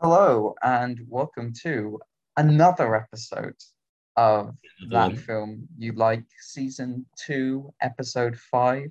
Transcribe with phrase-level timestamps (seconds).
[0.00, 1.98] Hello and welcome to
[2.36, 3.54] another episode
[4.16, 4.54] of
[4.90, 8.90] that film you like, season two, episode five.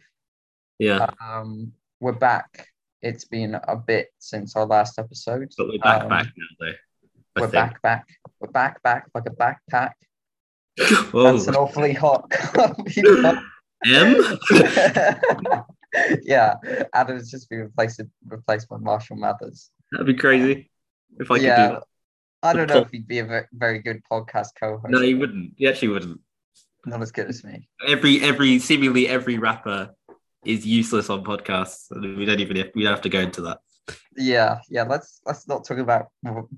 [0.79, 2.67] Yeah, Um, we're back.
[3.01, 5.51] It's been a bit since our last episode.
[5.57, 6.65] but we're back Um, back now though.
[7.35, 7.53] I We're think.
[7.53, 8.05] back, back.
[8.39, 9.91] We're back, back like a backpack.
[11.11, 11.31] Whoa.
[11.31, 12.31] That's an awfully hot.
[13.85, 14.15] M?
[16.23, 16.55] yeah,
[16.93, 19.71] Adam's just been replaced replaced by Marshall Mathers.
[19.91, 20.69] That'd be crazy
[21.19, 21.83] if I could yeah, do that.
[22.43, 24.89] I don't know pod- if he'd be a very, good podcast co-host.
[24.89, 25.53] No, he wouldn't.
[25.57, 26.21] He actually wouldn't.
[26.85, 27.67] Not as good as me.
[27.85, 29.89] Every every seemingly every rapper
[30.45, 31.87] is useless on podcasts.
[31.91, 33.59] We don't even have, we don't have to go into that.
[34.15, 34.83] Yeah, yeah.
[34.83, 36.07] Let's let's not talk about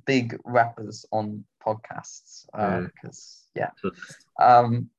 [0.05, 2.45] big rappers on podcasts
[2.93, 3.71] because yeah.
[4.39, 4.89] Um,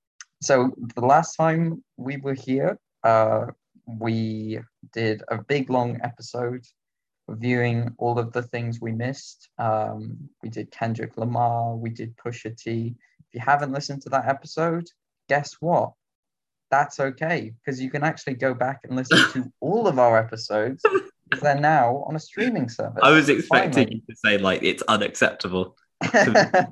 [0.42, 3.46] so the last time we were here, uh,
[3.86, 4.60] we
[4.92, 6.64] did a big long episode
[7.30, 9.48] reviewing all of the things we missed.
[9.56, 12.96] Um, we did Kendrick Lamar, we did Pusha T.
[13.20, 14.86] If you haven't listened to that episode,
[15.28, 15.92] guess what?
[16.72, 20.82] That's okay because you can actually go back and listen to all of our episodes
[20.82, 23.00] because they're now on a streaming service.
[23.02, 23.94] I was expecting Finally.
[23.94, 25.76] you to say like it's unacceptable.
[26.02, 26.66] if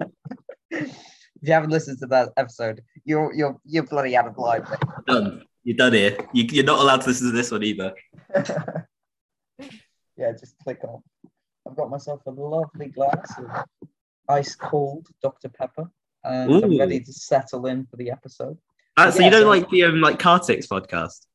[1.40, 4.64] you haven't listened to that episode, you're you're you're bloody out of line.
[5.06, 5.44] Done.
[5.64, 6.16] You're done here.
[6.32, 7.94] You, you're not allowed to listen to this one either.
[10.18, 11.02] yeah, just click on.
[11.66, 13.46] I've got myself a lovely glass of
[14.28, 15.90] ice cold Dr Pepper,
[16.24, 18.58] and I'm ready to settle in for the episode.
[18.96, 21.26] Uh, so Yeah, you don't so- like the um, like Kartix podcast?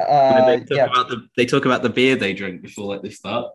[0.00, 3.02] Uh, they talk yeah, about the they talk about the beer they drink before like
[3.02, 3.52] they start.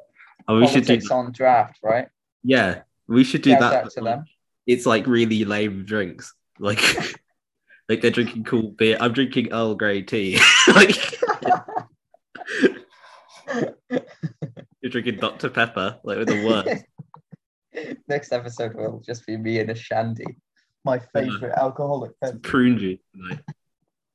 [0.47, 2.07] Oh, we should do on draft, right?
[2.43, 3.91] Yeah, we should do Shout that.
[3.91, 4.23] to them.
[4.65, 6.33] It's like really lame drinks.
[6.57, 6.81] Like
[7.89, 8.97] like they're drinking cool beer.
[8.99, 10.39] I'm drinking Earl Grey tea.
[10.73, 10.95] like
[14.93, 15.49] you're drinking Dr.
[15.49, 16.85] Pepper, like with the worst.
[18.07, 20.37] Next episode will just be me and a shandy,
[20.85, 22.41] my favorite alcoholic beverage.
[22.43, 22.99] Prune juice,
[23.29, 23.39] like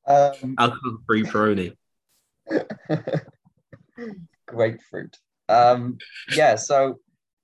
[0.07, 1.77] Um, alcohol free Peroni.
[4.47, 5.17] grapefruit.
[5.49, 5.99] Um,
[6.35, 6.99] yeah, so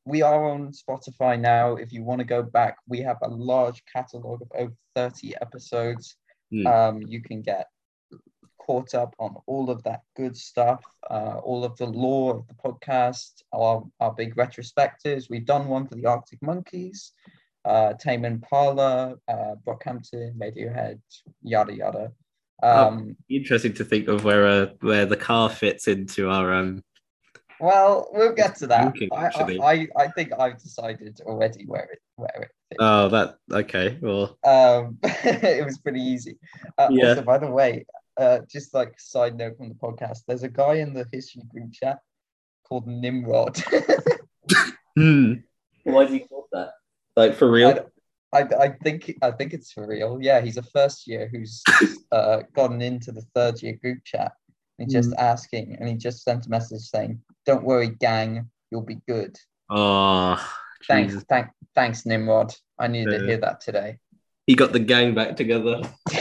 [0.04, 1.76] we are on Spotify now.
[1.76, 6.16] If you want to go back, we have a large catalog of over 30 episodes.
[6.50, 6.66] Hmm.
[6.66, 7.66] Um, you can get
[8.68, 12.54] caught up on all of that good stuff, uh, all of the lore of the
[12.54, 15.30] podcast, our, our big retrospectives.
[15.30, 17.12] We've done one for the Arctic Monkeys,
[17.64, 21.00] uh, Tame Impala, uh, Brockhampton, Radiohead,
[21.42, 22.12] yada yada.
[22.62, 26.82] Um, Interesting to think of where uh, where the car fits into our um
[27.60, 28.92] Well, we'll get to that.
[28.92, 29.28] Thinking, I.
[29.28, 32.78] I, I, I think I've decided already where it where it fits.
[32.80, 36.36] oh that okay well Um, it was pretty easy.
[36.76, 37.10] Uh, Yeah.
[37.10, 37.86] Also, by the way,
[38.18, 41.72] uh, just like side note from the podcast, there's a guy in the history group
[41.72, 41.98] chat
[42.68, 43.56] called Nimrod.
[44.96, 45.34] hmm.
[45.84, 46.72] why is he called that
[47.16, 47.86] like for real
[48.34, 50.18] I, I think I think it's for real.
[50.20, 51.62] Yeah, he's a first year who's
[52.12, 54.32] uh, gotten into the third year group chat.
[54.76, 55.18] He's just Hmm.
[55.18, 59.34] asking, and he just sent a message saying, "Don't worry, gang, you'll be good."
[59.70, 60.36] oh
[60.86, 61.24] Thanks, Jesus.
[61.30, 62.54] thank, thanks, Nimrod.
[62.78, 63.98] I needed to hear that today.
[64.46, 65.80] he got the gang back together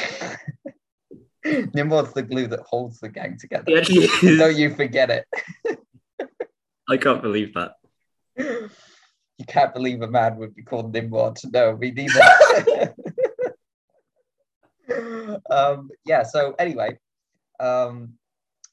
[1.73, 3.81] Nimrod's the glue that holds the gang together.
[3.81, 4.39] he is.
[4.39, 5.25] Don't you forget it.
[6.89, 7.73] I can't believe that
[8.37, 11.37] You can't believe a man would be called Nimrod.
[11.51, 12.95] No, me neither.
[15.49, 16.97] um, yeah, so anyway,
[17.59, 18.13] um,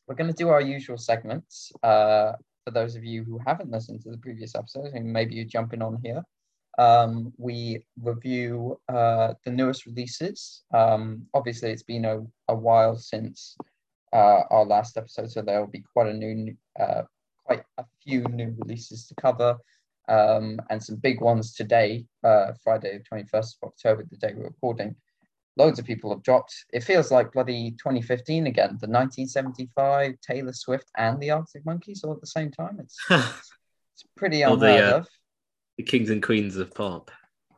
[0.06, 1.72] we're going to do our usual segments.
[1.82, 2.32] Uh,
[2.64, 5.82] for those of you who haven't listened to the previous episodes, and maybe you're jumping
[5.82, 6.22] on here,
[6.78, 10.62] um, we review uh, the newest releases.
[10.72, 13.56] Um, obviously, it's been a, a while since
[14.12, 17.02] uh, our last episode, so there will be quite a new, uh,
[17.44, 19.56] quite a few new releases to cover,
[20.08, 24.44] um, and some big ones today, uh, Friday, the 21st of October, the day we're
[24.44, 24.94] recording.
[25.56, 26.52] Loads of people have dropped.
[26.72, 28.70] It feels like bloody 2015 again.
[28.80, 32.78] The 1975, Taylor Swift, and the Arctic Monkeys all at the same time.
[32.80, 35.08] It's, it's pretty Or the, unheard uh, of.
[35.76, 37.10] The kings and queens of pop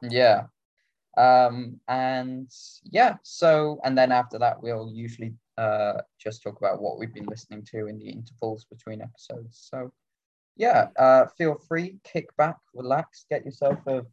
[0.02, 0.44] Yeah.
[1.16, 2.50] Um, and
[2.84, 7.24] yeah, so and then after that we'll usually uh just talk about what we've been
[7.26, 9.66] listening to in the intervals between episodes.
[9.70, 9.92] So
[10.56, 14.04] yeah, uh feel free, kick back, relax, get yourself a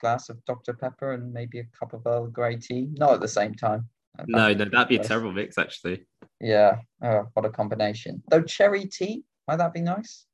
[0.00, 0.72] glass of Dr.
[0.72, 2.88] Pepper and maybe a cup of Earl Grey tea.
[2.92, 3.86] Not at the same time.
[4.18, 6.06] Uh, no no that'd be a terrible mix actually
[6.40, 8.22] Yeah, oh, what a combination.
[8.28, 10.24] Though cherry tea, might that be nice?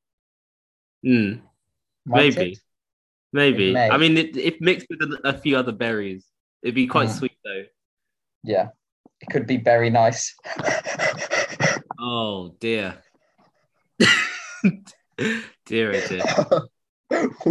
[1.03, 1.33] Hmm.
[2.05, 2.51] Might Maybe.
[2.53, 2.59] it?
[3.33, 6.25] Maybe i mean it, if mixed with a, a few other berries
[6.63, 7.17] it'd be quite Mm.
[7.19, 7.63] sweet though
[8.43, 8.69] Yeah.
[9.19, 10.35] It could be very nice.
[11.99, 13.01] oh dear
[15.65, 16.67] dear oh dear
[17.09, 17.47] That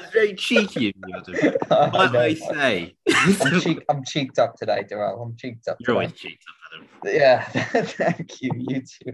[0.00, 1.34] was very cheeky of you, Adam.
[1.70, 2.20] I Might know.
[2.20, 2.94] I say?
[3.42, 5.22] I'm, cheek, I'm cheeked up today, Darrell.
[5.22, 5.76] I'm cheeked up.
[5.80, 5.92] You're today.
[6.06, 6.88] always cheeked up, Adam.
[7.14, 7.44] Yeah,
[7.84, 8.50] thank you.
[8.56, 9.12] You too.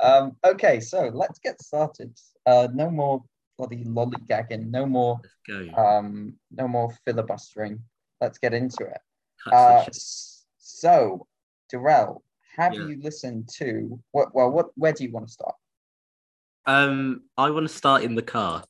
[0.00, 2.16] Um, okay, so let's get started.
[2.46, 3.22] Uh, no more
[3.58, 4.70] bloody lollygagging.
[4.70, 5.20] No more.
[5.76, 7.80] Um, no more filibustering.
[8.20, 9.00] Let's get into it.
[9.52, 9.96] Uh, the chase.
[9.96, 11.26] s- so,
[11.70, 12.22] Darrell,
[12.56, 12.86] have Yeah.
[12.86, 14.34] you listened to what?
[14.34, 14.70] Well, what?
[14.76, 15.54] Where do you want to start?
[16.66, 18.64] Um, I want to start in the car.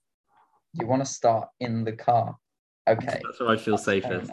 [0.74, 2.36] You want to start in the car.
[2.86, 3.20] Okay.
[3.24, 4.30] That's where I feel safest.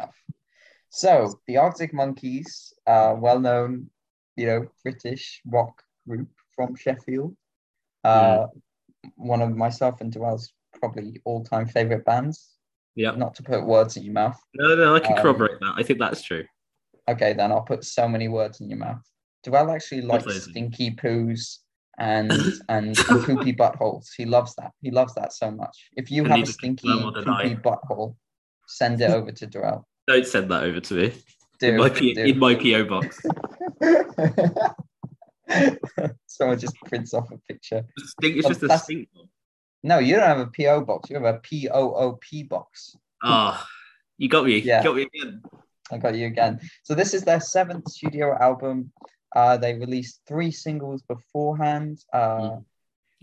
[0.89, 3.89] So the Arctic Monkeys, uh, well-known,
[4.35, 7.35] you know, British rock group from Sheffield.
[8.03, 8.47] Uh,
[9.15, 12.49] One of myself and Dwell's probably all-time favorite bands.
[12.95, 13.11] Yeah.
[13.11, 14.39] Not to put words in your mouth.
[14.55, 15.73] No, no, I can Um, corroborate that.
[15.77, 16.43] I think that's true.
[17.09, 19.01] Okay, then I'll put so many words in your mouth.
[19.43, 21.57] Dwell actually likes stinky poos
[21.97, 22.31] and
[22.69, 24.07] and poopy buttholes.
[24.15, 24.71] He loves that.
[24.81, 25.89] He loves that so much.
[25.97, 27.43] If you have a stinky confirm or deny.
[27.43, 28.15] poopy butthole,
[28.67, 29.85] send it over to Dwell.
[30.07, 31.13] Don't send that over to me.
[31.59, 32.23] Do, in my P- do.
[32.23, 33.19] in my PO box.
[36.27, 37.83] Someone just prints off a picture.
[37.99, 39.09] Stink, it's Oh, just a stink.
[39.83, 41.09] No, you don't have a PO box.
[41.09, 42.95] You have a P O O P box.
[43.23, 43.61] Oh,
[44.17, 44.59] you got me.
[44.59, 44.79] Yeah.
[44.79, 45.41] You got me again.
[45.91, 46.59] I got you again.
[46.83, 48.91] So this is their seventh studio album.
[49.35, 51.99] Uh, they released three singles beforehand.
[52.11, 52.57] Uh,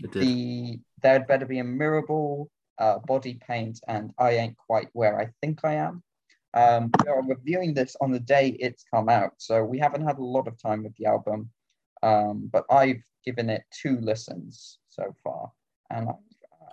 [0.03, 0.11] Mm.
[0.13, 2.47] The There'd Better Be a Mirrorball,
[2.79, 6.01] uh, Body Paint, and I Ain't Quite Where I Think I Am.
[6.55, 10.17] Um, we are reviewing this on the day it's come out, so we haven't had
[10.17, 11.51] a lot of time with the album,
[12.03, 15.51] um, but I've given it two listens so far,
[15.89, 16.13] and I,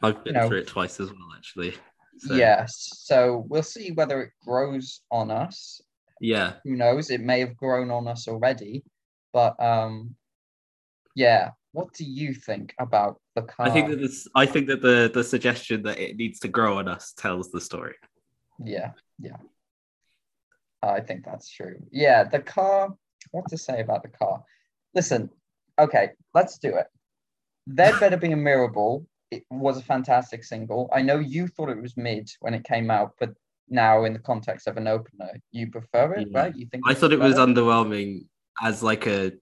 [0.03, 1.75] I've been you know, through it twice as well, actually.
[2.19, 5.81] So, yes, so we'll see whether it grows on us.
[6.21, 6.55] Yeah.
[6.65, 7.11] Who knows?
[7.11, 8.85] It may have grown on us already,
[9.33, 10.15] but um,
[11.15, 11.51] yeah.
[11.73, 13.67] What do you think about the car?
[13.67, 14.27] I think that this.
[14.35, 17.61] I think that the the suggestion that it needs to grow on us tells the
[17.61, 17.95] story.
[18.59, 19.37] Yeah, yeah.
[20.83, 21.77] I think that's true.
[21.93, 22.95] Yeah, the car.
[23.33, 24.43] What to say about the car?
[24.95, 25.31] Listen,
[25.79, 26.87] okay, let's do it.
[27.67, 29.05] There'd better be a Mirrorball.
[29.31, 30.89] It was a fantastic single.
[30.93, 33.31] I know you thought it was mid when it came out, but
[33.69, 36.39] now in the context of an opener, you prefer it, Yeah.
[36.41, 36.57] right?
[36.57, 38.27] You think I thought it was underwhelming
[38.63, 39.33] as like a,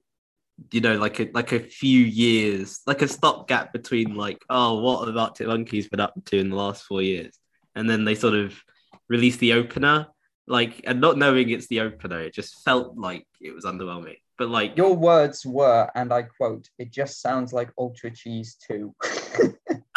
[0.72, 5.06] you know, like a like a few years, like a stopgap between like, oh, what
[5.06, 7.38] have Arctic Monkeys been up to in the last four years,
[7.76, 8.60] and then they sort of
[9.08, 10.08] released the opener,
[10.48, 14.16] like, and not knowing it's the opener, it just felt like it was underwhelming.
[14.38, 18.94] But like, Your words were, and I quote, "It just sounds like Ultracheese too."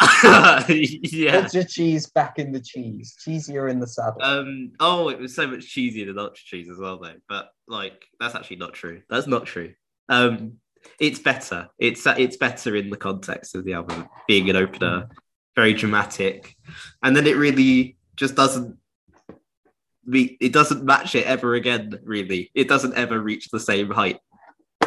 [0.00, 1.42] yeah.
[1.42, 4.22] Ultracheese back in the cheese, cheesier in the saddle.
[4.22, 4.72] Um.
[4.80, 7.16] Oh, it was so much cheesier than Ultracheese as well, though.
[7.28, 9.02] But like, that's actually not true.
[9.08, 9.74] That's not true.
[10.08, 10.54] Um,
[10.98, 11.68] it's better.
[11.78, 15.08] It's it's better in the context of the album being an opener,
[15.54, 16.54] very dramatic,
[17.02, 18.76] and then it really just doesn't.
[20.08, 21.98] Be, it doesn't match it ever again.
[22.04, 24.18] Really, it doesn't ever reach the same height.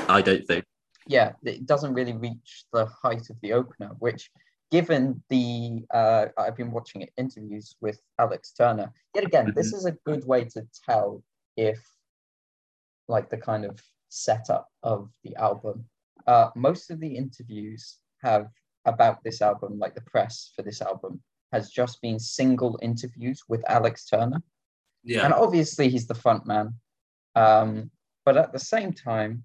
[0.09, 0.65] I don't think.
[1.07, 4.29] yeah, it doesn't really reach the height of the opener, which
[4.71, 8.91] given the uh, I've been watching interviews with Alex Turner.
[9.13, 11.23] Yet again, this is a good way to tell
[11.57, 11.79] if
[13.07, 13.79] like the kind of
[14.09, 15.85] setup of the album.
[16.25, 18.47] Uh, most of the interviews have
[18.85, 21.21] about this album, like the press for this album,
[21.51, 24.41] has just been single interviews with Alex Turner.
[25.03, 25.25] Yeah.
[25.25, 26.73] And obviously he's the front man.
[27.35, 27.91] Um,
[28.25, 29.43] but at the same time,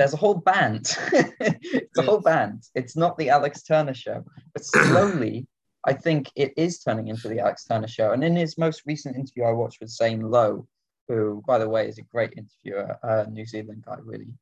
[0.00, 0.96] there's a whole band.
[1.12, 2.62] it's a whole band.
[2.74, 4.24] It's not the Alex Turner show.
[4.54, 5.46] But slowly,
[5.86, 8.12] I think it is turning into the Alex Turner show.
[8.12, 10.66] And in his most recent interview I watched with Zane Lowe,
[11.06, 14.32] who, by the way, is a great interviewer, a New Zealand guy, really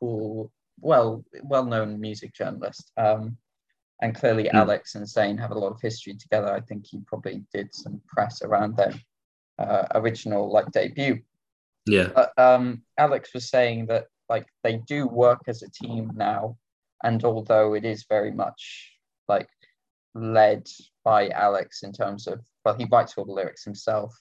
[0.00, 2.90] cool, well, well-known music journalist.
[2.96, 3.36] Um,
[4.00, 4.56] and clearly, Hmm.
[4.56, 6.48] Alex and Zane have a lot of history together.
[6.48, 8.94] I think he probably did some press around their
[9.58, 11.20] uh, original like debut.
[11.84, 12.08] Yeah.
[12.14, 16.56] But um, Alex was saying that like they do work as a team now,
[17.02, 18.92] and although it is very much
[19.28, 19.48] like
[20.14, 20.68] led
[21.04, 24.18] by Alex in terms of well, he writes all the lyrics himself,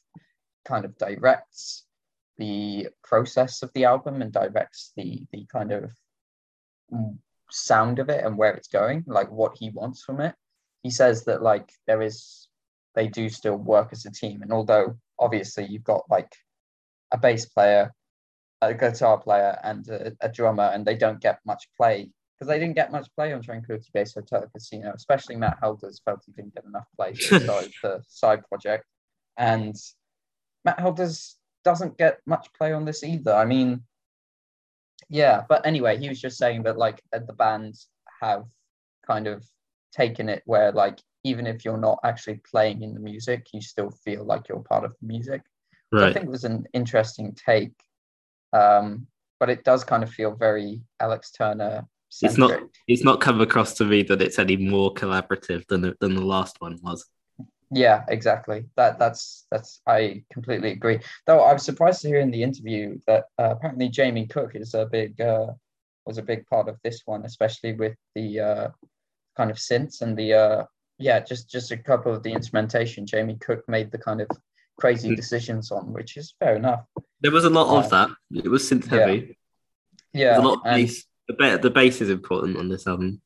[0.66, 1.86] kind of directs
[2.38, 5.92] the process of the album and directs the the kind of
[6.92, 7.18] mm,
[7.50, 10.36] sound of it and where it's going, like what he wants from it.
[10.82, 12.48] He says that like there is
[12.96, 16.36] they do still work as a team, and although obviously you've got like
[17.12, 17.94] a bass player,
[18.70, 22.60] a guitar player, and a, a drummer, and they don't get much play because they
[22.60, 24.92] didn't get much play on Tranquility Base Hotel Casino.
[24.96, 28.86] Especially Matt Helders felt he didn't get enough play, started the side project,
[29.38, 29.76] and
[30.66, 33.34] Matt Helders doesn't get much play on this either.
[33.34, 33.84] I mean,
[35.10, 37.76] yeah, but anyway, he was just saying that like uh, the band
[38.22, 38.46] have
[39.06, 39.44] kind of
[39.92, 43.92] taken it where like even if you're not actually playing in the music, you still
[44.04, 45.42] feel like you're part of the music.
[45.92, 46.10] Right.
[46.10, 47.74] I think was an interesting take.
[48.54, 49.08] Um,
[49.40, 51.86] but it does kind of feel very Alex Turner.
[52.22, 52.62] It's not.
[52.88, 56.24] It's not come across to me that it's any more collaborative than the, than the
[56.24, 57.06] last one was.
[57.72, 58.66] Yeah, exactly.
[58.76, 61.00] That that's that's I completely agree.
[61.26, 64.76] Though I was surprised to hear in the interview that uh, apparently Jamie Cook is
[64.76, 65.48] a big uh,
[66.06, 68.68] was a big part of this one, especially with the uh,
[69.36, 70.66] kind of synths and the uh,
[71.00, 73.08] yeah, just just a couple of the instrumentation.
[73.08, 74.28] Jamie Cook made the kind of
[74.80, 75.16] crazy mm.
[75.16, 76.86] decisions on, which is fair enough.
[77.24, 78.10] There was a lot of that.
[78.32, 79.38] It was synth heavy.
[80.14, 81.06] Yeah, yeah a lot of bass.
[81.28, 83.22] The, ba- the bass is important on this album.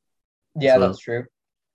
[0.55, 0.87] Yeah, well.
[0.87, 1.25] that's true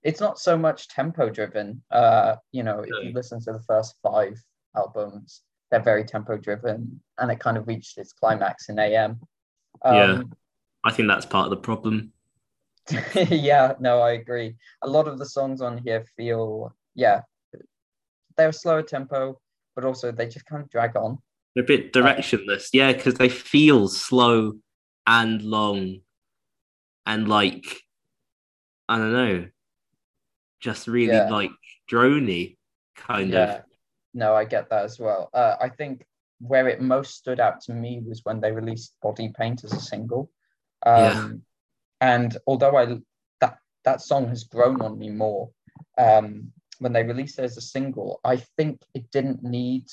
[0.03, 1.83] it's not so much tempo driven.
[1.91, 4.43] Uh, you know, if you listen to the first five
[4.77, 9.21] albums, they're very tempo driven, and it kind of reached its climax in AM.
[9.83, 10.23] Um, yeah,
[10.85, 12.13] I think that's part of the problem.
[13.15, 14.57] yeah, no, I agree.
[14.83, 17.23] A lot of the songs on here feel, yeah,
[18.37, 19.41] they're slower tempo,
[19.77, 21.19] but also they just kind of drag on.
[21.55, 24.55] They're a bit directionless, yeah, because they feel slow
[25.07, 26.01] and long,
[27.05, 27.83] and like
[28.89, 29.47] I don't know
[30.63, 31.29] just really yeah.
[31.29, 31.51] like
[31.91, 32.57] drony
[32.97, 33.57] kind yeah.
[33.57, 33.63] of.
[34.15, 35.29] No, I get that as well.
[35.35, 36.07] Uh, I think
[36.41, 39.81] where it most stood out to me was when they released Body Paint as a
[39.81, 40.31] single.
[40.87, 41.29] Um, yeah.
[42.01, 42.99] And although I
[43.41, 45.51] that that song has grown on me more,
[45.99, 49.87] um, when they released it as a single, I think it didn't need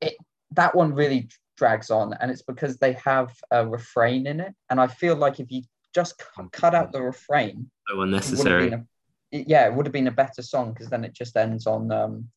[0.00, 0.16] it.
[0.52, 4.54] That one really drags on, and it's because they have a refrain in it.
[4.70, 5.62] And I feel like if you
[5.94, 6.22] just
[6.52, 8.72] cut out the refrain, so unnecessary
[9.32, 11.90] yeah, it would have been a better song because then it just ends on.
[11.90, 12.28] Um,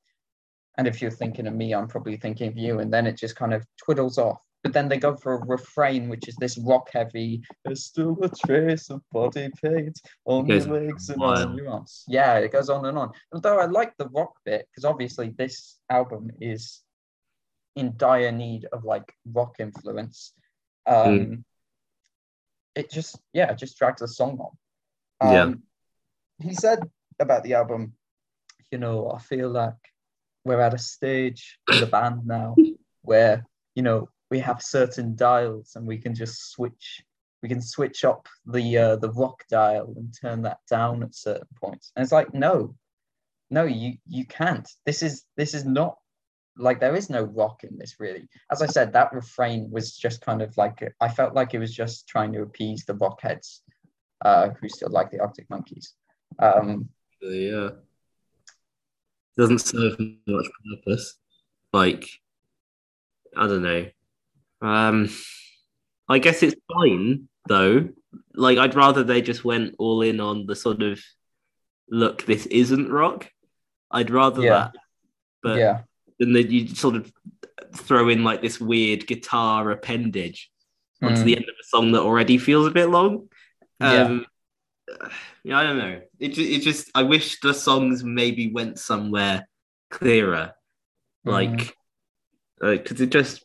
[0.77, 3.35] and if you're thinking of me, I'm probably thinking of you, and then it just
[3.35, 4.41] kind of twiddles off.
[4.63, 7.41] But then they go for a refrain, which is this rock heavy.
[7.63, 12.03] There's still a trace of body paint on your legs and on your arms.
[12.07, 13.11] Yeah, it goes on and on.
[13.33, 16.81] Although I like the rock bit because obviously this album is
[17.79, 20.33] in dire need of like rock influence.
[20.85, 21.43] Um, mm.
[22.75, 25.27] It just yeah, it just drags the song on.
[25.27, 25.53] Um, yeah
[26.41, 26.79] he said
[27.19, 27.93] about the album,
[28.71, 29.73] you know, I feel like
[30.45, 32.55] we're at a stage in the band now
[33.01, 33.45] where,
[33.75, 37.03] you know, we have certain dials and we can just switch
[37.41, 41.47] we can switch up the uh, the rock dial and turn that down at certain
[41.55, 41.89] points.
[41.95, 42.75] And it's like, no,
[43.49, 44.69] no, you you can't.
[44.85, 45.97] This is this is not
[46.59, 48.27] like there is no rock in this really.
[48.51, 51.73] As I said, that refrain was just kind of like I felt like it was
[51.73, 53.61] just trying to appease the rockheads
[54.23, 55.93] uh, who still like the Arctic Monkeys.
[56.37, 56.89] Um,
[57.21, 57.69] yeah,
[59.37, 59.97] doesn't serve
[60.27, 61.15] much purpose.
[61.71, 62.09] Like,
[63.35, 63.87] I don't know.
[64.61, 65.09] Um,
[66.07, 67.89] I guess it's fine though.
[68.33, 70.99] Like, I'd rather they just went all in on the sort of
[71.89, 72.25] look.
[72.25, 73.31] This isn't rock.
[73.91, 74.49] I'd rather yeah.
[74.49, 74.75] that.
[75.41, 75.79] But yeah,
[76.19, 77.11] then you sort of
[77.75, 80.49] throw in like this weird guitar appendage
[81.01, 81.23] onto mm.
[81.23, 83.29] the end of a song that already feels a bit long.
[83.79, 84.19] Um, yeah
[85.43, 86.01] yeah, I don't know.
[86.19, 89.47] It, it just I wish the songs maybe went somewhere
[89.89, 90.53] clearer,
[91.23, 91.75] like
[92.59, 93.01] because mm.
[93.01, 93.43] uh, it just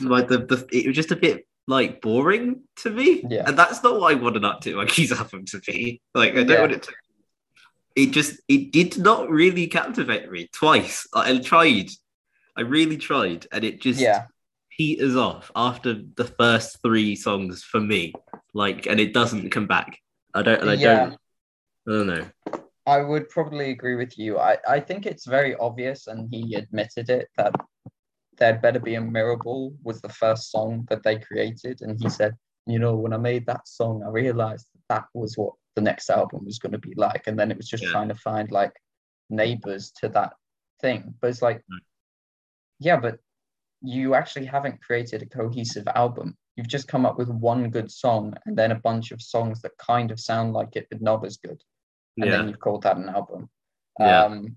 [0.00, 3.24] like the, the it was just a bit like boring to me.
[3.28, 6.00] Yeah, and that's not what I want to like Monkeys album to be.
[6.14, 6.60] Like I don't yeah.
[6.60, 6.92] want it to.
[7.96, 11.06] It just it did not really captivate me twice.
[11.14, 11.90] I, I tried,
[12.56, 14.26] I really tried, and it just yeah
[14.80, 18.14] peters off after the first three songs for me.
[18.54, 19.98] Like, and it doesn't come back.
[20.34, 20.66] I don't.
[20.66, 20.94] I yeah.
[20.94, 21.18] don't.
[21.86, 22.60] I don't know.
[22.86, 24.38] I would probably agree with you.
[24.38, 27.54] I, I think it's very obvious, and he admitted it, that
[28.38, 31.82] There'd Better Be a Mirrorball was the first song that they created.
[31.82, 32.34] And he said,
[32.66, 36.10] you know, when I made that song, I realized that, that was what the next
[36.10, 37.26] album was going to be like.
[37.26, 37.90] And then it was just yeah.
[37.90, 38.72] trying to find like
[39.28, 40.32] neighbors to that
[40.80, 41.14] thing.
[41.20, 41.82] But it's like, right.
[42.78, 43.18] yeah, but
[43.82, 46.36] you actually haven't created a cohesive album.
[46.56, 49.78] You've just come up with one good song and then a bunch of songs that
[49.78, 51.62] kind of sound like it but not as good.
[52.18, 52.36] And yeah.
[52.36, 53.48] then you've called that an album.
[53.98, 54.24] Yeah.
[54.24, 54.56] Um,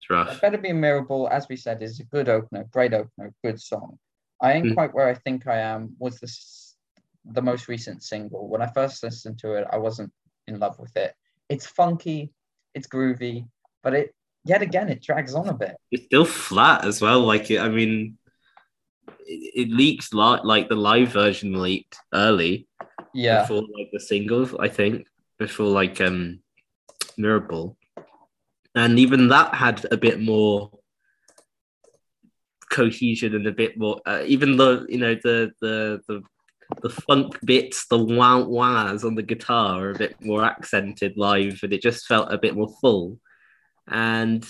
[0.00, 0.40] it's rough.
[0.40, 3.98] Better Be a Mirrorball, as we said, is a good opener, great opener, good song.
[4.40, 4.74] I ain't mm.
[4.74, 6.76] quite where I think I am was this
[7.24, 8.48] the most recent single.
[8.48, 10.12] When I first listened to it, I wasn't
[10.46, 11.14] in love with it.
[11.48, 12.32] It's funky,
[12.74, 13.46] it's groovy,
[13.82, 15.76] but it yet again it drags on a bit.
[15.90, 17.20] It's still flat as well.
[17.20, 18.18] Like I mean,
[19.26, 22.66] it, it leaks lot like the live version leaked early.
[23.12, 23.42] Yeah.
[23.42, 25.06] Before like the singles, I think
[25.38, 26.40] before like um
[27.18, 27.76] Mirrorball,
[28.74, 30.70] and even that had a bit more
[32.70, 34.00] cohesion and a bit more.
[34.04, 36.22] Uh, even though you know the the the
[36.82, 41.60] the funk bits, the wow wahs on the guitar are a bit more accented live,
[41.62, 43.18] and it just felt a bit more full.
[43.86, 44.44] And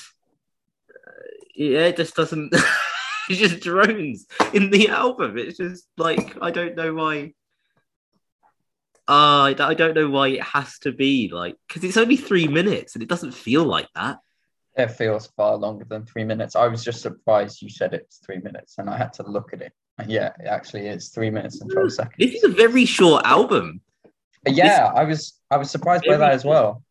[0.91, 1.11] uh,
[1.55, 2.55] yeah, it just doesn't.
[3.31, 5.39] it just drones in the album.
[5.39, 7.35] It's just like I don't know why.
[9.07, 12.95] Uh, I don't know why it has to be like because it's only three minutes
[12.95, 14.19] and it doesn't feel like that.
[14.77, 16.57] It feels far longer than three minutes.
[16.57, 19.63] I was just surprised you said it's three minutes, and I had to look at
[19.63, 19.73] it.
[20.07, 22.15] Yeah, actually it's three minutes and twelve seconds.
[22.19, 23.81] This is a very short album.
[24.47, 26.83] Yeah, I was I was surprised by that as well.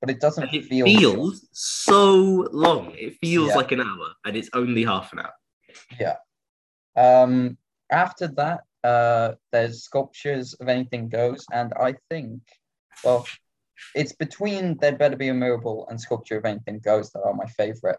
[0.00, 2.92] But it doesn't it feel feels so long.
[2.96, 3.56] It feels Yeah.
[3.56, 5.32] like an hour, and it's only half an hour.
[5.98, 6.16] Yeah.
[6.96, 7.58] Um,
[7.90, 12.42] after that, uh, there's sculptures of anything goes, and I think,
[13.04, 13.26] well,
[13.96, 17.46] it's between there better be a Mirrorball and sculpture of anything goes that are my
[17.46, 17.98] favorite.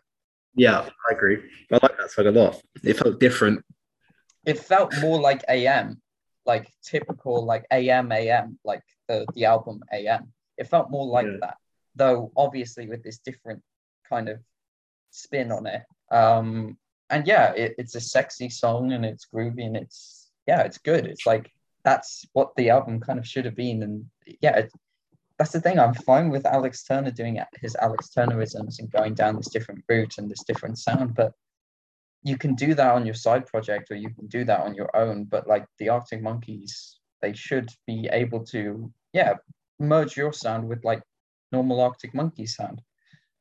[0.55, 1.39] Yeah, I agree.
[1.71, 2.61] I like that song a lot.
[2.83, 3.63] It felt different.
[4.49, 6.01] It felt more like AM,
[6.45, 10.23] like typical like AM AM, like the the album AM.
[10.57, 11.37] It felt more like Yeah.
[11.41, 11.57] that,
[11.95, 13.61] though obviously with this different
[14.11, 14.37] kind of
[15.11, 15.83] spin on it.
[16.11, 16.77] Um,
[17.11, 21.05] and yeah, it, it's a sexy song and it's groovy and it's yeah, it's good.
[21.05, 21.45] It's like
[21.83, 23.83] that's what the album kind of should have been.
[23.83, 24.05] And
[24.41, 24.71] yeah, it,
[25.37, 25.79] that's the thing.
[25.79, 30.17] I'm fine with Alex Turner doing his Alex Turnerisms and going down this different route
[30.17, 31.31] and this different sound, but
[32.23, 34.95] you can do that on your side project or you can do that on your
[34.95, 35.25] own.
[35.25, 39.35] But like the Arctic Monkeys, they should be able to yeah
[39.79, 41.01] merge your sound with like
[41.51, 42.81] normal Arctic Monkey sound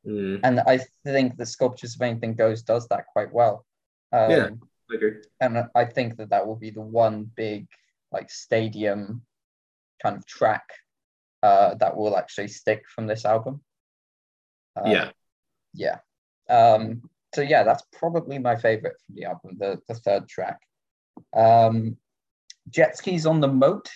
[0.07, 3.65] Mm, and I think the sculptures of anything goes does that quite well.
[4.11, 4.49] Um, Yeah.
[4.91, 5.21] I agree.
[5.39, 7.67] and I think that that will be the one big
[8.11, 9.21] like stadium
[10.01, 10.67] kind of track
[11.43, 13.61] uh, that will actually stick from this album.
[14.75, 15.11] Uh, yeah.
[15.73, 15.97] yeah.
[16.49, 20.59] Um, so yeah, that's probably my favorite from the album, the the third track.
[21.35, 21.97] Um,
[22.69, 23.89] jet skis on the moat.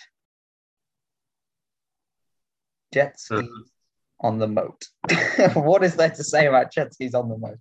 [2.92, 4.28] Jet skis Uh-huh.
[4.28, 4.84] on the moat.
[5.54, 7.58] what is there to say about jet skis on the moat?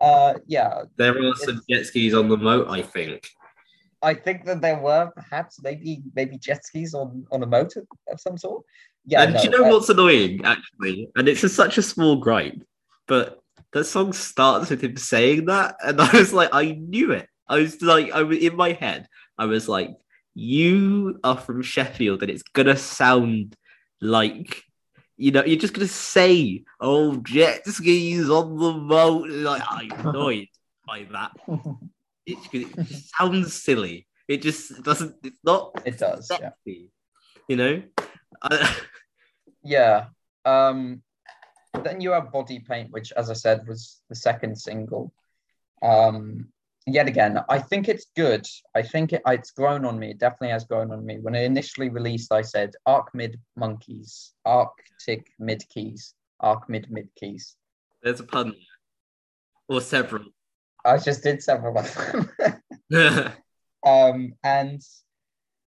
[0.00, 3.26] Uh, yeah, There are some jet skis on the moat, I think.
[4.02, 7.86] I think that there were perhaps maybe maybe jet skis on on a moat of,
[8.12, 8.62] of some sort.
[9.06, 11.08] Yeah, and no, do you know uh, what's annoying, actually?
[11.16, 12.62] And it's a, such a small gripe,
[13.06, 13.40] but
[13.74, 17.28] the song starts with him saying that, and I was like, I knew it.
[17.48, 19.08] I was like, I was in my head.
[19.36, 19.90] I was like,
[20.32, 23.56] you are from Sheffield, and it's gonna sound
[24.00, 24.62] like,
[25.16, 30.48] you know, you're just gonna say, "Oh, jet skis on the moat." Like I'm annoyed
[30.86, 31.32] by that.
[32.26, 34.06] It, it just sounds silly.
[34.26, 35.14] It just doesn't.
[35.22, 36.52] It's not It does, yeah.
[36.64, 37.82] You know.
[39.62, 40.06] Yeah.
[40.46, 41.02] Um,
[41.84, 45.12] then you have Body Paint, which, as I said, was the second single.
[45.82, 46.48] Um,
[46.86, 48.46] yet again, I think it's good.
[48.74, 50.10] I think it, it's grown on me.
[50.10, 51.18] It definitely has grown on me.
[51.18, 57.08] When it initially released, I said Arc Mid Monkeys, Arctic Mid Keys, Arc Mid Mid
[57.16, 57.56] Keys.
[58.02, 58.54] There's a pun.
[59.68, 60.24] Or several.
[60.84, 62.62] I just did several of them.
[63.86, 64.82] um, and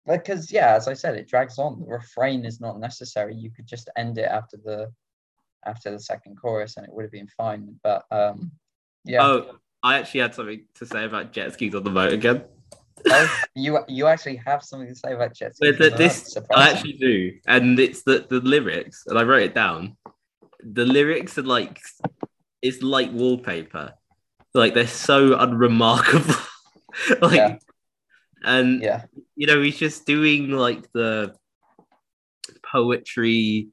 [0.07, 1.81] because yeah, as I said, it drags on.
[1.81, 3.35] The refrain is not necessary.
[3.35, 4.93] You could just end it after the
[5.67, 7.75] after the second chorus, and it would have been fine.
[7.83, 8.53] But um,
[9.05, 12.45] yeah, Oh, I actually had something to say about jet skis on the boat again.
[13.11, 15.71] Oh, you you actually have something to say about jet skis.
[15.71, 19.23] But the- on the this, I actually do, and it's the the lyrics, and I
[19.23, 19.97] wrote it down.
[20.63, 21.81] The lyrics are like
[22.61, 23.93] it's like wallpaper,
[24.55, 26.35] like they're so unremarkable.
[27.23, 27.57] like, Yeah.
[28.43, 29.05] and yeah,
[29.37, 31.37] you know, he's just doing like the
[32.65, 33.69] poetry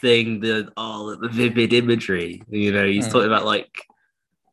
[0.00, 2.42] thing, the oh, the vivid imagery.
[2.48, 3.12] You know, he's Hmm.
[3.12, 3.84] talking about like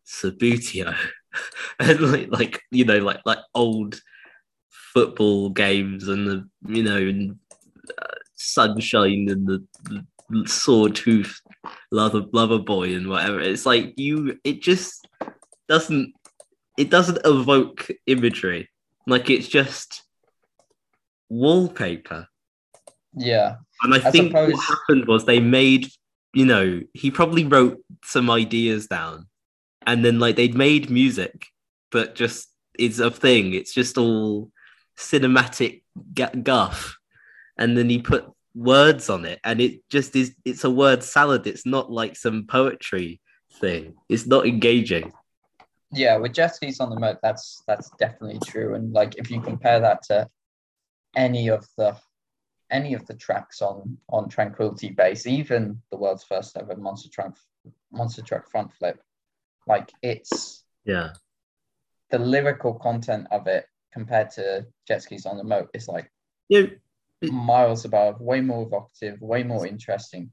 [0.06, 0.96] Subbuteo
[1.80, 4.02] and like, like you know, like like old
[4.70, 7.38] football games and the you know, and,
[8.02, 9.64] uh, sunshine and the,
[10.30, 11.40] the sawtooth
[11.92, 13.40] lover lover boy and whatever.
[13.40, 15.08] It's like you, it just
[15.68, 16.14] doesn't,
[16.78, 18.70] it doesn't evoke imagery.
[19.06, 20.04] Like it's just
[21.30, 22.28] wallpaper.
[23.14, 25.88] yeah, And I I think what happened was they made,
[26.34, 29.28] you know, he probably wrote some ideas down
[29.86, 31.46] and then like they'd made music,
[31.92, 33.54] but just it's a thing.
[33.54, 34.52] It's just all
[34.98, 36.98] cinematic gu- guff.
[37.58, 41.48] And then he put words on it and it just is, it's a word salad.
[41.48, 43.20] It's not like some poetry
[43.60, 43.96] thing.
[44.10, 45.12] It's not engaging.
[45.92, 46.18] yeah.
[46.18, 48.76] With jet skis on the moat, that's that's definitely true.
[48.76, 50.28] And like if you compare that to
[51.16, 51.96] any of the
[52.72, 57.38] any of the tracks on on Tranquility Base, even the world's first ever monster truck
[57.92, 59.02] monster truck front flip,
[59.68, 61.14] like it's Yeah.
[62.10, 66.12] the lyrical content of it compared to jet skis on the moat is like
[66.50, 66.68] Yeah,
[67.24, 70.32] miles above, way more evocative, way more interesting.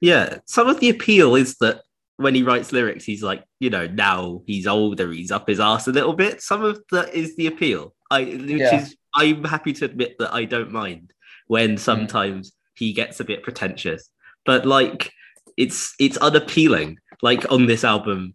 [0.00, 0.38] yeah.
[0.46, 1.82] Some of the appeal is that
[2.16, 5.88] when he writes lyrics, he's like, you know, now he's older, he's up his ass
[5.88, 6.42] a little bit.
[6.42, 7.94] Some of that is the appeal.
[8.10, 8.76] I, which Yeah.
[8.80, 11.12] is, I'm happy to admit that I don't mind
[11.46, 14.10] when sometimes he gets a bit pretentious,
[14.44, 15.12] but like,
[15.56, 16.98] it's it's unappealing.
[17.22, 18.34] Like on this album,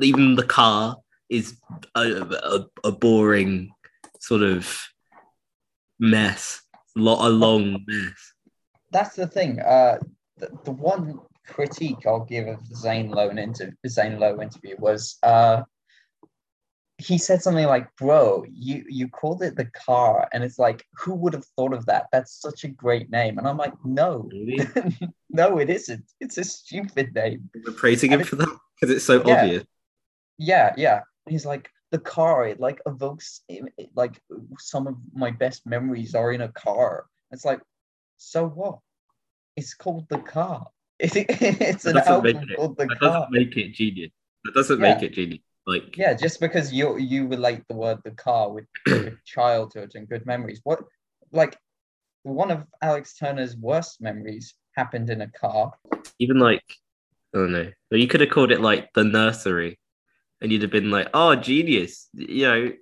[0.00, 0.96] even the car
[1.28, 1.58] is
[1.94, 3.70] a, a, a boring
[4.20, 4.80] sort of
[5.98, 6.62] mess,
[6.94, 8.32] lo- a long mess.
[8.90, 9.60] That's the thing.
[9.60, 9.98] Uh,
[10.38, 15.16] the, the one critique I'll give of the Zane Lowe inter- Zane Lowe interview was
[15.22, 15.62] uh,
[16.98, 21.14] he said something like, "Bro, you you called it the car, and it's like, who
[21.14, 22.06] would have thought of that?
[22.12, 24.58] That's such a great name." And I'm like, "No, Really?
[25.30, 26.04] no, it isn't.
[26.20, 29.42] It's a stupid name." We're praising him I mean- for that because it's so Yeah.
[29.42, 29.64] obvious.
[30.38, 31.00] Yeah, yeah.
[31.26, 34.20] And he's like, the car, it like evokes it, it- like
[34.58, 37.06] some of my best memories are in a car.
[37.30, 37.60] It's like,
[38.16, 38.78] so what?
[39.56, 40.66] It's called the car.
[40.98, 43.10] It, it's an album it- called the That car.
[43.12, 44.12] doesn't make it genius.
[44.44, 44.94] That doesn't Yeah.
[44.94, 45.40] make it genius.
[45.66, 50.08] Like, Yeah, just because you you relate the word the car with, with childhood and
[50.08, 50.60] good memories.
[50.64, 50.80] What
[51.32, 51.58] like
[52.22, 55.72] one of Alex Turner's worst memories happened in a car.
[56.18, 56.64] even like,
[57.34, 57.70] I don't know.
[57.90, 59.78] But you could have called it like the nursery,
[60.40, 62.72] and you'd have been like, "Oh, genius!" You know,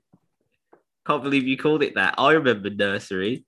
[1.06, 2.14] can't believe you called it that.
[2.18, 3.44] I remember nursery.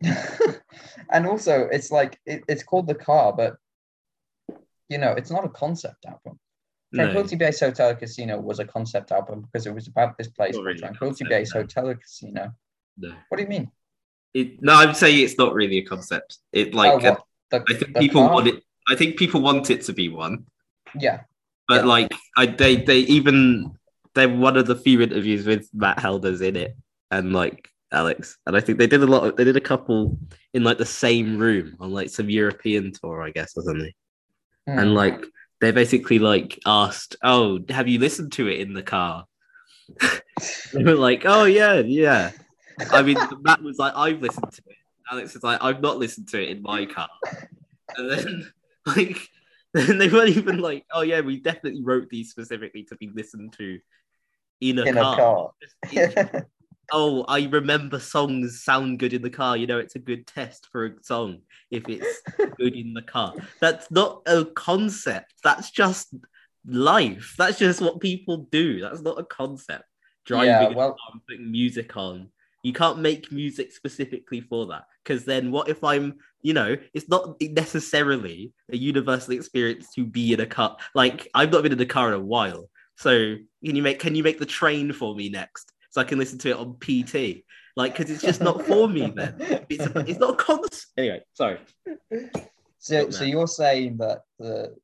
[1.10, 3.56] and also it's like it, it's called the car, but
[4.88, 6.38] you know, it's not a concept album.
[6.92, 10.56] No, Tranquility Base Hotel Casino was a concept album because it was about this place
[10.56, 11.60] really Tranquility Base no.
[11.60, 12.52] Hotel Casino.
[12.96, 13.12] no.
[13.28, 13.70] What do you mean?
[14.34, 16.38] It, no, I'm saying it's not really a concept.
[16.52, 17.16] It like, oh?
[17.50, 18.34] The, I think people car?
[18.34, 18.62] want it.
[18.88, 20.44] I think people want it to be one.
[20.98, 21.20] Yeah,
[21.66, 21.86] But Yeah.
[21.86, 23.72] like, I they they even
[24.14, 26.76] they're one of the few interviews with Matt Helders in it,
[27.10, 29.24] and like Alex, and I think they did a lot.
[29.24, 30.18] Of, they did a couple
[30.54, 33.92] in like the same room on like some European tour, I guess, or something.
[34.66, 34.78] Hmm.
[34.78, 35.24] And like
[35.60, 39.26] they basically like asked, "Oh, have you listened to it in the car?"
[40.72, 42.32] they were like, "Oh yeah, yeah."
[42.92, 44.76] I mean, Matt was like, "I've listened to it."
[45.10, 47.08] Alex was like, "I've not listened to it in my car."
[47.96, 48.52] And then
[48.86, 49.18] like
[49.74, 53.54] then they weren't even like, "Oh yeah, we definitely wrote these specifically to be listened
[53.54, 53.78] to
[54.60, 56.46] in a in car." a car.
[56.92, 59.56] Oh, I remember songs sound good in the car.
[59.56, 62.22] You know, it's a good test for a song if it's
[62.56, 63.34] good in the car.
[63.60, 65.34] That's not a concept.
[65.44, 66.14] That's just
[66.66, 67.34] life.
[67.36, 68.80] That's just what people do.
[68.80, 69.84] That's not a concept.
[70.24, 72.30] Driving Yeah, a well- car and putting music on.
[72.64, 74.84] You can't make music specifically for that.
[75.04, 80.32] Because then what if I'm, you know, it's not necessarily a universal experience to be
[80.32, 80.76] in a car.
[80.94, 82.68] Like I've not been in a car in a while.
[82.96, 85.72] So can you make can you make the train for me next?
[85.90, 87.44] So I can listen to it on PT.
[87.76, 89.36] Like, because it's just not for me then.
[89.68, 90.86] It's, it's not a concept.
[90.96, 91.58] Anyway, sorry.
[92.78, 94.74] So, so you're saying that the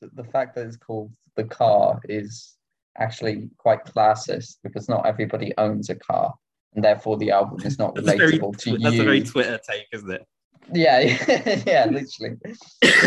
[0.00, 2.56] the fact that it's called the car is
[2.98, 6.34] actually quite classist because not everybody owns a car,
[6.74, 8.78] and therefore the album is not a very, relatable to that's you.
[8.78, 10.26] That's a very Twitter take, isn't it?
[10.72, 11.00] Yeah,
[11.66, 12.36] yeah, literally.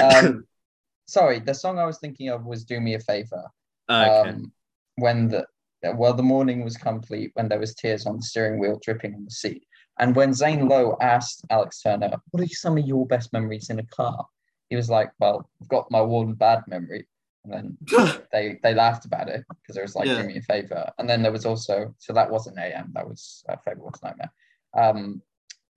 [0.01, 0.45] Um,
[1.07, 3.43] sorry, the song I was thinking of was "Do Me a Favor."
[3.89, 4.29] okay.
[4.29, 4.51] Um,
[4.95, 5.45] when the
[5.83, 9.25] well, the morning was complete when there was tears on the steering wheel dripping on
[9.25, 9.65] the seat,
[9.99, 13.79] and when Zane Lowe asked Alex Turner, "What are some of your best memories in
[13.79, 14.25] a car?"
[14.69, 17.07] He was like, "Well, I've got my one bad memory,"
[17.43, 17.77] and then
[18.31, 20.21] they they laughed about it because it was like, Yeah.
[20.21, 23.43] "Do me a favor." And then there was also so that wasn't AM, that was
[23.49, 24.31] uh, Favourite Worst Nightmare.
[24.77, 25.21] Um,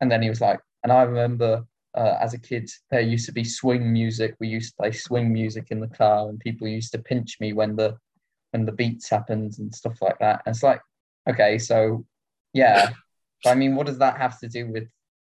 [0.01, 1.65] and then he was like, and I remember
[1.97, 4.35] uh, as a kid there used to be swing music.
[4.41, 7.53] We used to play swing music in the car, and people used to pinch me
[7.53, 7.97] when the
[8.53, 10.43] when the beats happened and stuff like that.
[10.47, 10.81] And it's like,
[11.29, 12.07] okay, so
[12.53, 12.91] yeah,
[13.43, 14.89] but I mean, what does that have to do with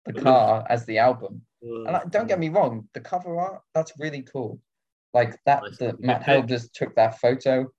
[0.07, 1.43] the car as the album?
[1.63, 4.61] And like, don't get me wrong, the cover art that's really cool.
[5.15, 6.23] Like that, the Matt.
[6.23, 7.71] Held just took that photo,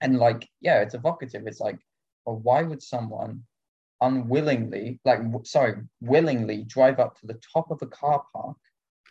[0.00, 1.46] and like, yeah, it's evocative.
[1.46, 1.78] It's like,
[2.26, 3.44] well, why would someone
[4.00, 8.56] unwillingly, like, w- sorry, willingly drive up to the top of a car park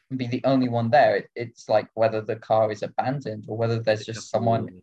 [0.09, 1.15] and be the only one there?
[1.15, 4.81] It, it's like whether the car is abandoned or whether there's just someone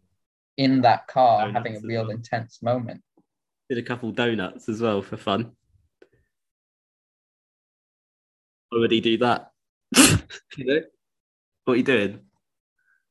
[0.61, 2.11] in that car Donuts having a real well.
[2.11, 3.01] intense moment.
[3.71, 5.53] Did a couple donuts as well for fun.
[8.69, 9.51] Why would he do that?
[10.57, 10.81] you know?
[11.65, 12.21] What are you doing?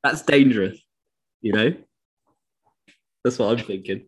[0.03, 0.77] That's dangerous.
[1.41, 1.73] You know?
[3.23, 4.07] That's what I'm thinking.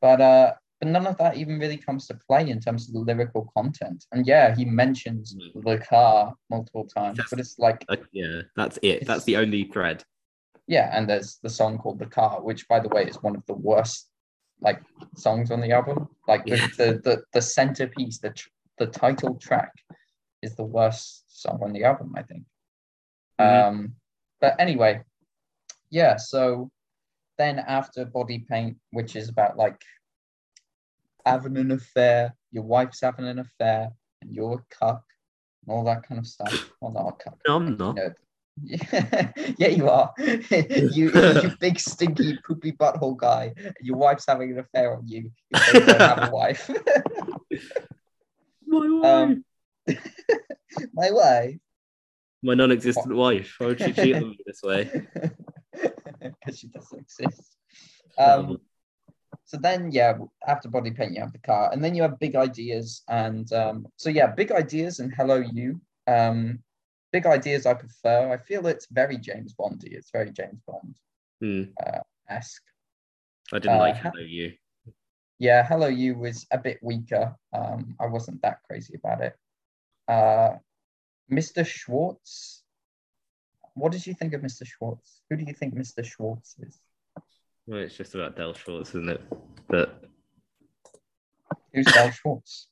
[0.00, 3.00] but uh but none of that even really comes to play in terms of the
[3.00, 7.96] lyrical content and yeah he mentions the car multiple times Just- but it's like Uh,
[8.12, 9.06] yeah, that's it.
[9.06, 10.02] That's the only thread.
[10.66, 13.44] Yeah and there's the song called the car which by the way is one of
[13.46, 14.08] the worst
[14.60, 14.80] like
[15.16, 16.68] songs on the album like the Yeah.
[16.78, 18.48] the, the, the centerpiece the tr-
[18.78, 19.72] the title track
[20.42, 22.42] is the worst song on the album, I think.
[23.40, 23.64] Mhm.
[23.68, 23.94] Um,
[24.40, 25.02] but anyway,
[25.90, 26.16] yeah.
[26.16, 26.70] So
[27.38, 29.80] then after Body Paint, which is about like
[31.24, 33.90] having an affair, your wife's having an affair,
[34.22, 35.02] and you're a cuck,
[35.66, 36.70] and all that kind of stuff.
[36.80, 37.38] Well, not a cuck.
[37.46, 37.96] No, I'm you not.
[37.96, 38.10] know.
[38.62, 40.12] Yeah, yeah, you are.
[40.18, 43.52] you, you big stinky poopy butthole guy.
[43.80, 45.30] Your wife's having an affair on you.
[45.72, 46.70] You don't have a wife.
[48.66, 49.04] My wife.
[49.04, 49.44] Um,
[50.92, 51.56] My wife.
[52.42, 53.54] My non-existent wife.
[53.58, 54.90] Why would she cheat on me this way?
[56.20, 57.56] Because she doesn't exist.
[58.18, 58.58] Um,
[59.46, 60.14] so then, yeah,
[60.46, 63.86] after body paint, you have the car, and then you have big ideas, and um,
[63.96, 65.80] so yeah, big ideas and hello you.
[66.06, 66.60] Um,
[67.14, 68.32] big ideas I prefer.
[68.32, 69.94] I feel it's very James Bondy.
[69.94, 70.96] It's very James Bond
[71.40, 71.62] Hmm.
[72.28, 72.66] esque.
[73.52, 74.48] I didn't Uh, like Hello You.
[75.38, 77.36] Yeah, Hello You was a bit weaker.
[77.52, 79.34] Um, I wasn't that crazy about it.
[80.08, 80.58] Uh,
[81.30, 81.64] Mr.
[81.64, 82.64] Schwartz.
[83.74, 84.66] What did you think of Mr.
[84.66, 85.22] Schwartz?
[85.30, 86.04] Who do you think Mr.
[86.04, 86.80] Schwartz is?
[87.66, 89.22] Well, it's just about Del Schwartz, isn't it?
[89.68, 90.02] But
[91.72, 92.68] Who's Del Schwartz?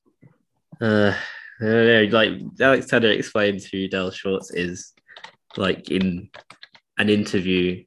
[0.81, 1.15] uh,
[1.61, 4.93] I don't know, like Alex Turner explains who Del Schwartz is,
[5.57, 6.31] like in
[6.99, 7.85] an interview.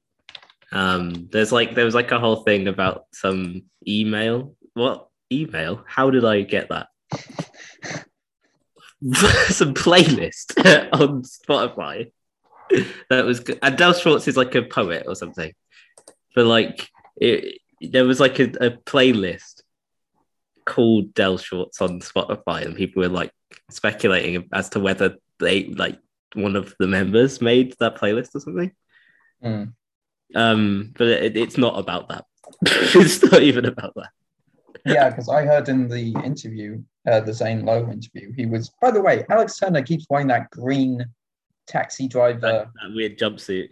[0.71, 4.55] Um, there's like there was like a whole thing about some email.
[4.73, 5.83] What email?
[5.87, 6.87] How did I get that?
[9.49, 10.57] some playlist
[10.93, 12.11] on Spotify
[13.09, 13.59] that was good.
[13.61, 15.53] And Del Schwartz is like a poet or something.
[16.35, 19.54] But like it, there was like a, a playlist
[20.65, 23.31] called Del Schwartz on Spotify, and people were like
[23.69, 25.99] speculating as to whether they like
[26.33, 28.71] one of the members made that playlist or something.
[29.41, 29.63] Hmm.
[30.33, 32.25] Um, but it, it's not about that.
[32.65, 34.09] it's not even about that.
[34.85, 38.71] Yeah, because I heard in the interview, uh, the Zane Lowe interview, he was.
[38.81, 41.05] By the way, Alex Turner keeps wearing that green
[41.67, 42.39] taxi driver.
[42.39, 43.69] That, that weird jumpsuit.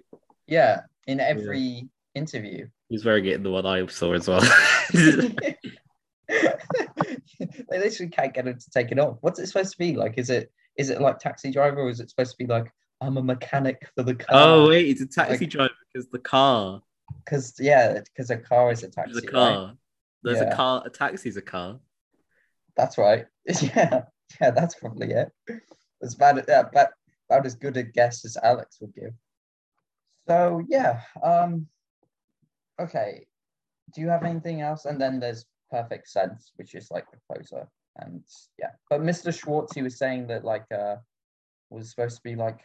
[0.48, 2.68] yeah, in every interview.
[2.90, 4.42] He was wearing it in the one I saw as well.
[6.30, 9.18] they literally can't get him to take it off.
[9.22, 10.18] What's it supposed to be like?
[10.18, 13.18] Is it is it like taxi driver, or is it supposed to be like I'm
[13.18, 14.28] a mechanic for the car?
[14.32, 16.82] oh wait, it's a taxi Like- driver because the car.
[17.26, 19.14] because yeah, because a car is a taxi.
[19.14, 19.54] There's a right?
[19.56, 19.74] car.
[20.24, 20.54] There's Yeah.
[20.54, 20.84] a car.
[20.86, 21.80] A taxi's a car.
[22.78, 23.26] That's right.
[23.62, 24.04] Yeah,
[24.42, 25.30] yeah, that's probably it.
[26.02, 26.90] It's about yeah, about,
[27.30, 29.12] about as good a guess as Alex would give.
[30.28, 31.68] So yeah, um,
[32.80, 33.28] okay.
[33.94, 34.86] Do you have anything else?
[34.86, 38.22] And then there's Perfect Sense, which is like the closer, and
[38.60, 38.70] yeah.
[38.90, 39.38] But Mr.
[39.38, 40.98] Schwartz, he was saying that like uh,
[41.72, 42.60] was supposed to be like,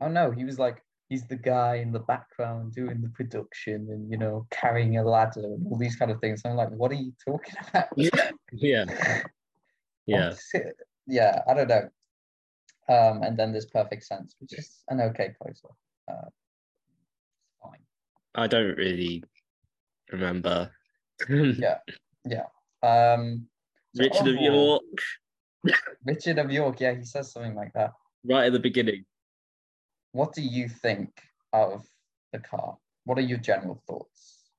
[0.00, 4.10] oh no, he was like he's the guy in the background doing the production and
[4.10, 6.42] you know carrying a ladder and all these kind of things.
[6.44, 7.88] I'm like, what are you talking about?
[7.96, 8.30] Yeah.
[8.52, 9.22] Yeah.
[10.08, 10.34] Yeah.
[11.08, 11.88] Yeah, I don't know.
[12.88, 15.66] Um, and then there's Perfect Sense, which is an okay closer.
[16.08, 16.30] Uh,
[17.60, 17.80] fine.
[18.36, 19.24] I don't really
[20.12, 20.70] remember.
[21.28, 21.78] Yeah.
[22.26, 22.46] Yeah.
[22.82, 23.46] Um,
[23.94, 24.82] so Richard of York,
[26.04, 26.80] Richard of York.
[26.80, 27.92] Yeah, he says something like that.
[28.24, 29.04] right at the beginning.
[30.12, 31.10] What do you think
[31.52, 31.84] of
[32.32, 32.76] the car?
[33.04, 34.50] What are your general thoughts?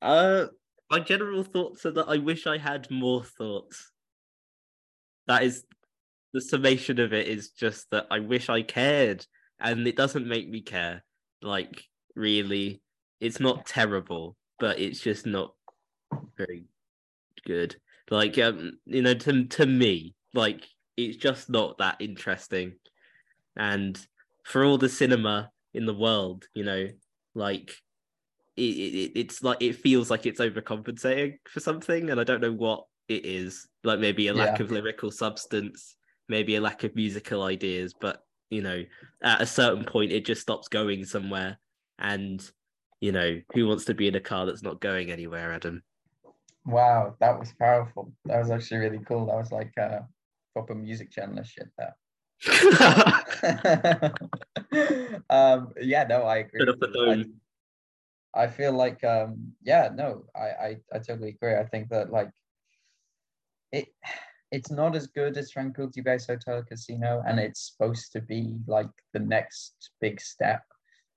[0.00, 0.46] Uh,
[0.90, 3.90] my general thoughts are that I wish I had more thoughts.
[5.26, 5.64] That is
[6.32, 9.26] the summation of it is just that I wish I cared,
[9.58, 11.04] and it doesn't make me care.
[11.42, 11.82] Like,
[12.14, 12.82] really,
[13.20, 15.55] it's not terrible, but it's just not
[16.36, 16.64] very
[17.46, 17.76] good.
[18.10, 22.74] Like, um, you know, to to me, like, it's just not that interesting.
[23.56, 23.98] And
[24.44, 26.88] for all the cinema in the world, you know,
[27.34, 27.72] like
[28.56, 32.52] it, it, it's like it feels like it's overcompensating for something and i don't know
[32.52, 34.64] what it is like maybe a lack Yeah.
[34.64, 35.96] of lyrical substance
[36.28, 38.82] maybe a lack of musical ideas but you know
[39.22, 41.58] at a certain point it just stops going somewhere
[41.98, 42.50] and
[43.00, 45.82] you know who wants to be in a car that's not going anywhere adam
[46.66, 48.12] Wow, that was powerful.
[48.24, 49.26] That was actually really cool.
[49.26, 50.00] That was like uh,
[50.52, 51.94] proper music journalist shit there.
[55.30, 56.60] um, yeah, no, I agree.
[56.60, 57.10] Bit of with the you.
[57.10, 57.24] I-
[58.34, 62.30] I feel like um yeah no I, I I totally agree I think that like
[63.72, 63.88] it
[64.52, 68.90] it's not as good as Tranquility Base Hotel Casino and it's supposed to be like
[69.14, 70.62] the next big step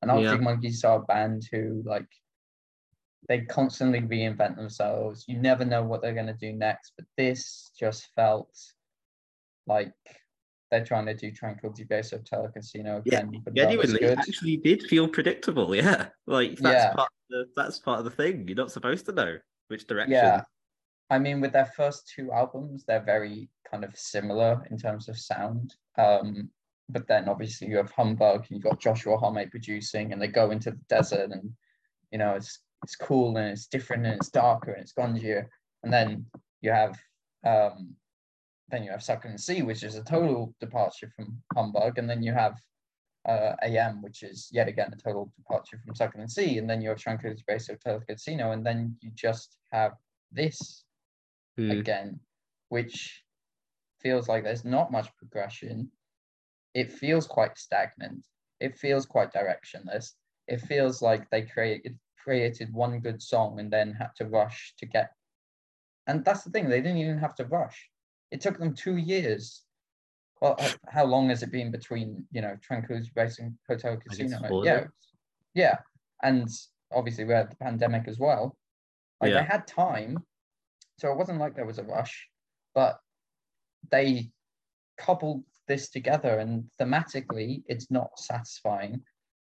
[0.01, 0.38] and Arctic Yeah.
[0.38, 2.07] Monkeys are a band who like
[3.27, 7.71] they constantly reinvent themselves you never know what they're going to do next but this
[7.77, 8.55] just felt
[9.67, 9.93] like
[10.71, 14.19] they're trying to do Tranquility Base Hotel Casino Yeah, again but not as genuinely it
[14.19, 16.93] actually did feel predictable yeah like that's Yeah.
[16.93, 20.13] part of the, that's part of the thing you're not supposed to know which direction
[20.13, 20.41] Yeah.
[21.12, 25.17] I mean, with their first two albums, they're very kind of similar in terms of
[25.17, 25.73] sound.
[25.97, 26.51] Um,
[26.88, 30.51] but then obviously you have Humbug, and you've got Joshua Homme producing, and they go
[30.51, 31.51] into the desert, and
[32.12, 35.47] you know it's it's cool and it's different and it's darker and it's grungier.
[35.83, 36.25] And then
[36.61, 36.97] you have
[37.45, 37.95] um,
[38.69, 42.09] then you have Suck It and See, which is a total departure from Humbug, and
[42.09, 42.59] then you have
[43.27, 46.69] uh, AM, which is yet again a total departure from Suck It and See, and
[46.69, 49.93] then you have Tranquility Base Hotel Casino, and then you just have
[50.31, 50.85] this
[51.57, 51.71] Hmm.
[51.71, 52.19] again,
[52.69, 53.23] which
[53.99, 55.91] feels like there's not much progression.
[56.73, 58.25] It feels quite stagnant.
[58.59, 60.13] It feels quite directionless.
[60.47, 64.86] It feels like they created created one good song and then had to rush to
[64.86, 65.12] get.
[66.08, 67.89] And that's the thing; they didn't even have to rush.
[68.32, 69.63] It took them two years.
[70.41, 74.63] Well, how long has it been between you know Tranquility Base and Hotel Casino?
[74.63, 74.86] Yeah,
[75.53, 75.77] yeah,
[76.23, 76.47] and
[76.91, 78.58] obviously we had the pandemic as well.
[79.21, 79.41] Like Yeah.
[79.41, 80.25] they had time,
[80.97, 82.29] so it wasn't like there was a rush,
[82.73, 82.99] but
[83.91, 84.32] they
[84.97, 89.01] coupled this together, and thematically, it's not satisfying.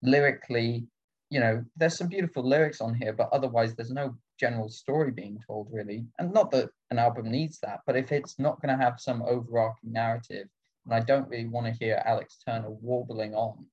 [0.03, 0.87] Lyrically,
[1.31, 5.39] you know, there's some beautiful lyrics on here, but otherwise, there's no general story being
[5.47, 6.07] told, really.
[6.19, 9.23] And not that an album needs that, but if it's not going to have some
[9.23, 10.49] overarching narrative,
[10.85, 13.67] and I don't really want to hear Alex Turner warbling on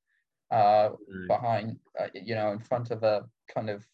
[0.51, 1.27] uh, Mm.
[1.27, 3.85] behind, uh, you know, in front of a kind of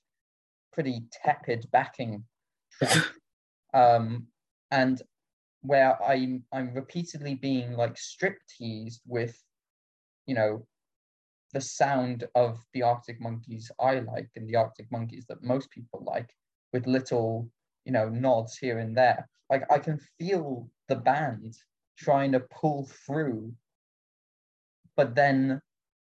[0.73, 2.25] pretty tepid backing
[2.71, 3.05] track,
[3.73, 4.27] um,
[4.71, 5.01] and
[5.61, 9.37] where I'm I'm repeatedly being like strip teased with,
[10.25, 10.67] you know,
[11.51, 16.03] the sound of the Arctic Monkeys I like and the Arctic Monkeys that most people
[16.05, 16.29] like,
[16.73, 17.49] with little,
[17.85, 19.27] you know, nods here and there.
[19.49, 21.57] Like I can feel the band
[21.97, 23.53] trying to pull through,
[24.95, 25.61] but then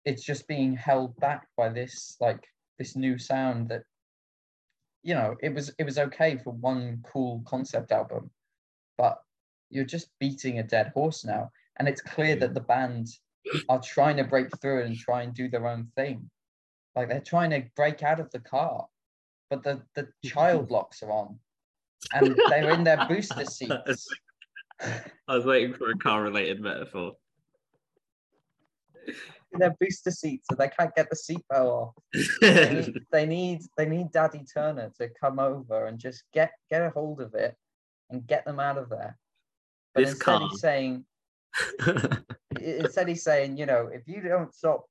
[0.04, 2.44] it's just being held back by this like
[2.78, 3.83] this new sound that
[5.02, 8.30] you know it was it was okay for one cool concept album
[8.98, 9.18] but
[9.70, 13.09] you're just beating a dead horse now and it's clear that the band
[13.68, 16.30] are trying to break through it and try and do their own thing
[16.96, 18.87] like they're trying to break out of the car
[19.50, 21.38] but the the child locks are on
[22.12, 24.09] and they're in their booster seats
[25.28, 27.12] I was waiting for a car related metaphor.
[29.52, 31.94] in their booster seats so they can't get the seatbelt off
[32.40, 36.83] they need, they need they need Daddy Turner to come over and just get get
[36.83, 37.54] a hold of it
[38.11, 39.16] and get them out of there.
[39.94, 41.04] But This instead car- he's saying
[42.60, 44.84] instead he's saying, you know, if you don't stop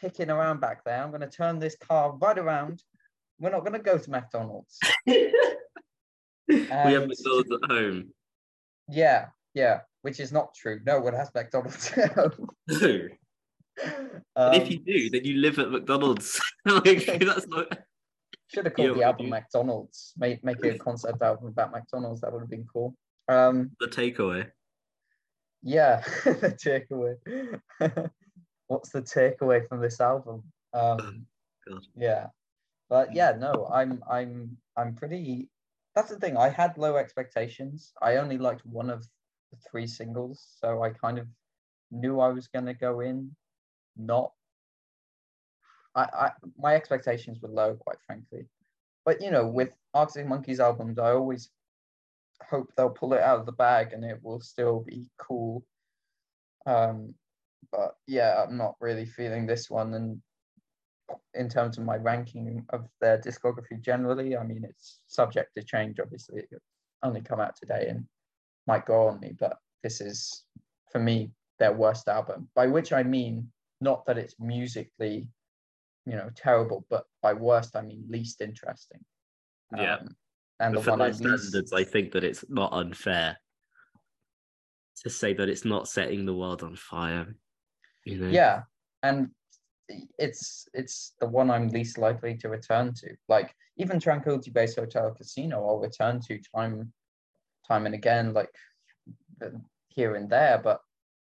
[0.00, 2.82] kicking around back there, I'm gonna turn this car right around.
[3.38, 4.78] We're not gonna go to McDonald's.
[5.06, 5.32] we
[6.48, 8.10] have McDonald's at home.
[8.88, 10.80] Yeah, yeah, which is not true.
[10.86, 11.92] No one has McDonald's.
[11.92, 12.48] at home.
[12.68, 13.08] No.
[14.36, 16.40] um, and if you do, then you live at McDonald's.
[16.64, 17.78] like, that's not.
[18.48, 20.14] should have called Yeah, the album McDonald's.
[20.16, 22.22] Make make a concept album about McDonald's.
[22.22, 22.94] That would have been cool.
[23.28, 24.46] Um, The takeaway.
[25.62, 27.16] Yeah, the takeaway.
[28.68, 30.42] What's the takeaway from this album?
[30.72, 31.26] Um,
[31.68, 31.86] God.
[31.96, 32.26] yeah,
[32.88, 35.48] but yeah, no, I'm I'm I'm pretty.
[35.94, 36.36] That's the thing.
[36.36, 37.92] I had low expectations.
[38.02, 39.02] I only liked one of
[39.50, 41.26] the three singles, so I kind of
[41.90, 43.34] knew I was gonna go in
[43.96, 44.32] not.
[45.94, 48.46] I, I my expectations were low, quite frankly.
[49.04, 51.50] But you know, with Arctic Monkeys albums, I always
[52.42, 55.64] hope they'll pull it out of the bag and it will still be cool.
[56.66, 57.14] Um,
[57.72, 59.94] but yeah, I'm not really feeling this one.
[59.94, 60.20] And
[61.34, 65.98] in terms of my ranking of their discography generally, I mean, it's subject to change.
[66.00, 66.62] Obviously, it
[67.02, 68.04] only come out today and
[68.66, 69.34] might go on me.
[69.38, 70.44] But this is,
[70.90, 72.48] for me, their worst album.
[72.54, 75.28] By which I mean not that it's musically,
[76.06, 79.00] you know, terrible, but by worst I mean least interesting.
[79.76, 79.98] Yeah.
[80.60, 83.36] And the for one I those least standards, I think that it's not unfair
[85.02, 87.34] to say that it's not setting the world on fire.
[88.04, 88.28] You know?
[88.28, 88.62] yeah
[89.02, 89.30] and
[90.18, 95.12] it's it's the one i'm least likely to return to like even tranquility base hotel
[95.12, 96.92] casino i'll return to time
[97.66, 98.50] time and again like
[99.88, 100.80] here and there but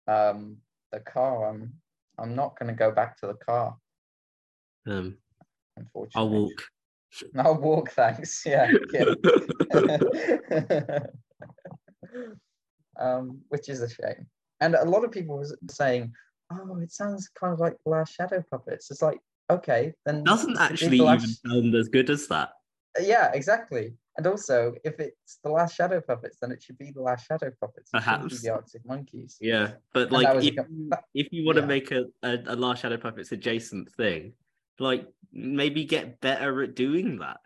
[0.06, 0.56] um
[0.92, 1.72] the car i'm
[2.18, 3.76] i'm not going to go back to the car
[4.86, 5.18] Um,
[5.76, 6.64] unfortunately I'll walk.
[7.38, 8.42] i'll walk thanks.
[8.46, 9.14] Yeah, yeah.
[12.98, 14.26] um which is a shame.
[14.60, 16.12] And a lot of people was saying
[16.52, 18.90] oh it sounds kind of like last shadow puppets.
[18.90, 19.18] It's like
[19.50, 22.50] okay then Doesn't actually even Last- sound as good as that.
[23.00, 23.94] yeah exactly.
[24.18, 27.50] And also if it's the last shadow puppets then it should be the last shadow
[27.60, 27.90] puppets.
[27.92, 28.42] It shouldn't be Perhaps.
[28.42, 29.36] the arctic monkeys.
[29.40, 32.56] Yeah, but And like was a if, you- if want to make a, a, a
[32.56, 34.32] Last Shadow Puppets adjacent thing,
[34.78, 37.38] like maybe get better at doing that.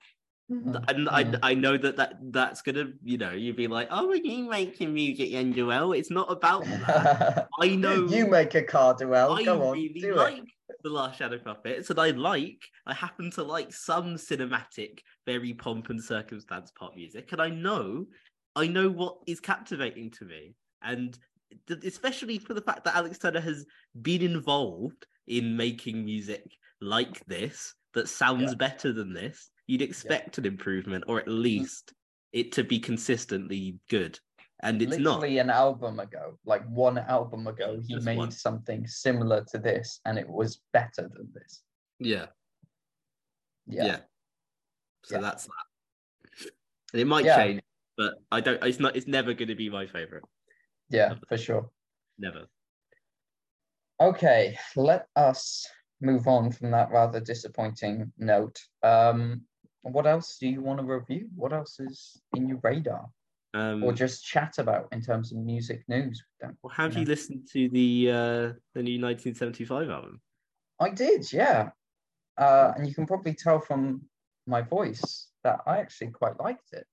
[0.51, 0.85] Mhm.
[0.89, 1.39] and Mhm.
[1.43, 4.49] I, I know that, that that's gonna you know you'd be like oh are you
[4.49, 9.31] making music and Joel it's not about that I know you make a car duel.
[9.35, 10.77] I Go on, really do like it.
[10.83, 15.89] the Last Shadow Puppets, and I like, I happen to like some cinematic, very pomp
[15.91, 18.07] and circumstance pop music, and I know,
[18.57, 21.17] I know what is captivating to me, and
[21.69, 23.67] th- especially for the fact that Alex Turner has
[24.03, 26.43] been involved in making music
[26.81, 28.57] like this that sounds Yeah.
[28.57, 31.43] better than this, you'd expect an improvement, or at mm.
[31.43, 31.93] least
[32.33, 34.19] it to be consistently good,
[34.61, 35.21] and it's not.
[35.21, 38.31] Literally an album ago, like one album ago, he Just made one.
[38.31, 41.63] something similar to this, and it was better than this.
[41.99, 42.27] Yeah.
[43.67, 43.85] Yeah.
[43.87, 44.01] Yeah.
[45.05, 45.21] So Yeah.
[45.23, 46.51] that's that.
[46.93, 47.37] And it might Yeah.
[47.37, 47.63] change,
[47.97, 48.63] but I don't.
[48.65, 48.97] It's not.
[48.97, 50.25] It's never going to be my favorite.
[50.89, 51.71] Yeah, for sure.
[52.19, 52.47] Never.
[54.01, 55.67] Okay, let us
[56.01, 58.61] move on from that rather disappointing note.
[58.83, 59.43] Um,
[59.83, 61.29] what else do you want to review?
[61.35, 63.09] What else is in your radar,
[63.55, 66.23] Um, or just chat about in terms of music news?
[66.41, 70.21] Well, have you you listened to the uh, the new 1975 album?
[70.79, 71.71] I did, yeah.
[72.37, 74.03] Uh, and you can probably tell from
[74.47, 76.87] my voice that I actually quite liked it.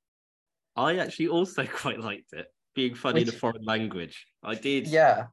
[0.76, 4.26] I actually also quite liked it, being funny in a foreign language.
[4.44, 4.88] I did.
[4.88, 5.28] Yeah,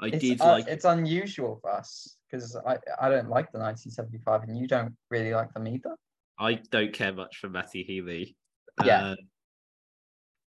[0.00, 0.66] I it's, did uh, like.
[0.66, 5.32] it's unusual for us because I, I don't like the 1975 and you don't really
[5.34, 5.94] like them either.
[6.38, 8.36] I don't care much for Matty Healy.
[8.84, 9.04] Yeah.
[9.04, 9.14] Uh,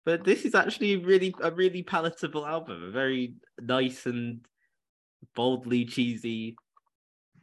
[0.06, 4.46] but this is actually really a really palatable album, a very nice and
[5.36, 6.56] boldly cheesy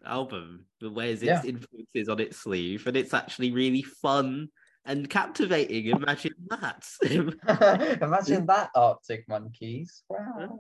[0.05, 1.51] album that wears its Yeah.
[1.51, 4.49] influences on its sleeve, and it's actually really fun
[4.89, 5.87] and captivating.
[5.95, 6.89] Imagine that.
[8.03, 10.03] Imagine that Arctic Monkeys.
[10.09, 10.59] Wow.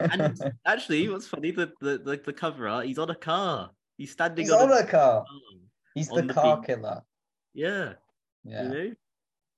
[0.00, 3.70] and actually, what's funny, the, the the the cover art, he's on a car.
[3.98, 5.22] He's standing He's on, on a car.
[5.22, 5.24] car.
[5.94, 6.66] He's the the car beach.
[6.68, 7.02] killer.
[7.52, 7.92] Yeah.
[8.46, 8.62] Yeah.
[8.64, 8.92] you know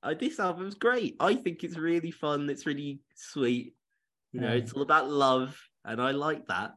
[0.05, 3.75] uh, this album's great i think it's really fun it's really sweet
[4.31, 4.59] you know Mm.
[4.63, 6.75] it's all about love and i like that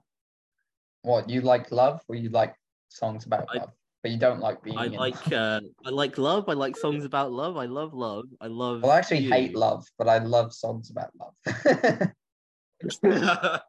[1.03, 2.55] What you like love or you like
[2.89, 6.17] songs about I- love, but you don't like being i in like uh i like
[6.17, 9.31] love i like songs about love i love love i love Well, I actually you.
[9.31, 11.33] hate love, but I love songs about love.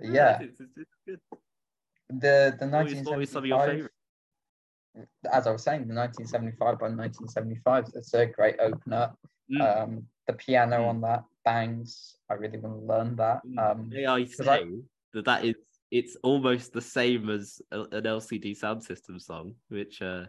[0.00, 1.22] yeah, it's, it's, it's
[2.08, 3.68] the the What was- what of your 1975.
[3.68, 3.90] favourite?
[5.32, 7.84] As I was saying, the 1975 by 1975.
[7.94, 9.12] It's a great opener.
[9.52, 9.60] Mm.
[9.82, 10.88] Um, the piano Mm.
[10.88, 12.16] on that bangs.
[12.28, 13.40] I really want to learn that.
[13.46, 13.58] Mm.
[13.70, 14.64] Um, may i say I-
[15.14, 15.54] that that is
[15.90, 20.24] it's almost the same as a- an lcd sound system song which uh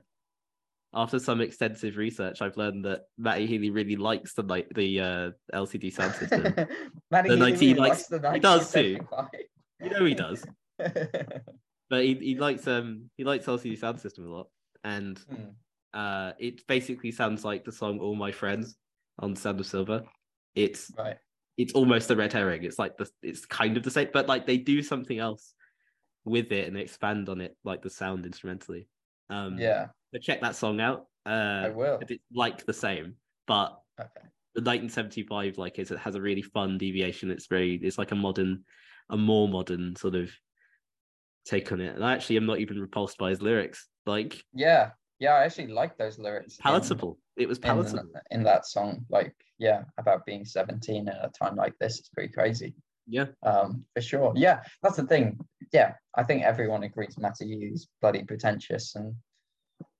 [0.93, 5.31] after some extensive research, I've learned that Matty Healy really likes the like the uh,
[5.53, 6.43] LCD sound system.
[7.11, 8.97] Matty The Healy 19 really likes- the he does too.
[9.81, 10.45] you know he does.
[11.89, 14.47] but he, he likes um he likes LCD Sound System a lot,
[14.83, 15.51] and Hmm.
[15.93, 18.75] uh it basically sounds like the song "All My Friends"
[19.19, 20.03] on Sound of Silver.
[20.55, 21.15] It's Right.
[21.57, 22.63] It's almost a red herring.
[22.63, 25.53] It's like the it's kind of the same, but like they do something else
[26.25, 28.87] with it and expand on it, like the sound instrumentally.
[29.29, 31.07] Um, Yeah, but check that song out.
[31.25, 31.99] I Uh, will.
[32.01, 34.27] it's like the same, but Okay.
[34.55, 37.31] the 1975 like is it has a really fun deviation.
[37.31, 38.65] It's very it's like a modern,
[39.09, 40.31] a more modern sort of
[41.45, 41.95] take on it.
[41.95, 43.87] And I actually am not even repulsed by his lyrics.
[44.05, 44.91] Like Yeah,
[45.21, 45.35] yeah.
[45.35, 46.57] I actually like those lyrics.
[46.57, 47.17] in- palatable.
[47.37, 48.11] it was palatable.
[48.31, 52.33] in that song, like yeah, about being 17 at a time like this, it's pretty
[52.33, 52.73] crazy.
[53.07, 53.27] Yeah.
[53.43, 54.33] Um, for sure.
[54.35, 55.39] Yeah, that's the thing.
[55.71, 59.15] Yeah, I think everyone agrees Matty is bloody pretentious, and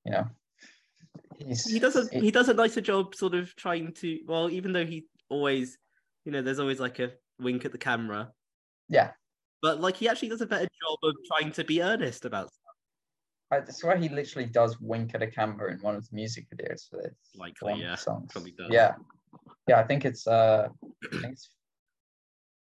[0.05, 0.27] you know,
[1.37, 4.73] he does a he- he does a nicer job sort of trying to well even
[4.73, 5.77] though he always
[6.25, 8.31] you know there's always like a wink at the camera
[8.89, 9.11] yeah.
[9.61, 12.49] but like he actually does a better job of trying to be earnest about.
[13.51, 16.89] I swear he literally does wink at a camera in one of the music videos
[16.89, 17.13] for this.
[17.35, 18.31] Likely, one of the yeah, Songs.
[18.31, 18.67] probably does.
[18.69, 18.95] Yeah.
[19.67, 20.69] Yeah, I think it's uh
[21.03, 21.49] I think it's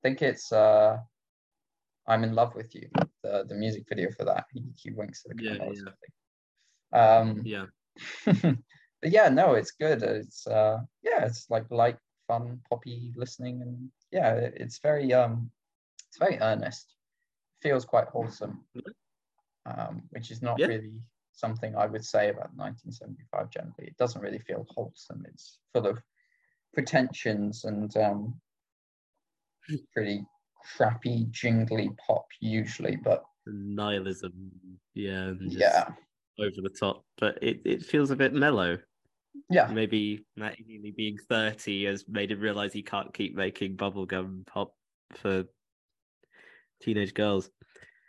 [0.04, 0.98] I think it's uh
[2.06, 2.88] I'm in love with you.
[3.22, 4.44] The the music video for that.
[4.52, 5.82] He, he winks at the Yeah, camera yeah.
[5.84, 6.12] something.
[6.92, 7.66] Um yeah
[9.02, 10.02] but yeah, no, it's good.
[10.02, 11.98] It's uh yeah, it's like light,
[12.28, 15.50] fun, poppy listening and yeah, it- it's very um
[16.08, 16.94] it's very earnest.
[17.62, 18.64] Feels quite wholesome.
[19.66, 20.68] Um, which is not Yeah.
[20.68, 20.92] really
[21.32, 23.88] something I would say about 1975 generally.
[23.88, 25.24] It doesn't really feel wholesome.
[25.28, 25.98] It's full of
[26.72, 28.40] pretensions and um
[29.92, 30.24] pretty
[30.76, 34.32] crappy jingly pop usually, but nihilism
[34.94, 35.88] yeah yeah.
[36.40, 38.76] over the top but it, it feels a bit mellow
[39.50, 39.68] Yeah.
[39.68, 44.74] maybe Matt Healy being 30 has made him realize he can't keep making bubblegum pop
[45.14, 45.44] for
[46.82, 47.50] teenage girls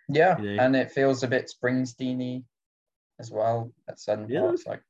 [0.08, 0.64] Yeah, you know?
[0.64, 2.43] and it feels a bit Springsteen-y
[3.20, 4.41] as well at certain Yeah.
[4.41, 4.66] parts.
[4.66, 4.82] Like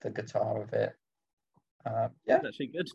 [0.00, 0.94] the guitar of it.
[1.84, 2.88] Uh, yeah, It's actually good.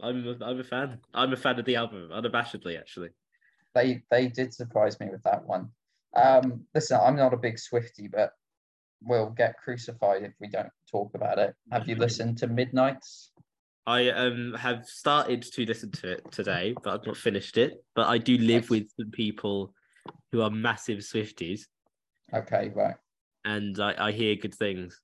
[0.00, 0.98] I'm a, I'm a fan.
[1.14, 3.10] I'm a fan of the album, unabashedly, actually.
[3.74, 5.70] they they did surprise me with that one.
[6.14, 8.32] Um, listen, I'm not a big Swifty, but
[9.02, 11.54] we'll get crucified if we don't talk about it.
[11.70, 13.30] Have you listened to Midnight's?
[13.86, 17.84] I um have started to listen to it today, but I've not finished it.
[17.94, 19.74] But I do live with some people
[20.30, 21.62] who are massive Swifties,
[22.34, 22.94] Okay, right.
[23.44, 25.00] and I, I hear good things.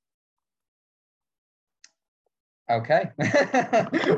[2.71, 3.11] Okay.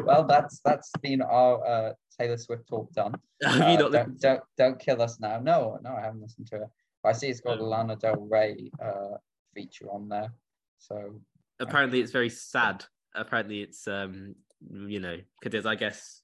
[0.05, 3.15] well, that's that's been our uh, Taylor Swift talk done.
[3.43, 5.39] Have you Uh, not don't, don't don't kill us now.
[5.39, 6.69] No, no, I haven't listened to it.
[7.05, 9.17] I see it's got a Lana Del Rey uh,
[9.55, 10.33] feature on there.
[10.79, 11.21] So
[11.61, 12.85] Apparently, it's very sad.
[13.15, 14.35] Apparently, it's um
[14.69, 16.23] you know because I guess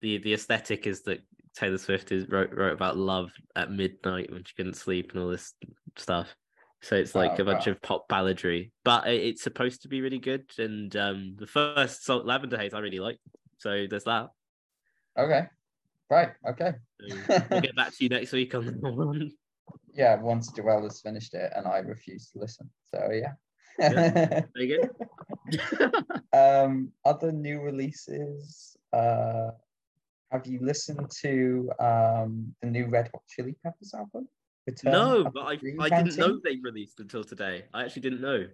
[0.00, 1.20] the the aesthetic is that
[1.56, 5.28] Taylor Swift is wrote wrote about love at midnight when she couldn't sleep and all
[5.28, 5.52] this
[5.96, 6.34] stuff.
[6.82, 7.72] So it's like Oh, a bunch wow.
[7.72, 10.50] of pop balladry, but it- it's supposed to be really good.
[10.58, 13.18] And um the first song, Lavender Haze, I really like.
[13.58, 14.28] So there's that.
[15.18, 15.46] okay,
[16.08, 16.72] right, okay.
[17.00, 19.32] So we'll get back to you next week on the one.
[19.92, 22.70] Yeah, once Joel has finished it, and I refuse to listen.
[22.94, 23.32] So yeah.
[23.78, 24.88] There you
[25.52, 25.90] go.
[26.32, 28.76] um, other new releases.
[28.92, 29.50] Uh,
[30.30, 34.28] have you listened to um the new Red Hot Chili Peppers album?
[34.66, 37.64] Return no, but I, I didn't know they released until today.
[37.72, 38.46] I actually didn't know.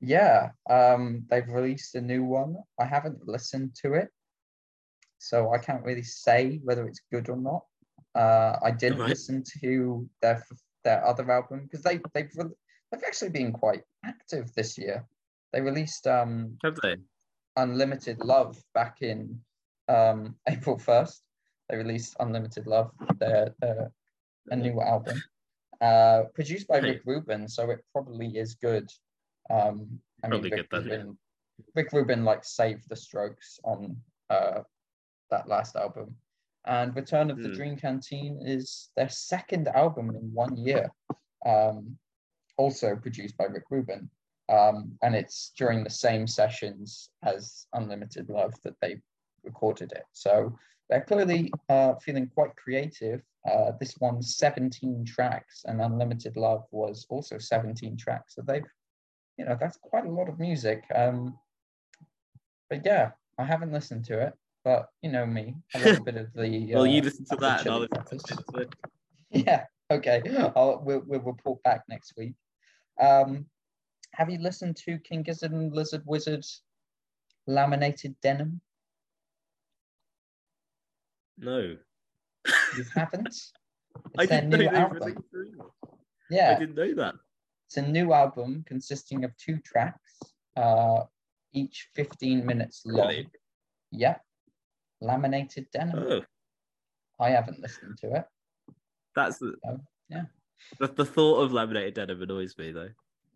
[0.00, 2.56] Yeah, um, they've released a new one.
[2.80, 4.08] I haven't listened to it,
[5.18, 7.64] so I can't really say whether it's good or not.
[8.14, 9.10] Uh, I didn't Right.
[9.10, 10.44] listen to their
[10.84, 15.06] their other album because they they've they've actually been quite active this year.
[15.52, 16.96] They released um Have they?
[17.56, 19.40] Unlimited Love back in
[19.88, 21.20] um, April 1st.
[21.68, 23.92] They released Unlimited Love, their, their
[24.50, 25.22] a new album,
[25.82, 26.84] uh, produced by Right.
[26.84, 28.88] Rick Rubin, so it probably is good.
[29.50, 31.06] Um, I mean, Probably Rick good then,
[31.58, 31.64] yeah.
[31.74, 33.96] Rick Rubin like saved the Strokes on
[34.30, 34.60] uh,
[35.30, 36.14] that last album,
[36.66, 37.54] and Return of the Hmm.
[37.54, 40.90] Dream Canteen is their second album in one year,
[41.44, 41.98] um,
[42.56, 44.08] also produced by Rick Rubin.
[44.50, 49.02] Um, and it's during the same sessions as Unlimited Love that they
[49.48, 50.04] recorded it.
[50.12, 50.56] So
[50.88, 53.20] they're clearly uh, feeling quite creative.
[53.50, 58.34] Uh, this one's 17 tracks, and Unlimited Love was also 17 tracks.
[58.34, 58.70] So they've,
[59.36, 60.82] you know, that's quite a lot of music.
[60.94, 61.38] Um,
[62.68, 64.34] but yeah, I haven't listened to it,
[64.64, 66.74] but you know me, a bit of the.
[66.74, 68.74] Well, you uh, listen to that, and I'll listen to Swift.
[69.30, 70.22] Yeah, okay.
[70.56, 72.32] I'll, we'll, we'll report back next week.
[72.98, 73.44] Um,
[74.14, 76.46] have you listened to King Gizzard and Lizard Wizard
[77.46, 78.62] Laminated Denim?
[81.38, 81.76] No,
[82.76, 83.28] You haven't?
[84.14, 84.98] It's I their didn't know new they album.
[84.98, 85.52] released three.
[86.40, 87.14] I didn't know that.
[87.66, 90.18] it's a new album consisting of two tracks,
[90.56, 91.04] uh,
[91.52, 93.08] each 15 minutes long.
[93.08, 93.28] Really?
[93.90, 94.16] Yeah,
[95.00, 95.98] Laminated Denim.
[95.98, 96.20] Oh,
[97.18, 98.24] I haven't listened to it.
[99.16, 100.24] that's the Oh, yeah.
[100.78, 102.90] The, the thought of laminated denim annoys me though.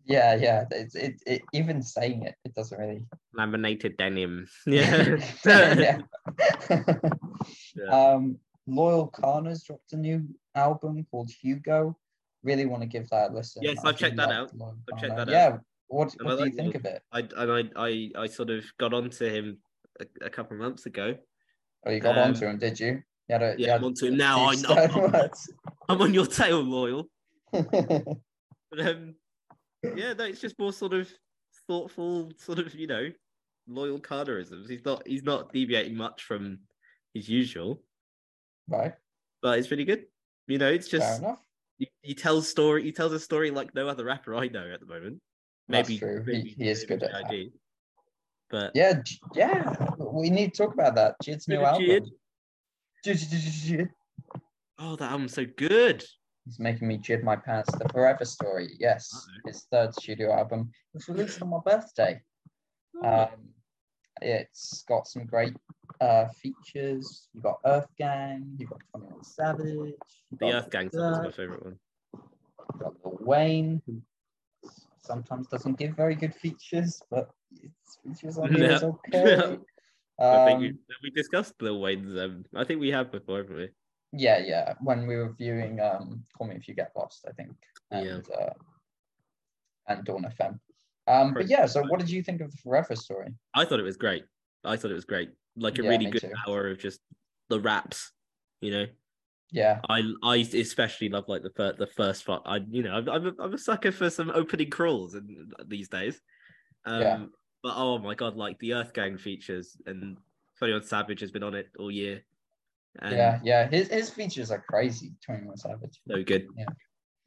[0.05, 0.65] Yeah, yeah.
[0.71, 3.05] It's it, it even saying it, it doesn't really.
[3.33, 4.47] Laminated denim.
[4.65, 5.17] Yeah.
[5.45, 5.99] yeah.
[7.75, 7.89] Yeah.
[7.89, 8.37] Um,
[8.67, 11.97] Loyle Carner's dropped a new album called Hugo.
[12.43, 13.63] Really want to give that a listen.
[13.63, 14.51] Yes, I I've checked that out.
[14.91, 15.57] I've checked that Yeah.
[15.87, 17.01] What And What I do you think of it?
[17.11, 19.57] I and I, I I sort of got onto him
[19.99, 21.15] a, a couple of months ago.
[21.85, 23.01] Oh, you got um, onto him, did you?
[23.29, 24.49] You a, Yeah, I'm onto him now.
[24.49, 25.09] I know.
[25.11, 25.51] words.
[25.87, 27.07] I'm on your tail, loyal.
[27.51, 27.67] But
[28.79, 29.15] um,
[29.95, 31.09] yeah, no, it's just more sort of
[31.67, 33.09] thoughtful, sort of you know,
[33.67, 34.69] loyal Carterisms.
[34.69, 36.59] He's not he's not deviating much from
[37.13, 37.81] his usual,
[38.67, 38.93] right.
[39.41, 40.05] but it's pretty good.
[40.47, 41.39] You know, it's just enough.
[41.77, 42.83] he, he tells story.
[42.83, 45.21] He tells a story like no other rapper I know at the moment.
[45.69, 46.23] That's Maybe true.
[46.25, 47.51] He- maybe- he is good at that.
[48.49, 49.01] But Yeah,
[49.33, 49.73] yeah.
[49.97, 51.15] We need to talk about that.
[51.23, 51.87] JID's new album.
[51.87, 52.05] JID,
[53.05, 53.89] JID, JID, JID.
[54.77, 56.03] oh, that album's so good.
[56.45, 57.71] He's making me jib my pants.
[57.77, 59.41] The Forever Story, yes, Uh-oh.
[59.49, 60.69] his third studio album.
[60.93, 62.21] It was released on my birthday.
[63.03, 63.29] Um,
[64.21, 65.55] it's got some great
[66.01, 67.27] uh, features.
[67.33, 69.93] You've got Earth Gang, you've got Twenty One Savage,
[70.39, 71.79] the Earth Gang song is my favorite one.
[72.13, 74.01] you got Lil Wayne, who
[75.01, 77.29] sometimes doesn't give very good features, but
[77.61, 79.57] its features on here is okay.
[80.19, 82.17] I think we, Um, we discussed Lil Wayne's.
[82.17, 83.69] Um, I think we have before, haven't we?
[84.13, 84.73] Yeah, yeah.
[84.79, 87.51] When we were viewing um, Call Me If You Get Lost, I think,
[87.91, 88.53] and uh,
[89.87, 90.59] and Dawn FM.
[91.05, 93.33] Um, but yeah, so what did you think of the Forever Story?
[93.53, 94.23] I thought it was great.
[94.63, 95.31] I thought it was great.
[95.57, 96.31] Like a Yeah, really good too.
[96.47, 97.01] hour of just
[97.49, 98.11] the raps.
[98.61, 98.85] You know,
[99.51, 102.43] Yeah, I I especially love like the first the first part.
[102.45, 105.89] I you know I'm I'm a, I'm a sucker for some opening crawls and these
[105.89, 106.21] days.
[106.85, 107.25] Um, Yeah.
[107.63, 110.17] But oh my god, like the Earth Gang features and
[110.57, 112.23] Twenty One Savage has been on it all year.
[113.01, 113.67] And yeah, yeah.
[113.69, 115.13] His his features are crazy.
[115.25, 115.99] Twenty One Savage.
[116.07, 116.47] so good.
[116.57, 116.65] Yeah.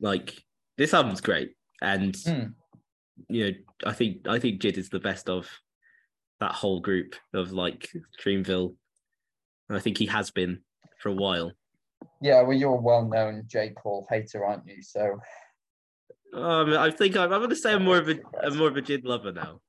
[0.00, 0.34] Like
[0.78, 2.54] this album's great, and Mm.
[3.28, 3.52] you know,
[3.86, 5.48] I think I think JID is the best of
[6.40, 7.90] that whole group of like
[8.22, 8.74] Dreamville.
[9.68, 10.60] And I think he has been
[11.00, 11.50] for a while.
[12.20, 14.82] Yeah, well, you're a well-known J Cole hater, aren't you?
[14.82, 15.18] So
[16.34, 18.76] Um, I think I'm, I'm going to say I'm more of a I'm more of
[18.76, 19.60] a JID lover now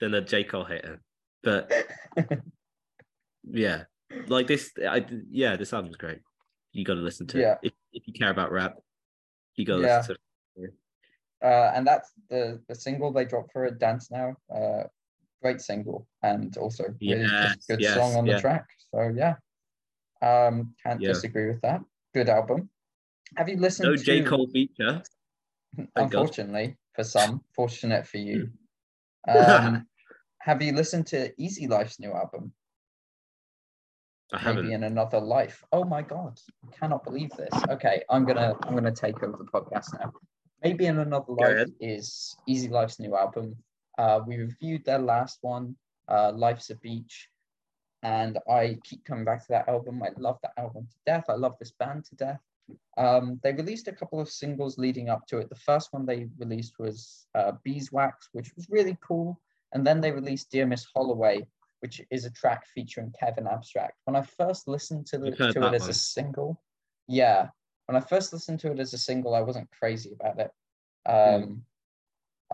[0.00, 1.00] than a J Cole hater.
[1.42, 1.72] But
[3.44, 3.84] yeah,
[4.28, 6.20] like this, I yeah, this album's great.
[6.72, 7.52] You got to listen to Yeah.
[7.62, 8.76] it if, if you care about rap.
[9.56, 9.98] You got to Yeah.
[9.98, 10.16] listen
[10.56, 10.74] to it.
[11.42, 14.36] uh, and that's the the single they dropped for it, Dance Now.
[14.54, 14.84] Uh,
[15.42, 18.34] great single, and also really Yes, good yes, song on yeah.
[18.34, 18.66] the track.
[18.94, 19.34] So yeah,
[20.22, 21.80] um, can't disagree with that.
[22.14, 22.70] Good album.
[23.36, 24.02] Have you listened No to?
[24.02, 25.02] J Cole feature.
[25.76, 25.88] God.
[25.96, 28.50] Unfortunately, for some, fortunate for you.
[29.26, 29.86] Um,
[30.40, 32.52] have you listened to Easy Life's new album?
[34.32, 34.72] I Maybe haven't.
[34.72, 35.62] in another life.
[35.72, 37.52] Oh my god, I cannot believe this.
[37.68, 40.12] Okay, I'm gonna I'm gonna take over the podcast now.
[40.62, 43.56] Maybe in another life is Easy Life's new album.
[43.98, 45.76] Uh, we reviewed their last one,
[46.08, 47.28] uh, Life's a Beach,
[48.02, 50.02] and I keep coming back to that album.
[50.02, 51.24] I love that album to death.
[51.28, 52.40] I love this band to death.
[52.96, 55.48] Um, they released a couple of singles leading up to it.
[55.50, 59.40] The first one they released was uh, Beeswax, which was really cool.
[59.74, 61.46] And then they released Dear Miss Holloway,
[61.82, 63.94] which is a track featuring Kevin Abstract.
[64.04, 65.90] When I first listened to, the, to it as one.
[65.90, 66.62] a single,
[67.08, 67.48] yeah,
[67.86, 70.50] when I first listened to it as a single, I wasn't crazy about it.
[71.04, 71.64] Um,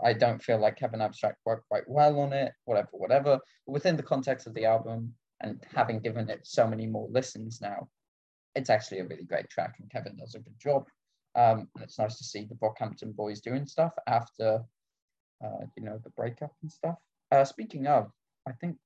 [0.03, 3.39] I don't feel like Kevin Abstract worked quite well on it, whatever, whatever.
[3.67, 5.13] But within the context of the album
[5.43, 7.89] and having given it so many more listens now,
[8.55, 10.87] it's actually a really great track and Kevin does a good job.
[11.35, 14.63] Um, and it's nice to see the Brockhampton boys doing stuff after,
[15.45, 16.97] uh, you know, the breakup and stuff.
[17.31, 18.11] Uh, speaking of,
[18.49, 18.79] I think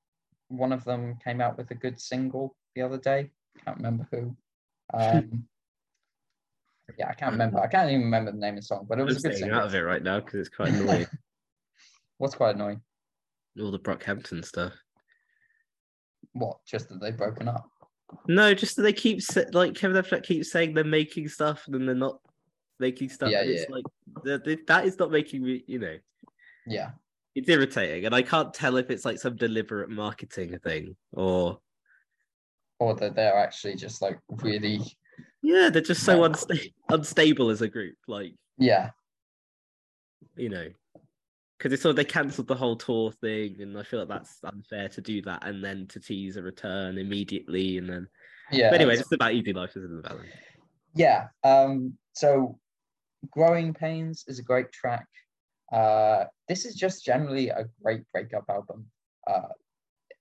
[0.53, 3.31] one of them came out with a good single the other day.
[3.65, 4.37] Can't remember who.
[4.95, 5.45] Um,
[6.99, 7.61] yeah, I can't remember.
[7.61, 9.37] I can't even remember the name of the song, but it I'm was a good
[9.37, 9.59] staying single.
[9.61, 11.07] out of it right now because it's quite annoying.
[12.19, 12.81] What's quite annoying?
[13.61, 14.73] All the Brockhampton stuff.
[16.33, 16.59] What?
[16.67, 17.69] Just that they've broken up.
[18.29, 19.21] No, just that they keep
[19.53, 22.19] like Kevin Abstract keeps saying they're making stuff and then they're not
[22.79, 23.31] making stuff.
[23.31, 23.75] Yeah, and it's yeah.
[23.75, 23.85] like
[24.25, 25.97] that- that- that is not making me, you know,
[26.67, 26.91] Yeah.
[27.35, 31.59] It's irritating, and I can't tell if it's like some deliberate marketing thing or
[32.79, 34.81] Or that they're actually just like really,
[35.43, 37.97] yeah, they're just so unsta- unstable as a group.
[38.07, 38.91] Like yeah,
[40.37, 40.69] you know,
[41.59, 44.39] because it's sort of they cancelled the whole tour thing, and I feel like that's
[44.45, 48.09] unfair to do that and then to tease a return immediately, and then.
[48.51, 48.71] yeah.
[48.71, 50.27] But anyway, it's- about easy life, isn't it, Alan?
[50.95, 51.29] yeah.
[51.45, 52.59] Um, so
[53.31, 55.07] Growing Pains is a great track.
[55.73, 58.87] Uh, this is just generally a great breakup album.
[59.27, 59.49] Uh,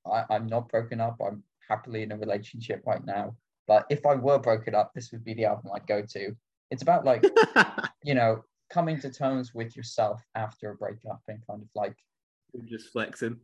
[0.10, 1.18] I, I'm not broken up.
[1.26, 3.36] I'm happily in a relationship right now.
[3.68, 6.36] But if I were broken up, this would be the album I'd go to.
[6.72, 7.24] It's about like,
[8.04, 11.98] you know, coming to terms with yourself after a breakup and kind of like
[12.66, 13.38] just flexing.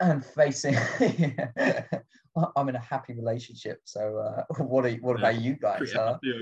[0.00, 0.74] and facing
[2.34, 3.80] well, I'm in a happy relationship.
[3.84, 5.92] So uh, what are what about you guys?
[5.92, 6.18] Huh?
[6.22, 6.34] Yeah,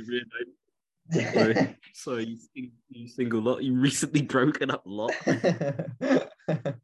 [1.95, 3.63] sorry you, you single lot.
[3.63, 5.13] You recently broken up lot.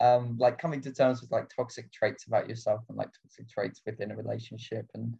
[0.00, 3.80] um, like coming to terms with like toxic traits about yourself and like toxic traits
[3.86, 5.14] within a relationship and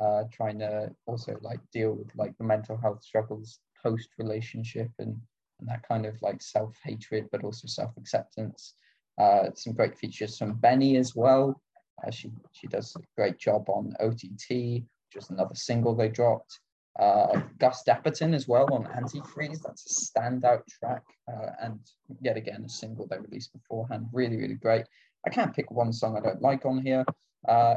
[0.00, 5.16] uh, trying to also like deal with like the mental health struggles post relationship and,
[5.60, 8.74] and that kind of like self hatred but also self acceptance.
[9.20, 11.60] Uh, some great features from BENEE as well.
[12.04, 16.58] Uh, she she does a great job on OTT, which is another single they dropped.
[16.98, 19.60] Uh, Gus Dapperton as well on Antifreeze.
[19.62, 21.80] That's a standout track, uh, and
[22.20, 24.06] yet again a single they released beforehand.
[24.12, 24.84] Really, really great.
[25.26, 27.04] I can't pick one song I don't like on here.
[27.48, 27.76] Uh,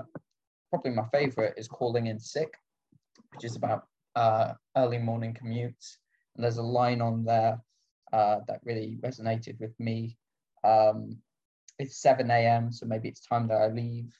[0.69, 2.53] probably my favorite is "Calling In Sick,"
[3.33, 5.97] which is about uh, early morning commutes.
[6.35, 7.59] And there's a line on there
[8.13, 10.15] uh, that really resonated with me.
[10.63, 11.17] Um,
[11.79, 14.13] it's 7 a.m., so maybe it's time that I leave.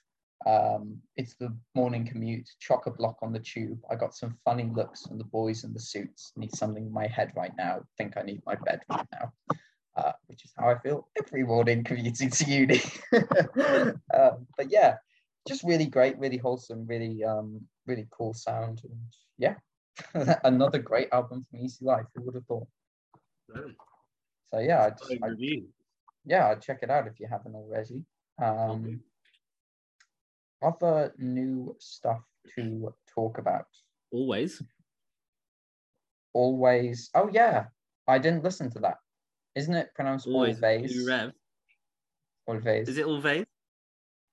[0.46, 3.80] Um, it's the morning commute, chock a block on the tube.
[3.90, 6.32] I got some funny looks from the boys in the suits.
[6.36, 7.82] Need something in my head right now.
[7.98, 9.34] Think I need my bed right now,
[9.98, 12.82] uh, which is how I feel every morning commuting to uni.
[14.14, 14.98] um, but yeah,
[15.48, 19.00] just really great, really wholesome, really, um, really cool sound, and
[19.38, 19.56] yeah,
[20.44, 22.06] another great album from Easy Life.
[22.16, 22.68] Who would have thought?
[24.54, 25.30] So yeah, I just, I,
[26.26, 28.04] yeah, check it out if you haven't already.
[28.42, 29.02] Um,
[30.62, 32.22] other new stuff
[32.55, 33.68] to talk about.
[34.12, 34.62] Always.
[36.34, 37.10] Always.
[37.16, 37.66] Oh yeah,
[38.08, 38.97] I didn't listen to that.
[39.55, 40.62] Isn't it pronounced Always.
[40.62, 41.10] always?
[42.47, 42.88] Always.
[42.88, 43.45] Is it Alves?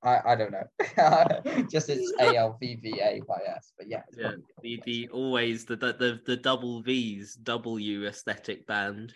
[0.02, 1.64] I, I don't know.
[1.70, 4.02] Just it's A L V V A by S, but yeah.
[4.16, 9.14] Yeah, the the always the the the, double V's W aesthetic band,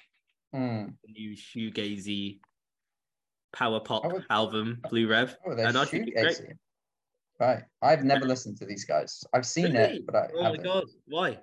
[0.52, 0.86] Hmm.
[1.04, 2.40] the new shoegazy
[3.52, 6.56] power pop Oh, album Blue Rev, Oh, and I think it's great.
[7.40, 7.62] Right.
[7.82, 9.22] I've never listened to these guys.
[9.32, 9.98] I've seen Really?
[9.98, 10.64] it, but I Oh my haven't.
[10.64, 11.38] god, why?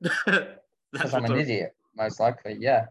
[0.90, 1.38] Because I'm an rhetorical.
[1.38, 2.56] idiot, most likely.
[2.58, 2.86] Yeah.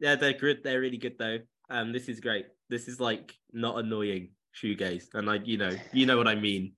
[0.00, 0.62] Yeah, they're good.
[0.64, 1.38] They're really good though.
[1.68, 2.46] Um, this is great.
[2.70, 6.72] This is like not annoying shoegaze, and like you know, you know what I mean.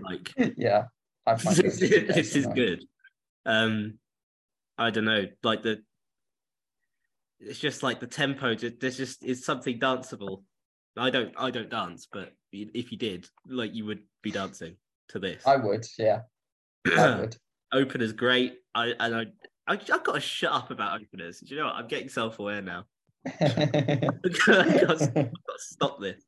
[0.00, 0.84] Like yeah.
[1.26, 2.84] I this, this is good.
[3.44, 3.98] Um,
[4.78, 5.82] I don't know, like the.
[7.38, 8.54] It's just like the tempo.
[8.54, 10.42] There's just it's something danceable.
[10.96, 14.76] I don't I don't dance, but if you did, like you would be dancing
[15.08, 15.46] to this.
[15.46, 16.22] I would, yeah.
[16.96, 17.36] I would.
[17.72, 18.58] Opener's great.
[18.74, 19.26] I and I.
[19.68, 21.40] I, I've got to shut up about openers.
[21.40, 21.74] Do you know what?
[21.74, 22.84] I'm getting self-aware now.
[23.40, 23.60] I've
[24.86, 26.22] got to stop this.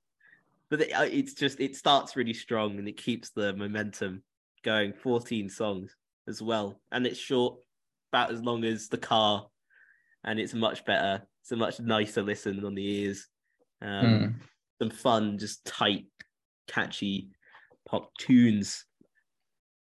[0.71, 4.23] But it, uh, it's just it starts really strong and it keeps the momentum
[4.65, 4.93] going.
[4.93, 5.97] 14 songs
[6.27, 7.59] as well, and it's short,
[8.13, 9.47] about as long as the car,
[10.25, 11.23] and it's much better.
[11.43, 13.29] It's a much nicer listen on the ears.
[13.81, 14.27] Um, Hmm.
[14.81, 16.07] Some fun, just tight,
[16.69, 17.31] catchy
[17.89, 18.85] pop tunes.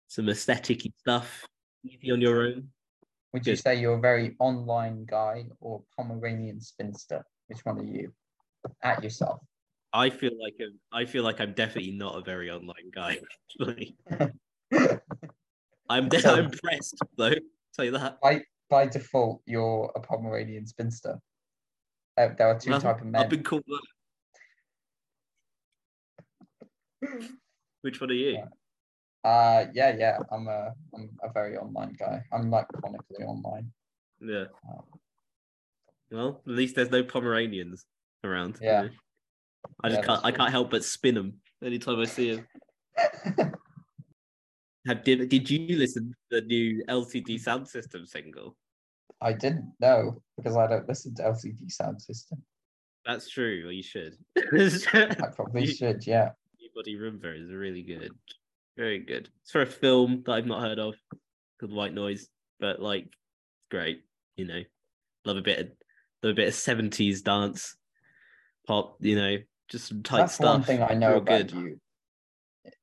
[0.09, 1.44] Some aesthetic stuff,
[1.84, 2.68] easy on your own.
[3.32, 7.22] Would you say you're a very online guy or Pomeranian spinster?
[7.49, 8.12] Which one are you?
[8.82, 9.40] At yourself.
[9.92, 13.18] I feel like I'm, I feel like I'm definitely not a very online guy.
[13.61, 13.97] actually.
[15.90, 17.34] I'm de- So- I'm impressed though.
[17.74, 18.20] Tell you that.
[18.22, 21.18] by by default, you're a Pomeranian spinster.
[22.16, 23.22] Uh, there are two Well, type of men.
[23.22, 23.82] I've been called that.
[27.82, 28.42] Which one are you?
[29.24, 30.18] Uh, yeah, yeah.
[30.30, 32.22] I'm a I'm a very online guy.
[32.32, 33.70] I'm like chronically online.
[34.20, 34.44] Yeah.
[34.68, 34.82] Um,
[36.11, 37.84] Well, at least there's no Pomeranians
[38.24, 38.59] around.
[38.61, 38.82] you Yeah.
[38.82, 38.88] know.
[39.84, 40.24] I just Yeah, can't.
[40.24, 42.46] I can't help but spin them anytime I see them.
[44.86, 48.57] Have, did Did you listen to the new LCD sound system single?
[49.20, 52.42] I didn't know because I don't listen to LCD sound system.
[53.04, 53.62] That's true.
[53.64, 54.16] Well, you should.
[54.36, 56.07] I probably You- should.
[56.07, 56.30] Yeah.
[56.77, 58.12] Body Rhumba is really good.
[58.77, 59.31] Very good.
[59.41, 60.95] It's for a film that I've not heard of
[61.59, 62.29] called White Noise,
[62.61, 63.09] but like
[63.70, 64.03] great,
[64.37, 64.61] you know.
[65.24, 65.66] Love a bit of
[66.22, 67.77] love a bit of 70s dance,
[68.66, 70.47] pop, you know, just some tight That's stuff.
[70.47, 71.53] one thing I know Real about good.
[71.53, 71.81] you.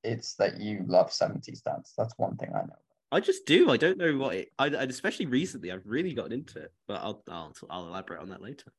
[0.04, 1.94] It's that you love 70s dance.
[1.96, 2.76] That's one thing I know.
[3.12, 3.70] I just do.
[3.70, 6.96] I don't know what it I and especially recently I've really gotten into it, but
[6.96, 8.74] I'll I'll I'll elaborate on that later.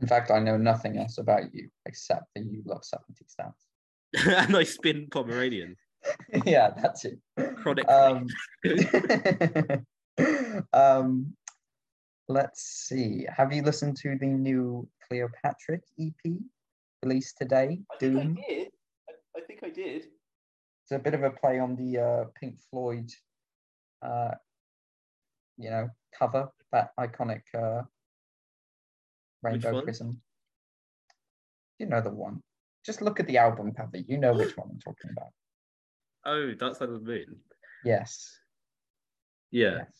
[0.00, 3.66] In fact, I know nothing else about you except that you love 70s dance.
[4.26, 5.76] and I spin Pomeranian.
[6.44, 7.18] yeah, that's it.
[7.56, 7.88] Chronic.
[7.90, 8.26] Um,
[10.72, 11.34] um,
[12.28, 13.26] let's see.
[13.34, 16.32] Have you listened to the new Cleopatra EP
[17.02, 17.80] released today?
[17.98, 18.34] Doom.
[18.34, 18.68] did.
[19.08, 20.06] I, I think I did.
[20.84, 23.10] It's a bit of a play on the uh, Pink Floyd,
[24.02, 24.32] uh,
[25.56, 27.82] you know, cover that iconic uh,
[29.42, 30.20] rainbow prism.
[31.78, 32.42] You know the one.
[32.84, 33.96] Just look at the album cover.
[33.96, 35.28] You know which one I'm talking about.
[36.26, 37.36] Oh, Dark Side of the Moon.
[37.84, 38.38] Yes.
[39.50, 39.80] Yeah.
[39.84, 39.90] Yes.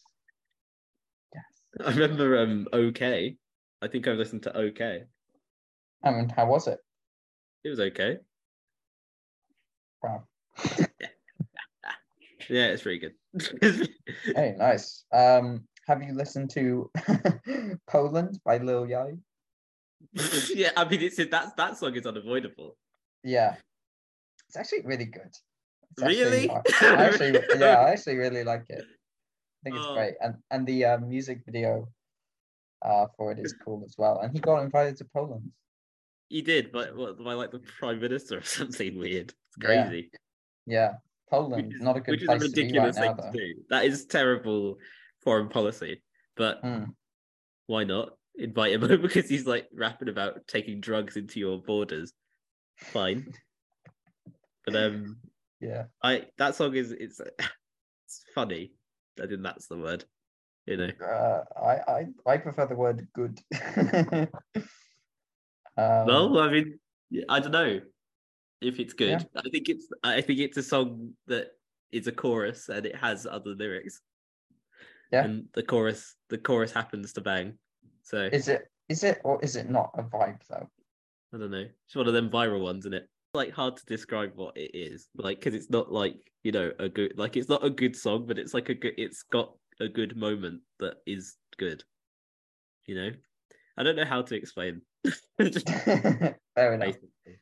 [1.35, 1.45] Yes.
[1.87, 3.37] I remember um okay.
[3.83, 5.05] I think I've listened to okay.
[6.03, 6.79] I mean, how was it?
[7.63, 8.21] It was okay.
[10.03, 10.25] Wow.
[12.49, 13.89] Yeah, it's pretty good.
[14.37, 15.05] Hey, nice.
[15.13, 16.91] Um, have you listened to
[17.87, 19.19] Poland by Lil Yachty?
[20.55, 22.77] yeah, I mean it's that that song is unavoidable.
[23.23, 23.57] Yeah,
[24.49, 25.33] it's actually really good.
[25.91, 26.51] It's Really?
[26.51, 28.85] Actually, I, actually, yeah, I actually really like it.
[28.85, 29.95] I think it's Oh.
[29.95, 31.89] great, and and the uh, music video
[32.83, 34.21] uh, for it is cool as well.
[34.21, 35.51] And he got invited to Poland.
[36.29, 39.33] He did, but what by like the prime minister or something weird.
[39.49, 40.11] It's crazy.
[40.67, 40.95] Yeah,
[41.31, 43.15] Poland, Which is, not a good which is a place to be right ridiculous now,
[43.15, 43.63] thing to do.
[43.71, 44.79] That is terrible
[45.23, 46.03] foreign policy.
[46.37, 46.85] But Hmm.
[47.67, 52.13] why not invite him over because he's like rapping about taking drugs into your borders?
[52.77, 53.33] Fine.
[54.65, 55.17] But um
[55.61, 57.21] Yeah, I that song is it's
[58.07, 58.73] it's funny.
[59.23, 60.05] I think that's the word.
[60.67, 60.91] You know.
[61.05, 63.39] uh, I, I I prefer the word good.
[65.77, 66.79] um, Well, I mean,
[67.29, 67.81] I don't know
[68.63, 69.27] if it's good.
[69.37, 71.49] I think it's I think it's a song that
[71.93, 74.01] is a chorus and it has other lyrics.
[75.13, 75.25] Yeah.
[75.25, 77.59] And the chorus the chorus happens to bang.
[78.05, 80.69] So is it is it or is it not a vibe though?
[81.35, 81.67] I don't know.
[81.87, 83.09] It's one of them viral ones, isn't it?
[83.33, 86.89] Like hard to describe what it is, like because it's not like you know a
[86.89, 88.93] good like it's not a good song, but it's like a good.
[88.97, 91.83] It's got a good moment that is good.
[92.87, 93.11] You know,
[93.79, 94.83] I don't know how to explain.
[95.39, 96.87] Fair enough.
[96.87, 97.41] Basically.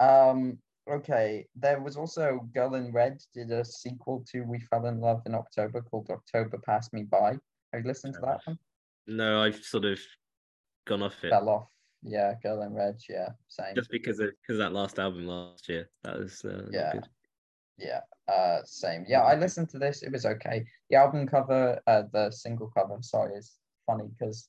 [0.00, 0.58] Um,
[0.90, 1.46] okay.
[1.54, 5.34] There was also Girl in Red did a sequel to We Fell in Love in
[5.34, 7.38] October called October Passed Me By.
[7.72, 8.58] Have you listened to that one?
[9.06, 9.98] No, I've sort of
[10.86, 11.68] gone off it Fell off.
[12.02, 12.96] Yeah, Girl in Red.
[13.08, 13.74] Yeah, same.
[13.74, 15.88] just because of because that last album last year.
[16.04, 16.92] That was uh, Yeah.
[16.92, 17.08] good.
[17.78, 18.00] Yeah,
[18.32, 19.04] uh, same.
[19.06, 20.02] Yeah, I listened to this.
[20.02, 20.64] It was okay.
[20.88, 24.48] The album cover, uh, the single cover, sorry, is funny because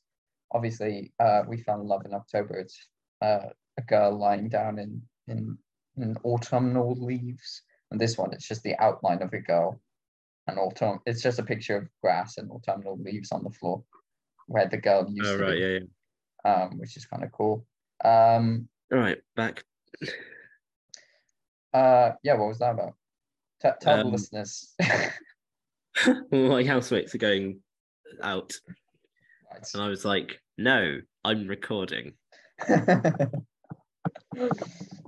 [0.52, 2.56] obviously uh, we fell in love in October.
[2.58, 2.88] It's
[3.22, 5.58] uh, a girl lying down in, in
[5.98, 9.82] in autumnal leaves, and this one it's just the outline of a girl,
[10.48, 11.00] and autumn.
[11.06, 13.84] It's just a picture of grass and autumnal leaves on the floor,
[14.48, 15.80] where the girl used Oh to right, be, yeah,
[16.46, 16.54] yeah.
[16.64, 17.66] um, which is kind of cool.
[18.04, 19.64] Um, All right, back.
[21.74, 22.96] uh, yeah, what was that about?
[23.62, 24.74] T- tell the Um, listeners.
[26.32, 27.60] My housemates are going
[28.22, 28.54] out,
[29.52, 29.68] Right.
[29.74, 32.14] and I was like, "No, I'm recording."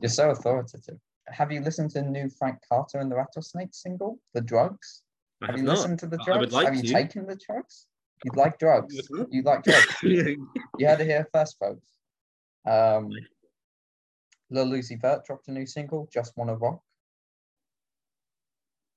[0.01, 0.97] You're so authoritative.
[1.27, 5.03] Have you listened to the new Frank Carter and the Rattlesnake single, The Drugs?
[5.41, 5.77] I Have have you not.
[5.77, 6.39] listened to the I drugs?
[6.39, 6.93] would like have you to.
[6.93, 7.85] taken the drugs?
[8.23, 9.09] You'd like drugs.
[9.29, 9.95] You'd like drugs.
[10.03, 11.87] You had it here first, folks.
[12.65, 13.09] Um,
[14.49, 16.81] Lil Uzi Vert dropped a new single, Just Wanna Rock.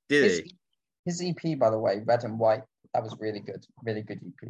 [0.08, 0.56] Did His, he?
[1.04, 2.62] his EP, by the way, Red and White,
[2.94, 3.64] that was really good.
[3.84, 4.48] Really good EP.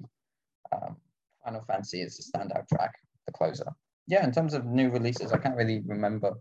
[0.72, 0.96] Um,
[1.44, 2.92] Final Fantasy is the standout track,
[3.26, 3.66] the closer.
[4.06, 6.34] Yeah, in terms of new releases, I can't really remember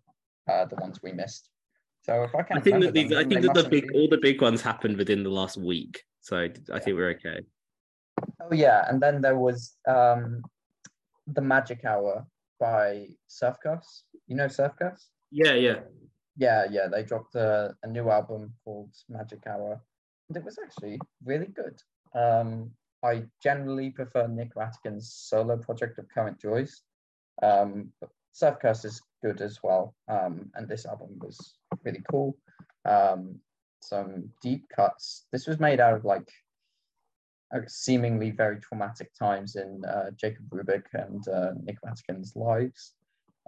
[0.49, 1.49] uh, the ones we missed.
[2.03, 3.99] So if I I can't think that these, them, I think that the big, be-
[3.99, 6.37] all the big ones happened within the last week, so
[6.73, 7.41] I think we're okay.
[8.41, 10.41] Oh yeah, and then there was um,
[11.27, 12.25] the Magic Hour
[12.59, 14.03] by Surf Curse.
[14.27, 15.09] You know Surf Curse?
[15.31, 15.79] Yeah, yeah.
[16.37, 16.87] Yeah, yeah.
[16.87, 19.81] They dropped a, a new album called Magic Hour,
[20.29, 21.81] and it was actually really good.
[22.13, 22.71] Um,
[23.03, 26.81] I generally prefer Nick Rattigan's solo project of Current Joys.
[27.41, 32.37] Um, but Surf Curse is good as well, um, and this album was really cool.
[32.85, 33.39] Um,
[33.81, 35.25] some deep cuts.
[35.31, 36.29] This was made out of like
[37.67, 42.93] seemingly very traumatic times in uh, Jacob Rubeck and uh, Nick Rattigan's lives.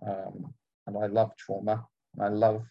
[0.06, 0.54] Um,
[0.88, 1.86] and I love trauma.
[2.20, 2.64] I love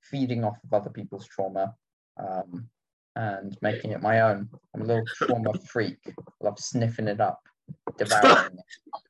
[0.00, 1.74] feeding off of other people's trauma
[2.18, 2.68] um,
[3.16, 4.48] and making it my own.
[4.74, 5.98] I'm a little trauma freak.
[6.06, 6.12] I
[6.44, 7.40] love sniffing it up,
[7.98, 8.60] devouring it.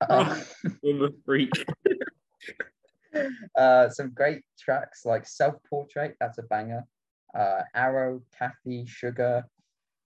[0.00, 0.40] Uh,
[0.86, 1.50] I'm freak.
[3.58, 6.84] uh, some great tracks like Self Portrait, that's a banger.
[7.36, 9.44] Uh, Arrow, Kathy, Sugar,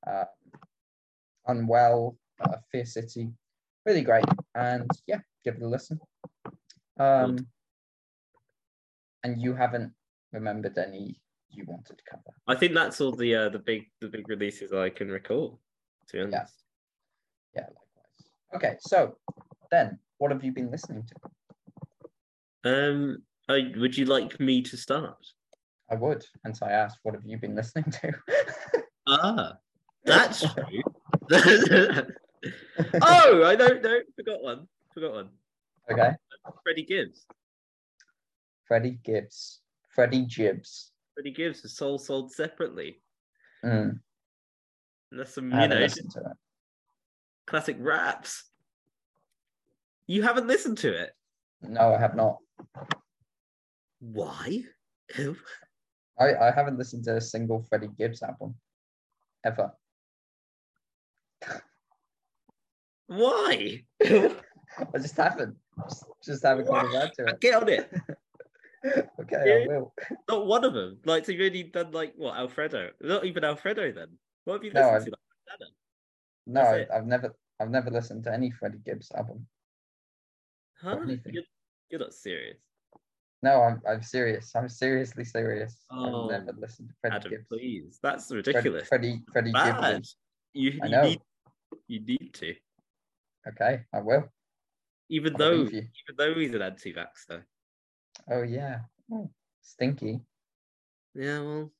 [0.06, 0.24] uh,
[1.46, 3.32] Unwell, uh, Fear City,
[3.86, 4.24] really great.
[4.54, 6.00] And yeah, give it a listen.
[6.98, 7.46] Um,
[9.24, 9.92] and you haven't
[10.32, 11.20] remembered any
[11.50, 12.22] you wanted to cover.
[12.48, 15.60] I think that's all the uh, the big the big releases I can recall.
[16.08, 16.64] To be honest,
[17.54, 18.32] Yeah, likewise.
[18.54, 19.16] Okay, so
[19.70, 21.14] then what have you been listening to?
[22.64, 25.18] um, I, would you like me to start?
[25.90, 26.24] I would.
[26.44, 28.12] And so I asked, what have you been listening to?
[29.08, 29.54] Ah,
[30.04, 30.82] that's true.
[33.02, 34.00] oh, I don't know.
[34.16, 34.66] Forgot one.
[34.94, 35.28] Forgot one.
[35.90, 36.10] okay.
[36.62, 37.26] Freddie Gibbs.
[38.66, 39.60] Freddie Gibbs.
[39.94, 40.92] Freddie Gibbs.
[41.14, 43.00] Freddie Gibbs is soul sold separately.
[43.64, 44.00] Mm,
[45.10, 46.36] And that's some, I you know, listened to it.
[47.46, 48.44] classic raps.
[50.06, 51.10] You haven't listened to it.
[51.62, 52.38] No, I have not.
[54.00, 54.62] Why?
[56.18, 58.54] I, I haven't listened to a single Freddie Gibbs album
[59.44, 59.70] ever.
[63.06, 63.82] Why?
[64.02, 65.56] I just haven't.
[65.88, 67.90] Just, just haven't gone around to Get on it.
[68.84, 69.08] it.
[69.20, 69.92] okay, I will.
[70.28, 70.98] Not one of them.
[71.04, 72.90] Like, so you've only done like what Alfredo?
[73.00, 73.92] Not even Alfredo.
[73.92, 74.08] Then
[74.44, 75.16] what have you No, listened I've- to?
[75.60, 75.70] Like,
[76.46, 76.88] No, I, it.
[76.94, 79.46] I've never I've never listened to any Freddie Gibbs album.
[80.80, 80.98] Huh?
[81.26, 81.44] You're,
[81.90, 82.58] you're not serious,
[83.42, 84.50] No, I'm I'm serious.
[84.56, 85.76] I'm seriously serious.
[85.92, 87.30] Oh, I've never listened to Freddie Adam.
[87.30, 87.46] Gibbs.
[87.48, 88.88] Please, that's ridiculous.
[88.88, 89.80] Freddie Freddie Gibbs.
[89.80, 90.04] Bad.
[90.54, 91.02] You, you know.
[91.04, 91.20] need
[91.86, 92.54] you need to,
[93.48, 94.32] Okay, I will.
[95.08, 97.42] even I though even though he's an anti-vaxxer.
[98.30, 98.80] Oh yeah.
[99.12, 100.20] Oh, stinky.
[101.14, 101.72] Yeah, well,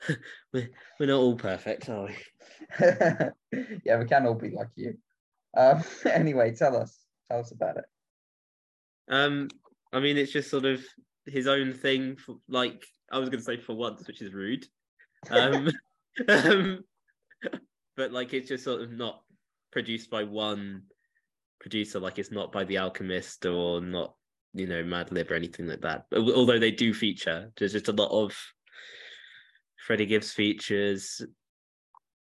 [0.52, 2.16] we're we're not all perfect, are we?
[3.84, 4.96] yeah, we can all be like you.
[5.56, 6.98] Um, anyway, tell us.
[7.28, 7.84] Tell us about it.
[9.08, 9.48] Um,
[9.92, 10.84] I mean, it's just sort of
[11.26, 12.16] his own thing.
[12.16, 14.66] For, like I was going to say for once, which is rude.
[15.30, 15.70] Um,
[16.28, 16.84] um,
[17.96, 19.22] but like it's just sort of not
[19.72, 20.82] produced by one
[21.60, 22.00] producer.
[22.00, 24.14] Like it's not by The Alchemist or not,
[24.52, 26.06] you know, Madlib or anything like that.
[26.14, 28.36] Although they do feature, there's just a lot of
[29.86, 31.22] Freddie Gibbs features.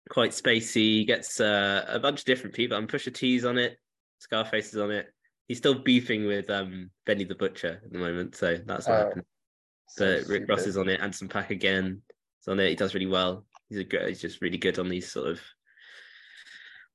[0.09, 1.05] Quite spacey.
[1.07, 2.77] Gets uh, a bunch of different people.
[2.77, 3.77] I'm Pusha T's on it.
[4.19, 5.07] Scarface is on it.
[5.47, 9.03] he's still beefing with um Benny the Butcher at the moment, so that's what Oh,
[9.05, 9.23] happened.
[9.89, 11.01] So But Rick Ross is on it.
[11.01, 12.01] Anderson .Paak again
[12.41, 12.69] is on it.
[12.69, 13.45] He does really well.
[13.69, 14.07] He's a good.
[14.07, 15.39] He's just really good on these sort of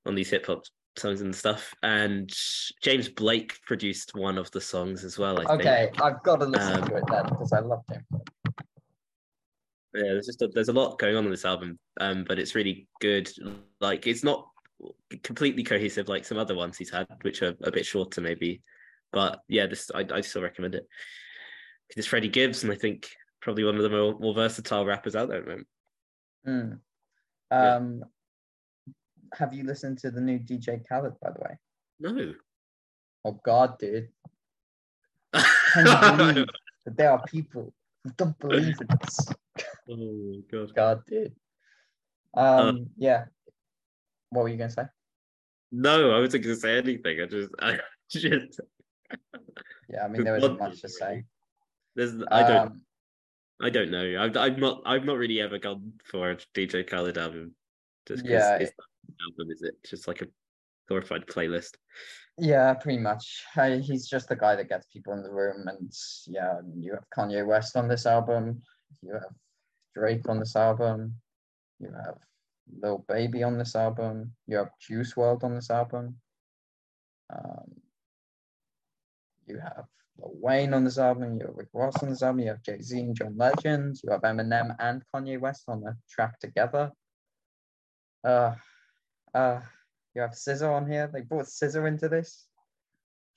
[0.06, 0.62] on these hip hop
[0.96, 1.74] songs and stuff.
[1.82, 2.32] And
[2.82, 5.38] James Blake produced one of the songs as well.
[5.40, 6.00] I Okay, think.
[6.00, 8.04] I've got to listen Um, to it then because I love James.
[8.10, 8.28] Blake.
[9.94, 12.54] Yeah, there's just a, there's a lot going on in this album, um, but it's
[12.54, 13.30] really good.
[13.80, 14.46] Like it's not
[15.22, 18.60] completely cohesive like some other ones he's had, which are a bit shorter maybe.
[19.10, 20.86] But yeah, this I, I still recommend it.
[21.96, 23.08] It's Freddie Gibbs, and I think
[23.40, 25.68] probably one of the more, more versatile rappers out there at the moment.
[26.46, 26.78] Mm.
[27.50, 27.76] Yeah.
[29.34, 31.58] Have you listened to the new DJ Khaled, by the way?
[32.00, 32.34] No.
[33.24, 34.08] Oh God, dude!
[35.72, 36.46] Can believe
[36.84, 37.72] that there are people
[38.04, 39.28] who don't believe in this?
[39.90, 40.74] oh god.
[40.74, 41.34] God, dude.
[42.36, 43.24] Uh, Um, yeah.
[44.30, 44.84] What were you gonna say?
[45.72, 47.20] No, I wasn't gonna say anything.
[47.20, 47.78] I just I
[48.10, 48.60] just
[49.88, 51.24] Yeah, I mean there wasn't much to say.
[51.94, 52.82] There's I don't Um,
[53.60, 54.22] I don't know.
[54.22, 57.54] I've I'm not I've not really ever gone for a DJ Khaled album.
[58.06, 59.74] Just Yeah, it's not an album, is it?
[59.88, 60.26] Just like a
[60.88, 61.74] glorified playlist.
[62.38, 63.44] Yeah, pretty much.
[63.56, 65.90] I, he's just the guy that gets people in the room, and
[66.26, 68.62] yeah, you have Kanye West on this album,
[69.02, 69.34] you have
[69.94, 71.14] Drake on this album,
[71.80, 72.18] you have
[72.80, 76.16] Lil Baby on this album, you have Juice WRLD on this album,
[77.34, 77.72] um,
[79.46, 79.86] you have
[80.18, 82.82] Lil Wayne on this album, you have Rick Ross on this album, you have Jay
[82.82, 86.92] Z and John Legend, you have Eminem and Kanye West on the track together.
[88.22, 88.54] Uh,
[89.34, 89.60] uh,
[90.14, 91.10] you have SZA on here.
[91.12, 92.46] They brought SZA into this.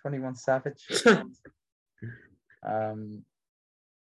[0.02, 0.86] 21 Savage.
[2.66, 3.24] um,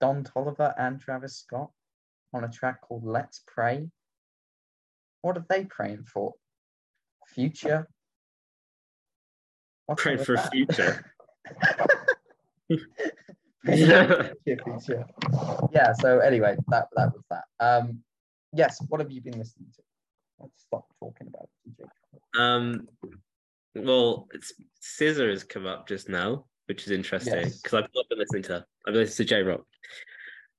[0.00, 1.70] Don Toliver and Travis Scott
[2.34, 3.88] on a track called Let's Pray.
[5.22, 6.34] What are they praying for?
[7.28, 7.88] Future?
[9.86, 10.50] What's Praying for that?
[10.50, 11.12] future.
[13.68, 14.28] Yeah.
[14.44, 15.06] future, future.
[15.72, 17.44] Yeah, so anyway, that that was that.
[17.60, 18.00] Um
[18.52, 19.82] yes, what have you been listening to?
[20.40, 21.88] Let's stop talking about DJ.
[22.40, 22.88] Um,
[23.74, 27.60] well, it's SZA has come up just now, which is interesting Yes.
[27.60, 28.64] because I've not been listening to.
[28.86, 29.64] I've been listening to Jay Rock.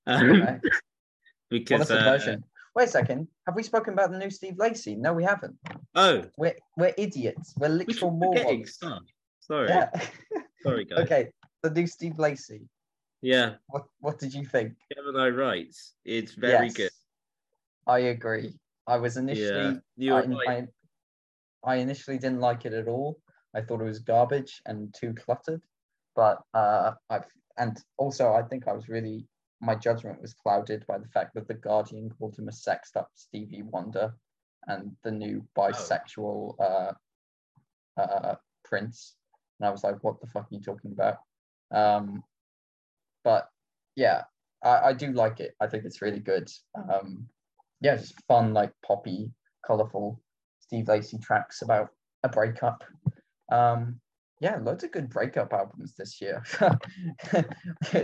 [0.08, 0.40] Um, Okay.
[0.40, 0.62] What a
[1.50, 2.44] because uh, subversion.
[2.76, 3.28] Wait a second.
[3.46, 4.96] Have we spoken about the new Steve Lacy?
[4.96, 5.56] No, we haven't.
[5.96, 7.54] oh, We're we're idiots.
[7.58, 8.78] We're we literal morons.
[9.40, 9.90] Sorry, Yeah.
[10.64, 11.00] sorry, guys.
[11.00, 11.30] okay.
[11.64, 12.62] The new Steve Lacy.
[13.22, 14.74] Yeah, What what did you think?
[14.94, 15.94] Gemini Rights.
[16.06, 16.92] It's very Yes, good.
[17.88, 18.54] I agree.
[18.88, 20.68] I was initially Yeah, I, right.
[21.64, 23.20] I, I initially didn't like it at all.
[23.54, 25.62] I thought it was garbage and too cluttered.
[26.16, 27.26] But uh I've
[27.58, 29.28] and also I think I was really
[29.60, 33.10] my judgment was clouded by the fact that the Guardian called him a sexed up
[33.16, 34.14] Stevie Wonder
[34.68, 36.94] and the new bisexual uh
[37.98, 39.16] uh prince.
[39.60, 41.18] And I was like, what the fuck are you talking about?
[41.72, 42.24] Um
[43.24, 43.50] but
[43.96, 44.24] yeah,
[44.64, 45.56] I, I do like it.
[45.60, 46.50] I think it's really good.
[46.76, 47.28] Um
[47.82, 49.32] yeah, just fun, like poppy,
[49.66, 50.20] colorful
[50.60, 51.90] Steve Lacy tracks about
[52.24, 52.84] a breakup.
[53.52, 54.00] Um,
[54.40, 56.44] yeah, loads of good breakup albums this year.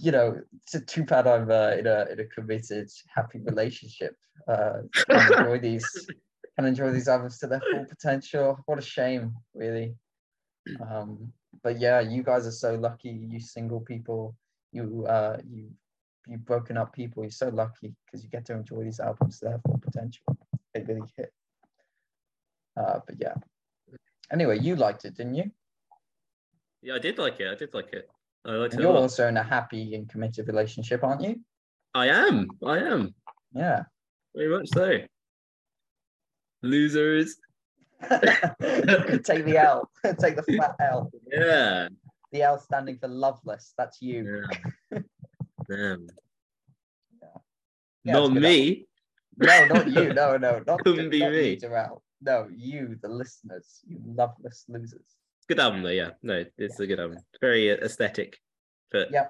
[0.00, 4.14] you know, it's too bad I'm uh, in a in a committed, happy relationship.
[4.46, 6.06] Uh, can enjoy these,
[6.56, 8.58] can enjoy these albums to their full potential.
[8.66, 9.94] What a shame, really.
[10.90, 13.10] Um, but yeah, you guys are so lucky.
[13.10, 14.36] You single people,
[14.72, 15.70] you uh, you
[16.28, 17.22] you broken up people.
[17.22, 20.24] You're so lucky because you get to enjoy these albums to their full potential.
[20.74, 21.32] They really hit.
[22.76, 23.34] Uh, but yeah.
[24.30, 25.50] Anyway, you liked it, didn't you?
[26.82, 27.50] Yeah, I did like it.
[27.50, 28.08] I did like it.
[28.46, 28.80] I liked it.
[28.80, 31.40] You're also in a happy and committed relationship, aren't you?
[31.94, 32.48] I am.
[32.64, 33.14] I am.
[33.52, 33.84] Yeah.
[34.36, 34.98] Very much so.
[36.62, 37.36] Losers.
[38.02, 39.90] Take the L.
[40.20, 41.10] Take the flat L.
[41.32, 41.88] Yeah.
[42.32, 43.72] The L standing for loveless.
[43.78, 44.44] That's you.
[44.52, 44.70] Yeah.
[45.68, 46.08] Damn.
[48.04, 48.86] Yeah, Not it's me.
[49.36, 50.12] No, not you.
[50.14, 51.56] No, no, not, Couldn't be not me.
[51.56, 52.02] Darrell.
[52.20, 55.16] No, you, the listeners, you loveless losers.
[55.48, 55.90] Good album though.
[55.90, 56.10] Yeah.
[56.22, 57.18] No, it's a good album.
[57.18, 58.38] It's very uh, aesthetic,
[58.90, 59.26] but yeah,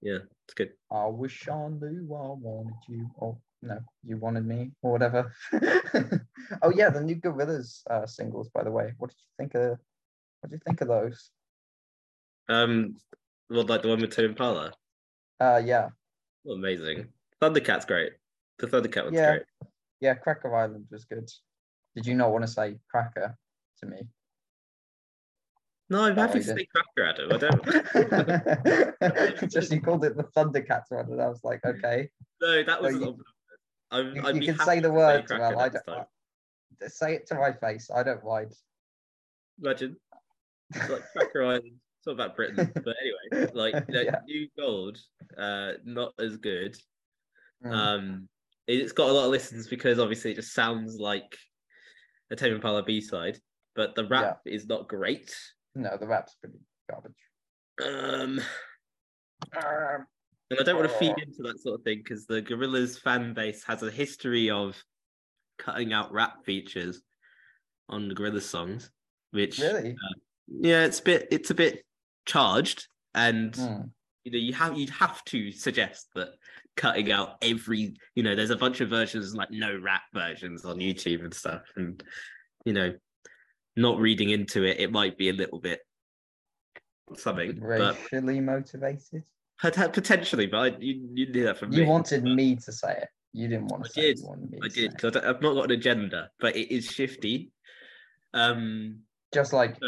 [0.00, 0.72] yeah, it's good.
[0.90, 3.10] I wish I knew I wanted you.
[3.20, 5.32] Oh no, you wanted me, or whatever.
[6.62, 8.92] oh yeah, the new Gorillaz uh, singles, by the way.
[8.98, 9.78] What did you think of?
[10.40, 11.30] What did you think of those?
[12.48, 12.96] Um,
[13.50, 14.72] well, like the one with Tame Impala.
[15.40, 15.88] Uh, yeah,
[16.50, 17.08] amazing.
[17.40, 18.12] Thundercat's great.
[18.58, 19.30] The Thundercat one's Yeah.
[19.32, 19.42] great.
[20.00, 20.14] yeah.
[20.14, 21.30] Cracker Island was good.
[21.96, 23.36] Did you not want to say cracker
[23.80, 24.08] to me?
[25.90, 27.30] No, I'm Oh, happy to say Cracker Adam.
[27.32, 27.62] I don't.
[29.50, 32.08] Just you called it the Thundercats one, and I was like, okay.
[32.40, 32.94] No, that was.
[32.94, 33.22] you-
[33.90, 35.86] I'm, You, you can say the to words, well, I don't.
[35.88, 36.06] I-
[36.88, 37.90] say it to my face.
[37.94, 38.52] I don't mind.
[39.62, 39.96] Imagine.
[40.74, 41.78] It's like Cracker Island.
[42.04, 42.70] It's all about Britain.
[42.84, 44.16] But anyway, like Yeah.
[44.26, 44.98] New Gold,
[45.38, 46.76] uh, not as good.
[47.64, 47.72] Mm.
[47.72, 48.28] Um,
[48.66, 51.34] it's got a lot of listens because obviously it just sounds like
[52.30, 53.38] a Tame Impala B side,
[53.74, 55.34] but the rap is not great.
[55.74, 56.58] no, the rap's pretty
[56.90, 57.12] garbage.
[57.82, 58.38] Um,
[59.56, 60.06] Um,
[60.50, 61.22] and I don't want to feed Oh.
[61.22, 64.76] into that sort of thing because the Gorillaz fan base has a history of
[65.58, 67.00] cutting out rap features
[67.88, 68.90] on the Gorillaz songs,
[69.30, 69.96] which really?
[70.48, 71.84] yeah, it's a bit it's a bit
[72.26, 73.90] charged, and Mm.
[74.24, 76.34] you know you have you'd have to suggest that
[76.76, 80.78] cutting out every you know there's a bunch of versions like no rap versions on
[80.78, 82.02] YouTube and stuff, and
[82.64, 82.92] you know
[83.76, 85.80] not reading into it, it might be a little bit
[87.16, 89.24] something, but Racially motivated.
[89.60, 91.78] potentially, but I, you you knew that from me.
[91.78, 93.08] You wanted me to say it.
[93.32, 94.16] You didn't want I to say it.
[94.16, 94.24] did.
[94.24, 97.50] You me I did because I've not got an agenda, but it is shifty.
[98.32, 99.00] Um,
[99.32, 99.86] Just like so,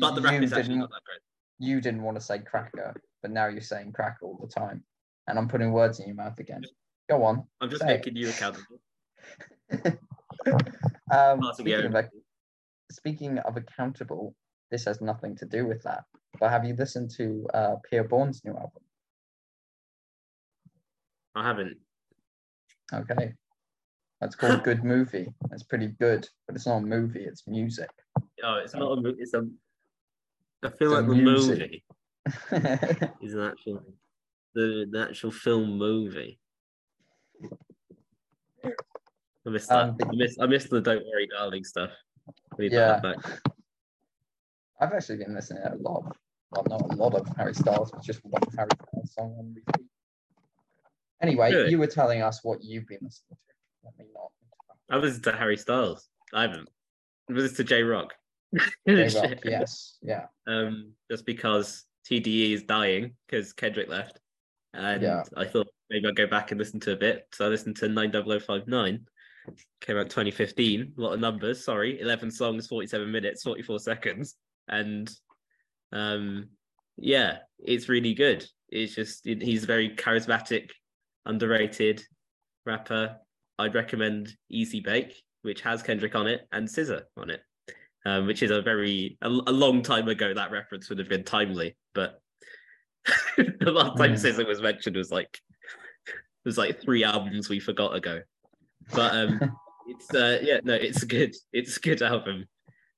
[0.00, 1.20] but the rap you is actually not that great.
[1.58, 4.84] You didn't want to say cracker, but now you're saying cracker all the time.
[5.26, 6.62] And I'm putting words in your mouth again.
[7.08, 7.44] Go on.
[7.60, 7.98] I'm just say it.
[7.98, 8.80] making you accountable.
[11.10, 12.04] Um, speaking, of,
[12.90, 14.34] speaking of accountable,
[14.70, 16.04] this has nothing to do with that.
[16.38, 18.82] But have you listened to uh, Pi'erre Bourne's new album?
[21.34, 21.76] I haven't.
[22.92, 23.32] Okay.
[24.20, 25.32] That's called Good Movie.
[25.52, 27.90] It's pretty good, but it's not a movie, it's music.
[28.42, 29.20] Oh, it's not a movie.
[29.20, 29.46] It's a.
[30.64, 31.58] I feel a like the music.
[31.58, 31.84] movie
[33.22, 33.82] is an actual
[34.54, 36.38] the, the actual film movie.
[38.64, 39.78] I missed that.
[39.90, 40.38] Um, I missed.
[40.40, 41.90] I missed the "Don't Worry, Darling" stuff.
[42.58, 43.00] Yeah.
[44.80, 46.12] I've actually been listening to a lot of,
[46.50, 49.86] well, not a lot of Harry Styles, but just one Harry Styles song on repeat.
[51.22, 51.70] Anyway, Really?
[51.70, 53.54] you were telling us what you've been listening to.
[53.84, 54.30] Let me not.
[54.90, 56.08] I listened to Harry Styles.
[56.32, 56.68] I haven't.
[57.28, 58.12] I listened to Jay Rock.
[58.86, 60.26] Jay Rock, yes, yeah.
[60.46, 64.20] um, just because TDE is dying because Kendrick left,
[64.74, 65.22] and Yeah.
[65.36, 67.26] I thought maybe I'd go back and listen to a bit.
[67.32, 69.06] So I listened to 90059.
[69.80, 70.94] Came out 2015.
[70.96, 71.64] A lot of numbers.
[71.64, 74.36] Sorry, 11 songs, 47 minutes, 44 seconds,
[74.68, 75.10] and
[75.92, 76.48] um,
[76.96, 78.46] yeah, it's really good.
[78.68, 80.70] It's just he's a very charismatic,
[81.26, 82.02] underrated
[82.66, 83.16] rapper.
[83.58, 87.40] I'd recommend Easy Bake, which has Kendrick on it and SZA on it
[88.08, 90.32] um, which is a very a, a long time ago.
[90.32, 92.20] That reference would have been timely, but
[93.36, 94.14] the last time.
[94.14, 95.38] SZA was mentioned was like
[96.06, 96.14] it
[96.46, 98.22] was like three albums we forgot ago.
[98.94, 99.56] But um,
[99.88, 101.36] it's uh, yeah, no, it's a good.
[101.52, 102.46] It's a good album,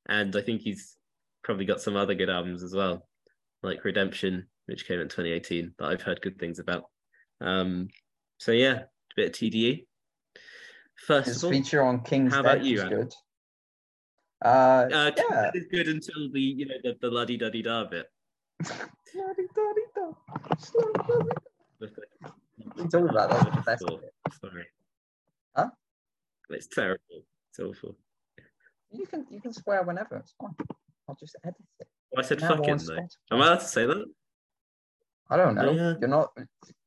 [0.08, 0.96] and I think he's
[1.42, 3.08] probably got some other good albums as well,
[3.64, 6.84] like Redemption, which came in 2018 that I've heard good things about.
[7.40, 7.88] Um,
[8.38, 9.86] so yeah, a bit of TDE.
[11.06, 13.12] First His of all, feature on King's how about you, good.
[14.44, 15.50] Uh, Uh, yeah.
[15.54, 18.06] is good until the you know the, the luddy duddy da bit.
[19.14, 19.36] What
[22.94, 23.30] are about?
[23.30, 23.84] That was the best.
[24.40, 24.66] Sorry.
[25.56, 25.68] Huh?
[26.50, 27.24] It's terrible.
[27.50, 27.96] It's awful.
[28.92, 30.16] You can you can swear whenever.
[30.16, 30.54] It's fine.
[31.08, 31.88] I'll just edit it.
[32.16, 32.94] I said Now fucking though.
[32.94, 33.08] Spotify.
[33.32, 34.04] Am I allowed to say that?
[35.30, 35.70] I don't know.
[35.70, 35.94] Yeah.
[36.00, 36.30] You're not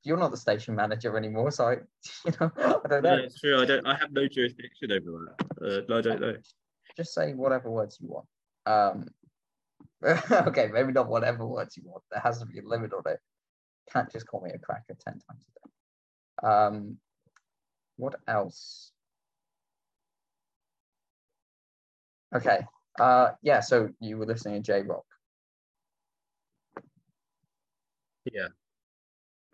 [0.04, 1.72] you're not the station manager anymore, so I,
[2.26, 3.24] you know I don't No, know.
[3.24, 3.62] it's true.
[3.62, 3.86] I don't.
[3.88, 5.88] I have no jurisdiction over that.
[5.90, 6.36] Uh, I don't know.
[6.98, 8.28] Just say whatever words you want.
[8.66, 9.08] Um,
[10.32, 12.04] okay, maybe not whatever words you want.
[12.12, 13.20] There has to be a limit on it.
[13.92, 16.48] Can't just call me a cracker ten times a day.
[16.48, 16.98] Um,
[17.98, 18.92] what else?
[22.36, 22.60] Okay.
[23.00, 23.60] Uh, yeah.
[23.60, 25.06] So you were listening to Jay Rock.
[28.32, 28.48] Yeah.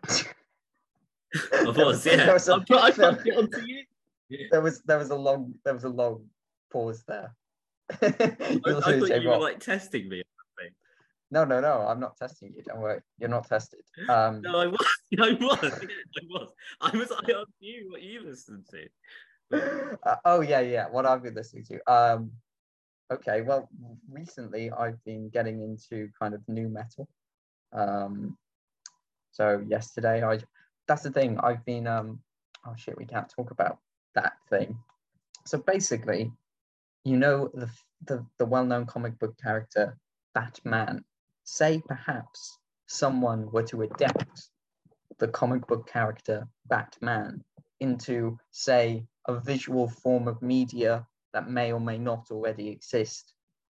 [1.64, 2.02] Was.
[2.04, 2.32] There Yeah.
[2.32, 3.84] was a- I put, I put it onto you.
[4.50, 6.24] there was there was a long there was a long
[6.72, 7.34] pause there.
[8.02, 8.06] I,
[8.66, 10.22] I thought you were like testing me.
[11.32, 11.86] No, no, no.
[11.86, 12.62] I'm not testing you.
[12.62, 13.00] Don't worry.
[13.18, 13.80] You're not tested.
[14.08, 14.86] Um, No, I was.
[15.20, 15.58] I was.
[15.62, 16.48] I was.
[16.80, 17.12] I was.
[17.12, 19.96] I asked you what you listened to.
[20.04, 20.86] uh, oh yeah, yeah.
[20.90, 21.92] What I've been listening to.
[21.92, 22.32] Um,
[23.12, 23.42] okay.
[23.42, 23.68] Well,
[24.10, 27.08] recently I've been getting into kind of nu metal.
[27.72, 28.36] Um,
[29.30, 30.40] so yesterday I.
[30.88, 31.38] That's the thing.
[31.38, 31.86] I've been.
[31.86, 32.20] Um,
[32.66, 32.98] oh shit.
[32.98, 33.78] We can't talk about
[34.16, 34.76] that thing.
[35.46, 36.32] So basically,
[37.04, 37.68] you know the
[38.06, 39.96] the, the well-known comic book character
[40.34, 41.04] Batman.
[41.44, 44.48] Say perhaps someone were to adapt
[45.18, 47.44] the comic book character Batman
[47.80, 53.34] into, say, a visual form of media that may or may not already exist.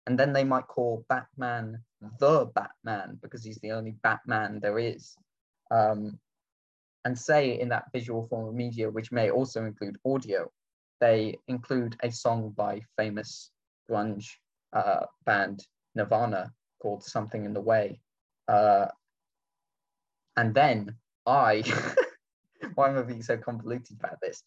[0.07, 1.83] And then they might call Batman
[2.19, 5.17] the Batman because he's the only Batman there is.
[5.71, 6.19] Um,
[7.05, 10.51] and say in that visual form of media, which may also include audio,
[11.03, 13.51] they include a song by famous
[13.91, 14.29] grunge
[14.73, 15.67] uh, band
[15.97, 18.01] Nirvana called Something in the Way.
[18.47, 18.87] Uh,
[20.37, 20.95] and then
[21.27, 21.65] I,
[22.77, 24.45] why am I being so convoluted about this?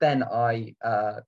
[0.00, 1.20] Then I uh,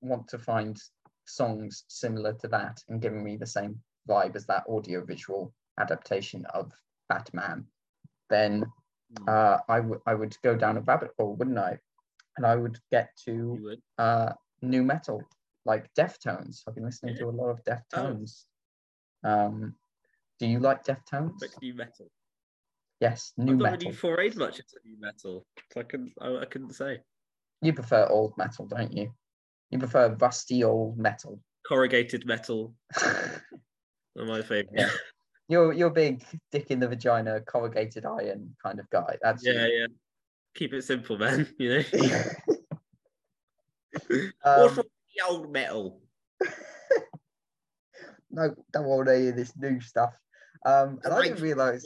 [0.00, 0.80] want to find
[1.26, 6.46] songs similar to that and giving me the same vibe as that audio visual adaptation
[6.54, 6.70] of
[7.08, 7.66] Batman.
[8.30, 8.64] Then
[9.18, 9.28] Hmm.
[9.28, 11.80] uh, I, w- I would go down a rabbit hole, wouldn't I?
[12.36, 13.80] And I would get to would.
[13.98, 14.32] uh,
[14.62, 15.22] nu metal,
[15.64, 16.62] like Deftones.
[16.66, 17.72] I've been listening to a lot of Oh.
[17.72, 18.44] Deftones.
[19.22, 19.74] Um,
[20.38, 21.38] do you like Deftones?
[21.40, 22.10] But nu metal.
[23.00, 23.90] Yes, I've new not metal.
[23.90, 25.46] really forayed much into nu metal.
[25.72, 26.12] So I couldn't.
[26.20, 27.00] I, I couldn't say.
[27.62, 29.12] You prefer old metal, don't you?
[29.70, 31.40] You prefer rusty old metal.
[31.66, 32.74] Corrugated metal
[34.16, 34.68] my favorite.
[34.72, 34.90] Yeah.
[35.48, 39.16] you're you're a big dick in the vagina, corrugated iron kind of guy.
[39.22, 39.52] That's you.
[39.52, 39.86] yeah, yeah.
[40.54, 41.48] Keep it simple, man.
[41.58, 41.84] You know.
[44.44, 44.86] Um, What's wrong with
[45.16, 46.00] the old metal?
[48.30, 50.12] no, don't want to hear this new stuff.
[50.66, 51.84] Um, and I didn't realize.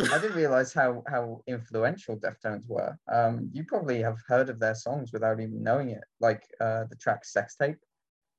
[0.00, 2.98] I didn't realize how how influential Deftones were.
[3.12, 6.96] Um, you probably have heard of their songs without even knowing it, like uh, the
[6.96, 7.78] track "Sex Tape."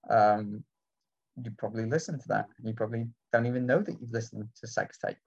[0.10, 0.64] Um,
[1.41, 2.47] you probably listened to that.
[2.57, 5.18] and You probably don't even know that you've listened to "Sex Tape."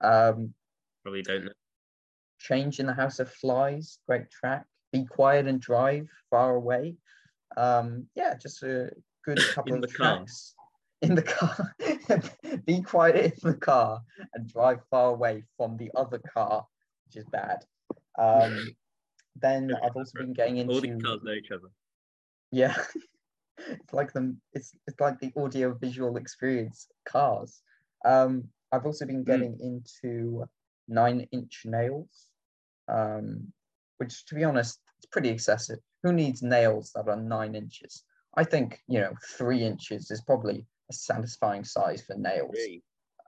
[0.00, 0.54] Um,
[1.02, 1.52] Probably don't know.
[2.38, 4.66] "Change in the House of Flies," great track.
[4.92, 6.96] "Be Quiet and Drive," "Far Away."
[7.56, 8.90] Um, yeah, just a
[9.24, 10.16] good couple In of the car.
[10.18, 10.54] tracks
[11.02, 11.74] in the car.
[12.66, 14.02] Be quiet in the car
[14.34, 16.66] and drive far away from the other car,
[17.06, 17.64] which is bad.
[18.18, 18.68] Um,
[19.36, 20.74] then I've also been getting into.
[20.74, 21.68] All the cars know each other.
[22.50, 22.74] yeah,
[23.58, 24.40] it's like them.
[24.52, 27.62] It's it's like the audio visual experience cars.
[28.04, 30.44] Um, I've also been getting into
[30.88, 32.27] Nine Inch Nails,
[32.88, 33.52] um,
[33.98, 35.78] which to be honest, it's pretty excessive.
[36.02, 38.04] Who needs nails that are nine inches?
[38.36, 42.54] I think you know three inches is probably a satisfying size for nails.
[42.54, 42.82] Really?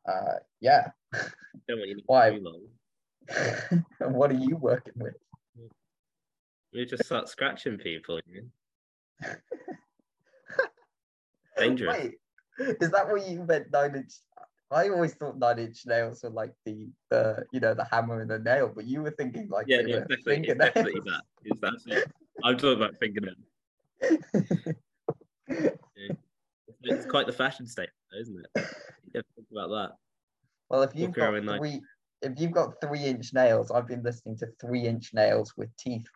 [0.09, 0.89] Uh, yeah.
[1.69, 2.39] Don't want you to Why?
[4.09, 5.15] what are you working with?
[6.73, 8.21] You just start scratching people.
[8.27, 8.49] You
[9.23, 9.29] know?
[11.59, 11.99] Dangerous.
[11.99, 12.15] Wait,
[12.81, 13.67] is that what you meant?
[13.73, 14.13] Nine inch.
[14.73, 18.31] I always thought nine inch nails were like the the you know the hammer and
[18.31, 20.75] the nail, but you were thinking like Yeah, they no, were it's definitely, it's fingernails.
[20.75, 21.23] definitely that.
[21.45, 22.13] It's definitely.
[22.45, 23.37] I'm talking about fingernails.
[26.83, 28.51] It's quite the fashion statement, isn't it?
[28.57, 28.63] You
[29.17, 29.91] have to think about that.
[30.71, 31.81] well, if you've Walk got like- three,
[32.23, 36.07] if you've got three inch nails, I've been listening to Three Inch Nails with Teeth,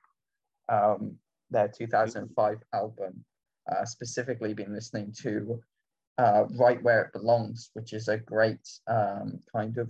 [0.70, 1.18] um,
[1.50, 3.24] their 2005 album.
[3.70, 5.62] Uh, specifically, been listening to
[6.18, 9.88] uh, Right Where It Belongs, which is a great um, kind of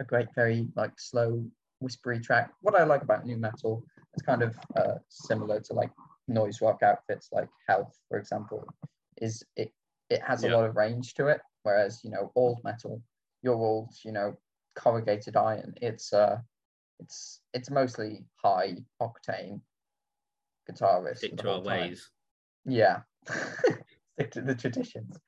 [0.00, 1.44] a great, very like slow,
[1.80, 2.52] whispery track.
[2.60, 5.90] What I like about nu metal, it's kind of uh, similar to like
[6.28, 8.66] noise rock outfits like Health, for example,
[9.20, 9.72] is it
[10.10, 11.40] it has a lot of range to it.
[11.62, 13.02] Whereas you know old metal,
[13.42, 14.36] your old you know
[14.74, 16.38] corrugated iron, it's uh
[17.00, 19.60] it's it's mostly high octane
[20.70, 21.18] guitarists.
[21.18, 21.64] Stick to our time.
[21.64, 22.10] ways.
[22.64, 23.00] Yeah,
[24.18, 25.18] stick to the traditions.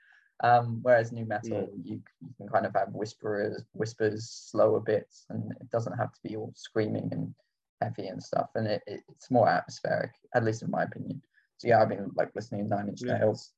[0.42, 5.52] Um, whereas nu metal, you, you can kind of have whisperers, whispers, slower bits, and
[5.60, 7.34] it doesn't have to be all screaming and
[7.82, 8.48] heavy and stuff.
[8.54, 11.22] And it, it- it's more atmospheric, at least in my opinion.
[11.58, 13.18] So yeah, I've been like listening to Nine Inch Yeah.
[13.18, 13.52] Nails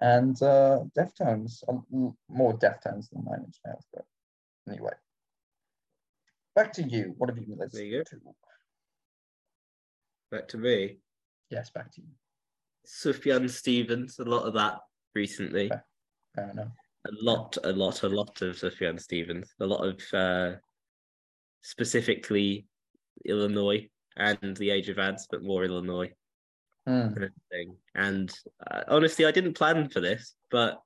[0.00, 3.86] and uh, Deftones, um, more Deftones than Nine Inch Nails.
[3.92, 4.04] But
[4.68, 4.94] anyway,
[6.56, 7.14] back to you.
[7.18, 8.16] What have you been listening to?
[10.30, 10.96] Back to me.
[11.50, 12.08] Yes, back to you.
[12.86, 14.78] Sufjan Stevens, a lot of that
[15.14, 15.66] recently.
[15.66, 15.80] Okay.
[16.34, 16.68] Fair enough.
[17.06, 19.54] A lot, a lot, a lot of Sufjan Stevens.
[19.60, 20.56] A lot of uh,
[21.62, 22.66] specifically
[23.24, 26.12] Illinois and the Age of Adz, but more Illinois
[26.86, 27.76] kind of thing.
[27.94, 28.32] And
[28.70, 30.80] uh, honestly, I didn't plan for this, but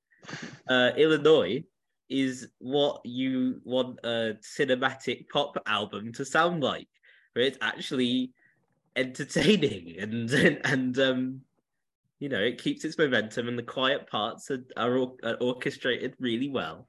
[0.69, 1.65] uh, Illinois
[2.09, 6.89] is what you want a cinematic pop album to sound like,
[7.33, 8.33] where it's actually
[8.95, 11.41] entertaining and and, and um,
[12.19, 16.49] you know, it keeps its momentum, and the quiet parts are, are, are orchestrated really
[16.49, 16.89] well.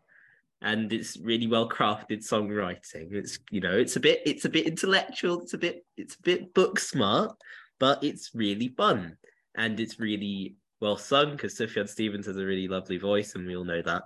[0.61, 3.13] And it's really well crafted songwriting.
[3.13, 5.41] It's you know, it's a bit, it's a bit intellectual.
[5.41, 7.37] It's a bit, it's a bit book smart,
[7.79, 9.17] but it's really fun
[9.57, 13.57] and it's really well sung because Sufjan Stevens has a really lovely voice, and we
[13.57, 14.03] all know that.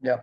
[0.00, 0.20] Yeah.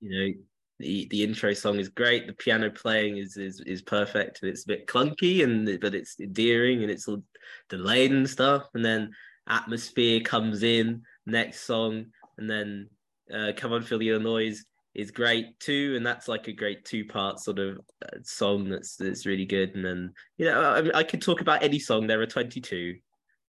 [0.00, 0.34] You know,
[0.78, 2.26] the the intro song is great.
[2.26, 6.18] The piano playing is is is perfect, and it's a bit clunky, and but it's
[6.20, 7.22] endearing, and it's all
[7.68, 8.68] delayed and stuff.
[8.74, 9.10] And then
[9.48, 12.06] atmosphere comes in next song,
[12.38, 12.88] and then
[13.32, 14.64] uh, "Come On Feel the noise
[14.94, 18.96] is great too, and that's like a great two part sort of uh, song that's
[18.96, 19.74] that's really good.
[19.74, 22.06] And then you know, I, I could talk about any song.
[22.06, 22.96] There are twenty two,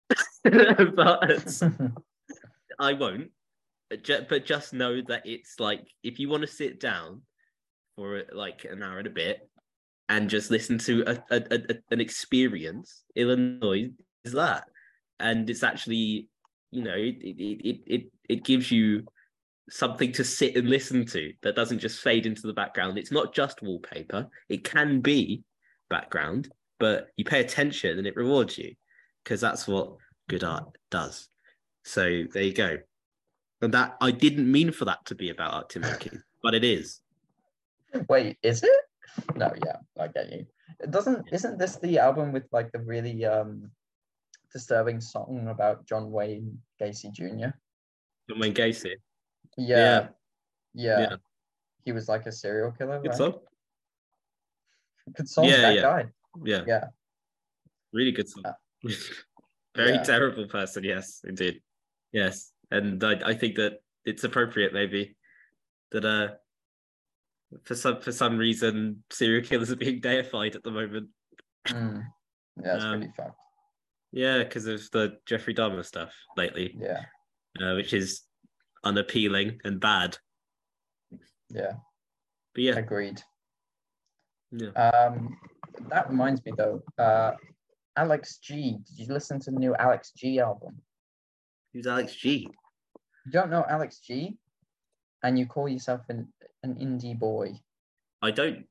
[0.43, 1.61] but
[2.79, 3.31] I won't.
[3.89, 7.21] but just know that it's like if you want to sit down
[7.95, 9.47] for like an hour and a bit
[10.09, 13.89] and just listen to a, a, a, an experience, Illinois
[14.25, 14.65] is that,
[15.21, 16.27] and it's actually
[16.71, 19.05] you know it it it it, gives you
[19.69, 22.97] something to sit and listen to that doesn't just fade into the background.
[22.97, 24.27] It's not just wallpaper.
[24.49, 25.43] It can be
[25.89, 26.49] background,
[26.79, 28.73] but you pay attention and it rewards you
[29.23, 29.95] because that's what
[30.27, 31.29] good art does.
[31.83, 32.77] So there you go.
[33.61, 37.01] And that I didn't mean for that to be about art making, but it is.
[38.09, 38.81] Wait, is it?
[39.35, 40.45] No, yeah, I get you.
[40.79, 43.69] It doesn't isn't this the album with like the really um
[44.51, 47.51] disturbing song about John Wayne Gacy Jr.?
[48.29, 48.95] John Wayne Gacy.
[49.57, 50.07] Yeah.
[50.73, 50.99] Yeah.
[50.99, 51.15] Yeah.
[51.83, 52.99] He was like a serial killer.
[53.01, 53.17] Good right?
[53.17, 53.33] song.
[55.15, 55.45] Good song.
[55.45, 55.81] Yeah, that yeah.
[55.81, 56.05] guy.
[56.43, 56.61] Yeah.
[56.67, 56.83] Yeah.
[57.91, 58.43] Really good song.
[58.45, 58.53] Uh,
[59.75, 60.03] Very yeah.
[60.03, 61.61] terrible person, yes, indeed.
[62.11, 62.51] Yes.
[62.71, 65.15] And I, I think that it's appropriate maybe
[65.91, 66.27] that uh
[67.63, 71.09] for some for some reason serial killers are being deified at the moment.
[71.67, 72.03] Mm.
[72.63, 73.40] Yeah, it's Um, pretty fucked.
[74.11, 77.03] Yeah, because of the Jeffrey Dahmer stuff lately, Yeah.
[77.61, 78.21] uh, which is
[78.83, 80.17] unappealing and bad.
[81.49, 81.73] Yeah.
[82.53, 83.21] But yeah, Agreed.
[84.51, 84.69] yeah.
[84.71, 85.37] Um,
[85.89, 86.83] that reminds me though.
[86.97, 87.31] Uh,
[87.95, 88.77] Alex G.
[88.87, 90.81] Did you listen to the new Alex G album?
[91.73, 92.49] who's Alex G?
[93.25, 94.37] You don't know Alex G,
[95.23, 96.27] and you call yourself an
[96.63, 97.51] an indie boy.
[98.21, 98.65] I don't.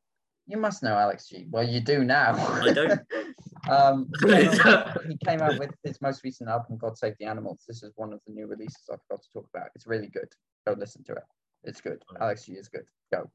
[0.47, 1.47] You must know Alex G.
[1.51, 2.35] Well, you do now.
[2.37, 3.01] I don't.
[3.71, 7.27] um, he came out- he came out with his most recent album, God Save the
[7.27, 7.65] Animals.
[7.69, 9.69] This is one of the new releases I forgot to talk about.
[9.75, 10.29] It's really good.
[10.67, 11.23] Go listen to it.
[11.65, 12.03] It's good.
[12.21, 12.85] Alex G is good.
[13.13, 13.31] Go,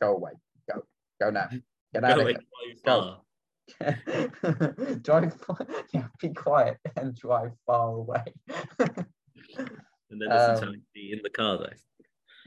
[0.00, 0.32] go away.
[0.72, 0.82] Go,
[1.20, 1.48] go now.
[1.94, 2.38] Get out of here.
[2.84, 3.16] Go.
[5.02, 5.34] drive.
[5.40, 8.24] far- Yeah, be quiet and drive far away.
[8.78, 11.70] And then listen to Um, Alex G in the car though.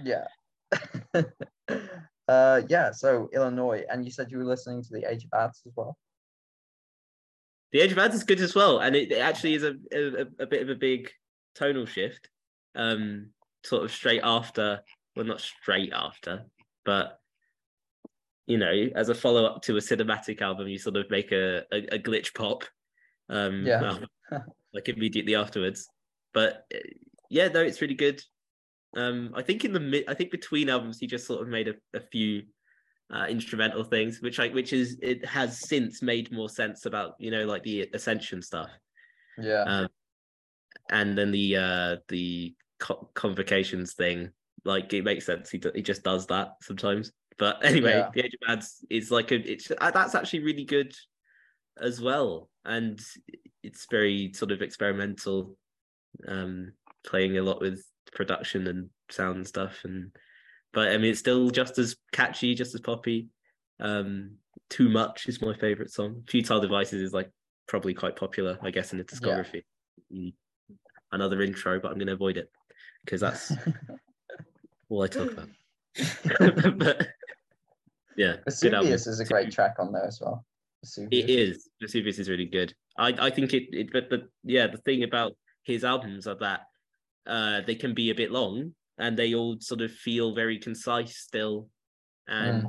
[0.04, 0.28] yeah.
[2.28, 2.92] uh, yeah.
[2.92, 5.98] So Illinois, and you said you were listening to the Age of Adz as well.
[7.72, 10.44] The Age of Adz is good as well, and it, it actually is a, a
[10.44, 11.10] a bit of a big
[11.56, 12.30] tonal shift.
[12.76, 13.32] Um,
[13.64, 14.82] sort of straight after,
[15.16, 16.46] well, not straight after,
[16.86, 17.20] but
[18.46, 21.64] you know, as a follow up to a cinematic album, you sort of make a
[21.72, 22.64] a, a glitch pop.
[23.30, 24.00] Um, Yeah.
[24.74, 25.88] like immediately afterwards.
[26.34, 26.66] But
[27.30, 28.22] yeah, no, it's really good.
[28.96, 31.68] Um, I think in the mid, I think between albums, he just sort of made
[31.68, 32.44] a, a few
[33.14, 37.32] uh, instrumental things, which I which is it has since made more sense about you
[37.32, 38.70] know like the Ascension stuff,
[39.38, 39.64] Yeah.
[39.64, 39.88] um,
[40.90, 44.32] and then the uh, the co- convocations thing.
[44.66, 45.50] Like it makes sense.
[45.50, 47.12] He do, he just does that sometimes.
[47.38, 48.10] But anyway, Yeah.
[48.14, 50.94] the Age of Adz is like a it's uh, that's actually really good
[51.80, 53.00] as well, and
[53.64, 55.56] it's very sort of experimental,
[56.28, 56.74] um,
[57.06, 60.12] playing a lot with production and sound and stuff, and
[60.78, 63.30] but I mean it's still just as catchy, just as poppy.
[63.80, 64.36] Um,
[64.70, 66.22] Too much is my favorite song.
[66.30, 67.32] Futile Devices is like
[67.68, 69.64] probably quite popular, I guess, in the discography.
[70.14, 70.34] Mm.
[71.12, 72.52] Another intro, but I'm going to avoid it
[73.04, 73.54] because that's
[74.90, 75.50] all I talk about.
[76.78, 77.08] but
[78.16, 78.36] yeah.
[78.46, 80.46] Vesuvius is a great track on there as well.
[80.84, 81.24] Vesuvius.
[81.24, 81.70] It is.
[81.82, 82.72] Vesuvius is really good.
[83.00, 85.34] I, I think it, it but but yeah, the thing about
[85.64, 86.68] his albums are that
[87.26, 91.18] uh they can be a bit long and they all sort of feel very concise
[91.18, 91.70] still.
[92.28, 92.66] And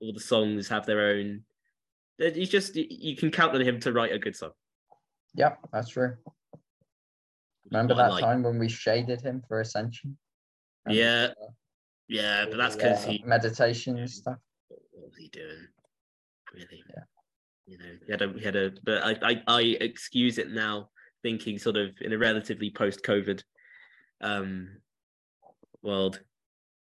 [0.00, 1.42] all the songs have their own
[2.18, 4.52] he's just you can count on him to write a good song.
[5.34, 6.16] Yeah, that's true.
[7.70, 8.22] Remember that like.
[8.22, 10.16] time when we shaded him for Ascension?
[10.86, 11.46] And, Yeah, uh,
[12.08, 14.38] Yeah, but that's because uh, he meditation and stuff.
[14.68, 15.66] what was he doing?
[16.54, 16.82] Really?
[16.88, 17.02] Yeah.
[17.66, 20.90] You know, he had a he had a but I, I I excuse it now,
[21.22, 23.42] thinking sort of in a relatively post COVID
[24.22, 24.78] um
[25.86, 26.20] world,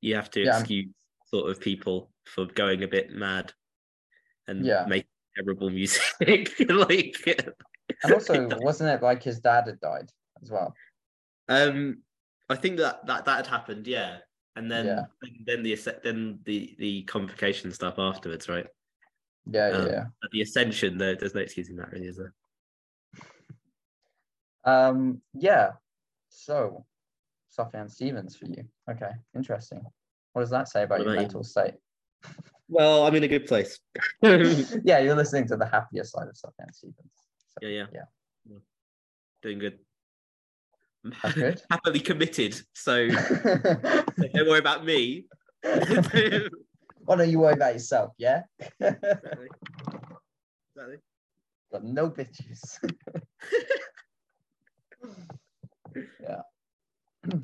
[0.02, 0.88] you have to Yeah, excuse
[1.28, 3.54] sort of people for going a bit mad
[4.48, 4.86] and Yeah.
[4.88, 6.02] make terrible music.
[6.70, 7.16] like
[8.04, 10.12] And also, wasn't it like his dad had died
[10.42, 10.74] as well?
[11.48, 12.04] Um,
[12.50, 14.18] I think that that that had happened, yeah,
[14.56, 15.06] and then Yeah.
[15.46, 18.68] then, the then the the convocation stuff afterwards, right?
[19.52, 20.06] Yeah, yeah, Um, yeah.
[20.32, 22.34] The ascension, there, there's no excusing that, really, is there?
[24.66, 25.72] Um, yeah.
[26.30, 26.86] So,
[27.58, 28.64] Sufjan Stevens for you.
[28.90, 29.82] Okay, interesting.
[30.34, 31.22] What does that say about your about you?
[31.22, 31.74] mental state?
[32.70, 33.80] Well, I'm in a good place.
[34.22, 34.38] yeah,
[34.84, 37.12] yeah, you're listening to the happier side of Sufjan Stevens.
[37.62, 38.58] So, yeah, Yeah.
[39.42, 39.80] doing good.
[41.24, 41.62] I'm good.
[41.72, 45.26] happily committed, so don't worry about me.
[45.64, 48.12] Why don't you worry about yourself?
[48.18, 48.42] Yeah.
[48.82, 49.48] Exactly.
[51.72, 52.78] Got no bitches.
[56.22, 56.42] yeah.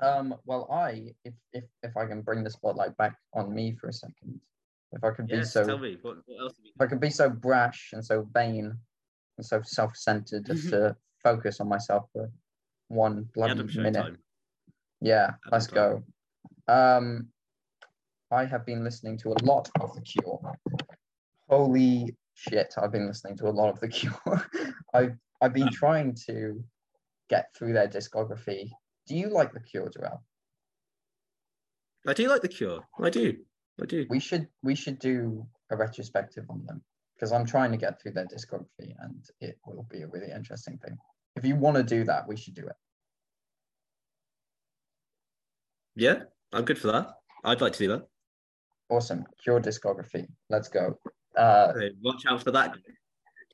[0.00, 3.86] Um, well, I, if if if I can bring the spotlight back on me for
[3.86, 4.40] a second,
[4.90, 7.30] if I could be so, tell me what, what else if I could be so
[7.30, 8.76] brash and so vain
[9.38, 12.28] and so self-centered as to focus on myself for
[12.88, 13.94] one bloody minute.
[13.94, 14.16] Showtime.
[15.00, 16.02] Yeah, Adam let's go.
[16.66, 17.28] Um,
[18.32, 20.52] I have been listening to a lot of The Cure.
[21.48, 24.50] Holy shit, I've been listening to a lot of The Cure.
[24.94, 26.64] I've I've been trying to
[27.28, 28.70] get through their discography.
[29.06, 30.20] Do you like The Cure, Jarrell?
[32.06, 32.80] I do like the Cure.
[33.00, 33.36] I do.
[33.80, 34.06] I do.
[34.10, 36.82] We should we should do a retrospective on them
[37.14, 40.78] because I'm trying to get through their discography and it will be a really interesting
[40.78, 40.96] thing.
[41.36, 42.76] If you want to do that, we should do it.
[45.94, 47.14] Yeah, I'm good for that.
[47.44, 48.06] I'd like to do that.
[48.88, 49.24] Awesome.
[49.42, 50.26] Cure discography.
[50.50, 50.98] Let's go.
[51.36, 52.74] Uh, Okay, watch out for that.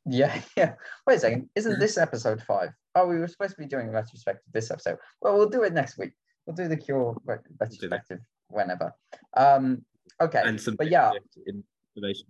[0.08, 0.74] Yeah, yeah.
[1.06, 1.48] Wait a second.
[1.54, 2.70] Isn't this episode five?
[2.94, 4.98] Oh, we were supposed to be doing a retrospective this episode.
[5.20, 6.12] Well, we'll do it next week.
[6.46, 8.92] We'll do the Cure retrospective whenever.
[9.36, 9.84] Um,
[10.20, 10.42] okay.
[10.44, 11.12] And some but yeah.
[11.46, 12.26] information.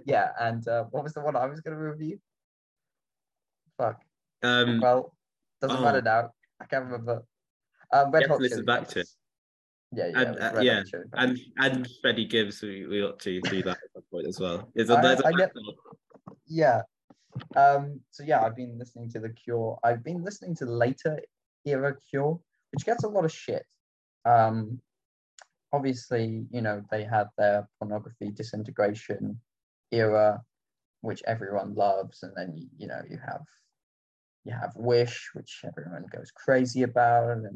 [0.06, 2.18] yeah, and uh, what was the one I was going to review?
[3.76, 4.00] Fuck.
[4.42, 5.14] Um, Well,
[5.60, 5.82] doesn't oh.
[5.82, 6.30] matter now.
[6.60, 7.24] I can't remember.
[7.92, 9.04] Um, Red You have to Hot listen Chili back to.
[9.90, 13.62] Yeah, yeah, And, uh, yeah, Chili and and Freddie Gibbs, we, we ought to do
[13.62, 14.70] that at some point as well.
[14.74, 15.52] Is I- there's get-.
[16.48, 16.82] Yeah.
[17.56, 19.78] Um, so yeah, I've been listening to the Cure.
[19.84, 21.20] I've been listening to later
[21.64, 22.40] era Cure,
[22.72, 23.64] which gets a lot of shit.
[24.24, 24.80] Um,
[25.72, 29.40] obviously, you know, they had their pornography disintegration
[29.92, 30.42] era,
[31.00, 33.42] which everyone loves, and then you, know you have
[34.44, 37.46] you have Wish, which everyone goes crazy about, and,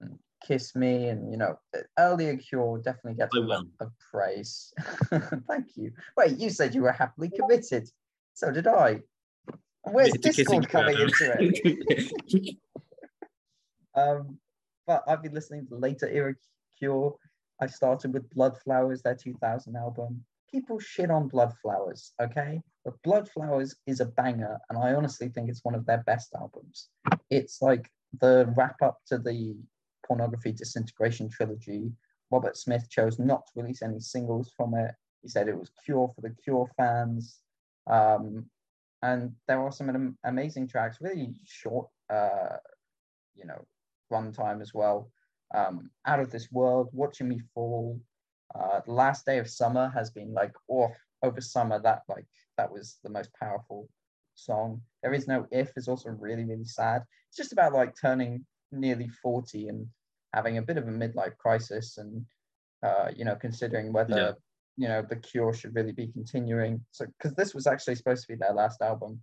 [0.00, 1.58] and Kiss Me, and you know,
[1.98, 4.72] earlier Cure definitely gets I a lot of praise.
[5.48, 5.92] Thank you.
[6.16, 7.88] Wait, you said you were happily committed.
[8.38, 9.02] So did I.
[9.82, 12.56] Where's Discord coming into it?
[13.96, 14.38] Um,
[14.86, 16.32] but I've been listening to later era
[16.78, 17.16] Cure.
[17.60, 20.24] I started with Blood Flowers, their 2000 album.
[20.52, 22.60] People shit on Blood Flowers, okay?
[22.84, 26.32] But Blood Flowers is a banger, and I honestly think it's one of their best
[26.38, 26.90] albums.
[27.28, 27.90] It's like
[28.20, 29.56] the wrap up to the
[30.06, 31.90] pornography disintegration trilogy.
[32.30, 34.92] Robert Smith chose not to release any singles from it.
[35.22, 37.40] He said it was Cure for the Cure fans.
[37.88, 38.46] Um,
[39.02, 42.56] and there are some am- amazing tracks, really short, uh,
[43.36, 43.64] you know,
[44.12, 45.10] runtime as well.
[45.54, 48.00] Um, Out of This World, Watching Me Fall,
[48.54, 50.88] uh, The Last Day of Summer has been like, oh,
[51.22, 53.88] over summer, that like, that was the most powerful
[54.34, 54.80] song.
[55.02, 57.02] There Is No If is also really, really sad.
[57.28, 59.86] It's just about like turning nearly 40 and
[60.34, 62.24] having a bit of a midlife crisis and,
[62.82, 64.32] uh, you know, considering whether, Yeah.
[64.78, 66.80] You know, The Cure should really be continuing.
[66.92, 69.20] So, because this was actually supposed to be their last album.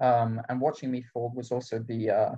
[0.00, 2.34] Um, and Watching Me Fall was also the, uh,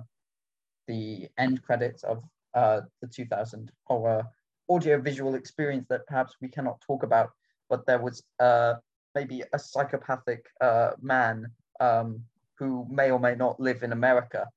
[0.87, 2.23] the end credits of
[2.53, 4.23] uh, the 2000 horror
[4.69, 7.31] audio-visual experience that perhaps we cannot talk about,
[7.69, 8.75] but there was uh,
[9.15, 11.47] maybe a psychopathic uh, man
[11.79, 12.23] um,
[12.59, 14.47] who may or may not live in America.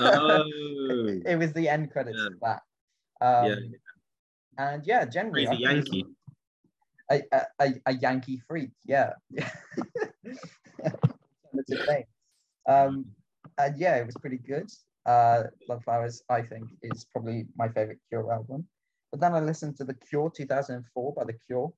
[0.00, 0.42] Oh,
[0.90, 2.26] it, it was the end credits Yeah.
[2.26, 2.62] of that.
[3.20, 3.58] Um, Yeah.
[4.58, 6.04] And yeah, generally, crazy Yankee.
[7.10, 9.12] A, a, a, a Yankee freak, yeah.
[10.24, 12.04] Alternative name.
[12.68, 13.06] Um,
[13.56, 14.68] and yeah, it was pretty good.
[15.06, 18.66] Uh, Love Flowers, I think, is probably my favorite Cure album.
[19.10, 21.72] But then I listened to The Cure 2004 by The Cure,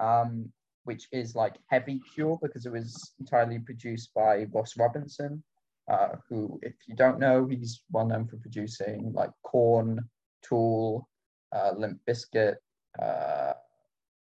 [0.00, 0.52] um,
[0.84, 5.42] which is like heavy Cure because it was entirely produced by Ross Robinson,
[5.90, 9.98] uh, who, if you don't know, he's well known for producing like Korn,
[10.42, 11.08] Tool,
[11.52, 12.56] uh, Limp Bizkit,
[13.00, 13.45] uh,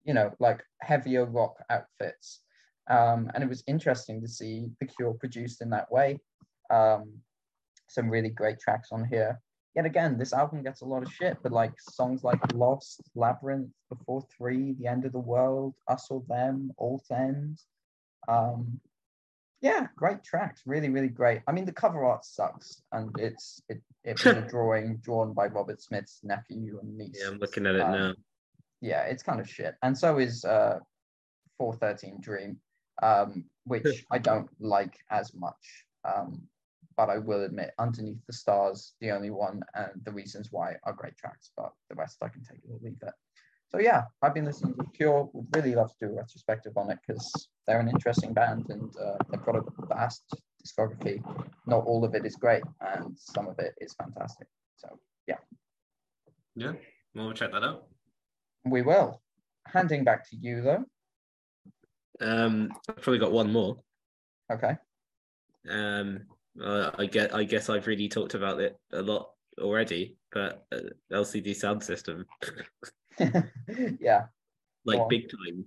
[0.09, 2.41] you know, like heavier rock outfits.
[2.91, 6.19] Um, and it was interesting to see The Cure produced in that way.
[6.71, 7.13] Um,
[7.89, 9.39] some really great tracks on here.
[9.77, 13.71] Yet again, this album gets a lot of shit, but like songs like Lost, Labyrinth,
[13.91, 17.61] Before Three, The End of the World, Us or Them, Alt End.
[18.29, 18.81] Um,
[19.61, 21.43] yeah, great tracks, really, really great.
[21.47, 25.47] I mean, the cover art sucks, and it's it, it was a drawing drawn by
[25.49, 27.21] Robert Smith's nephew and niece.
[27.21, 28.15] Yeah, I'm looking at it Um, now.
[28.81, 29.75] Yeah, it's kind of shit.
[29.83, 30.79] And so is uh
[31.59, 32.57] 413 Dream,
[33.03, 35.85] um, which I don't like as much.
[36.05, 36.43] Um,
[36.97, 40.93] but I will admit, Underneath the Stars, the only one, and the reasons why are
[40.93, 43.15] great tracks, but the rest I can take it or leave it.
[43.71, 45.29] So yeah, I've been listening to Cure.
[45.33, 48.91] Would really love to do a retrospective on it because they're an interesting band and
[48.97, 50.25] uh, they've got a vast
[50.65, 51.23] discography.
[51.67, 54.49] Not all of it is great, and some of it is fantastic.
[54.77, 55.37] So Yeah,
[56.57, 56.73] Yeah,
[57.15, 57.87] we'll check that out.
[58.65, 59.21] We will.
[59.67, 60.85] Handing back to you though.
[62.21, 63.79] Um, I've probably got one more.
[64.51, 64.77] Okay.
[65.69, 66.21] Um,
[66.63, 67.35] uh, I get.
[67.35, 72.25] I guess I've really talked about it a lot already, but uh, LCD Soundsystem,
[74.01, 74.25] yeah.
[74.85, 75.65] like big time,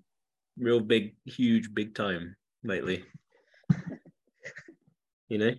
[0.57, 3.03] real big, huge, big time lately.
[5.29, 5.51] you know,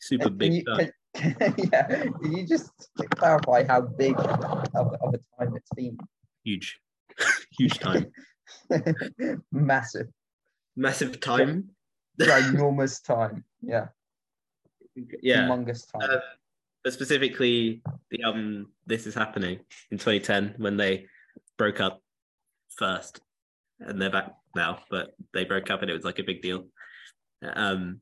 [0.00, 0.90] super Can big you, time.
[1.14, 1.36] can,
[1.72, 1.86] yeah.
[2.22, 2.70] Can you just
[3.10, 5.98] clarify how big of, of a time it's been?
[6.46, 6.80] Huge,
[7.58, 8.06] huge time,
[9.52, 10.08] Massive,
[10.76, 11.70] massive time.
[12.18, 13.44] ginormous time.
[13.60, 13.88] Yeah.
[15.22, 16.10] yeah, Humongous time.
[16.10, 16.20] Uh,
[16.84, 19.58] but specifically the um this is happening
[19.90, 21.06] in 2010 when they
[21.58, 22.00] broke up
[22.70, 23.20] first
[23.80, 26.64] and they're back now but they broke up and it was like a big deal
[27.54, 28.00] um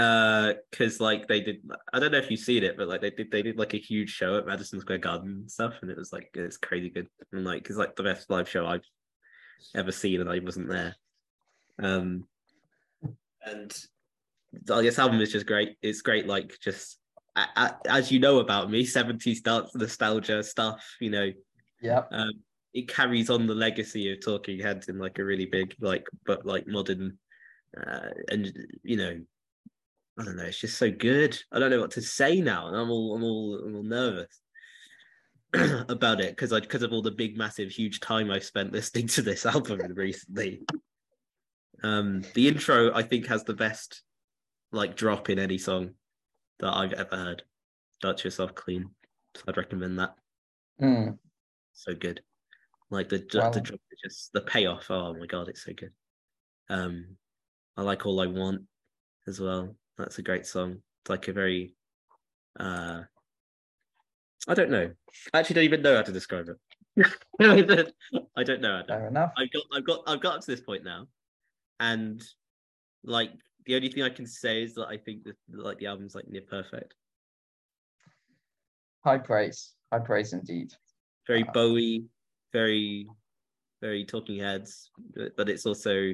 [0.00, 1.58] uh because like they did
[1.92, 3.78] i don't know if you've seen it but like they did they did like a
[3.78, 7.08] huge show at madison square garden and stuff and it was like it's crazy good.
[7.32, 8.84] And like it's like the best live show i've
[9.74, 10.96] ever seen and i wasn't there.
[11.82, 12.24] Um
[13.44, 13.76] and
[14.66, 15.76] like, this album is just great.
[15.82, 16.98] It's great like just
[17.86, 21.30] as you know about me 70s dance nostalgia stuff you know.
[21.82, 22.32] Yeah um,
[22.72, 26.46] it carries on the legacy of Talking Heads in like a really big, like, but
[26.46, 27.18] like modern,
[27.76, 28.52] uh, and
[28.82, 29.20] you know,
[30.20, 30.44] I don't know.
[30.44, 31.38] It's just so good.
[31.50, 34.40] I don't know what to say now, and I'm all, I'm all, I'm all nervous
[35.88, 39.06] about it because I, because of all the big, massive, huge time I've spent listening
[39.08, 40.62] to this album recently.
[41.82, 44.02] Um, the intro I think has the best,
[44.72, 45.92] like, drop in any song
[46.58, 47.42] that I've ever heard.
[48.02, 48.90] Dance Yrself Clean.
[49.36, 50.14] So I'd recommend that
[50.82, 51.18] Mm.
[51.72, 52.22] so good.
[52.90, 54.90] Like the the, the drop is just the payoff.
[54.90, 55.92] Oh my god, it's so good.
[56.70, 57.16] Um,
[57.76, 58.62] I like all I want
[59.26, 59.76] as well.
[60.00, 60.78] That's a great song.
[61.02, 61.74] It's like a very,
[62.58, 63.02] uh,
[64.48, 64.90] I don't know.
[65.32, 66.56] I actually don't even know how to describe it.
[68.36, 68.82] I don't know.
[68.86, 69.32] Fair enough.
[69.36, 71.06] I've got, I've got, I've got up to this point now,
[71.78, 72.22] and
[73.04, 73.30] like
[73.66, 76.28] the only thing I can say is that I think that like the album's like
[76.28, 76.94] near perfect.
[79.04, 79.72] High praise.
[79.92, 80.72] High praise indeed.
[81.26, 82.04] very Uh, Bowie,
[82.52, 83.06] very,
[83.80, 84.90] very Talking Heads,
[85.36, 86.12] but it's also,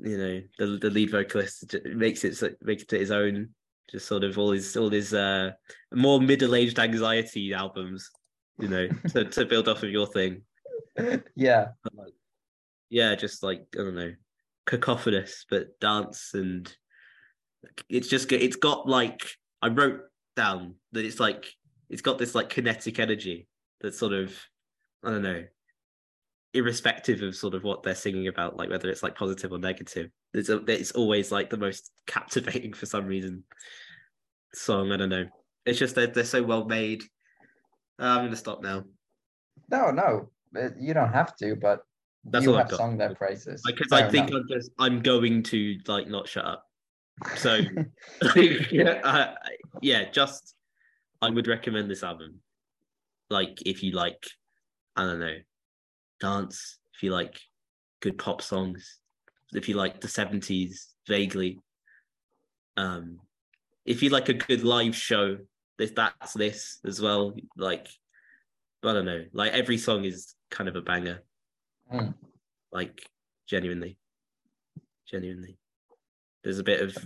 [0.00, 3.50] you know, the the lead vocalist makes it makes it his own.
[3.90, 5.52] Just sort of all his all his uh
[5.92, 8.10] more middle aged anxiety albums,
[8.58, 10.42] you know, to to build off of your thing.
[11.34, 11.68] yeah.
[11.94, 12.14] Like,
[12.90, 14.12] yeah, just like I don't know,
[14.66, 16.70] cacophonous but dance and
[17.88, 19.26] it's just it's got like
[19.62, 20.02] I wrote
[20.36, 21.46] down that it's like
[21.88, 23.48] it's got this like kinetic energy
[23.80, 24.34] that sort of
[25.04, 25.44] I don't know,
[26.54, 30.10] irrespective of sort of what they're singing about, like whether it's like positive or negative.
[30.34, 33.44] It's a, it's always like the most captivating for some reason
[34.54, 34.92] song.
[34.92, 35.26] I don't know.
[35.66, 37.02] It's just they're they're so well made.
[38.00, 38.84] Uh, I'm gonna stop now
[39.70, 40.30] No, no.
[40.56, 41.80] uh, You don't have to, but
[42.24, 42.78] That's you all I've got.
[42.78, 43.62] sung their praises.
[43.66, 44.42] because Fair I think enough.
[44.42, 46.64] I'm just I'm going to like not shut up.
[47.36, 47.58] So
[48.70, 49.34] yeah, uh,
[49.82, 50.54] yeah, just
[51.20, 52.40] I would recommend this album.
[53.28, 54.22] Like if you like,
[54.96, 55.34] I don't know,
[56.20, 56.78] dance.
[56.94, 57.38] If you like
[58.00, 58.98] good pop songs.
[59.52, 61.60] If you like the seventies vaguely.
[62.76, 63.20] Um,
[63.84, 65.38] if you like a good live show,
[65.78, 67.34] this that's this as well.
[67.56, 67.88] Like,
[68.84, 69.24] I don't know.
[69.32, 71.22] Like every song is kind of a banger.
[71.92, 72.14] Mm.
[72.70, 73.02] Like
[73.48, 73.98] genuinely,
[75.10, 75.58] genuinely.
[76.44, 76.96] There's a bit of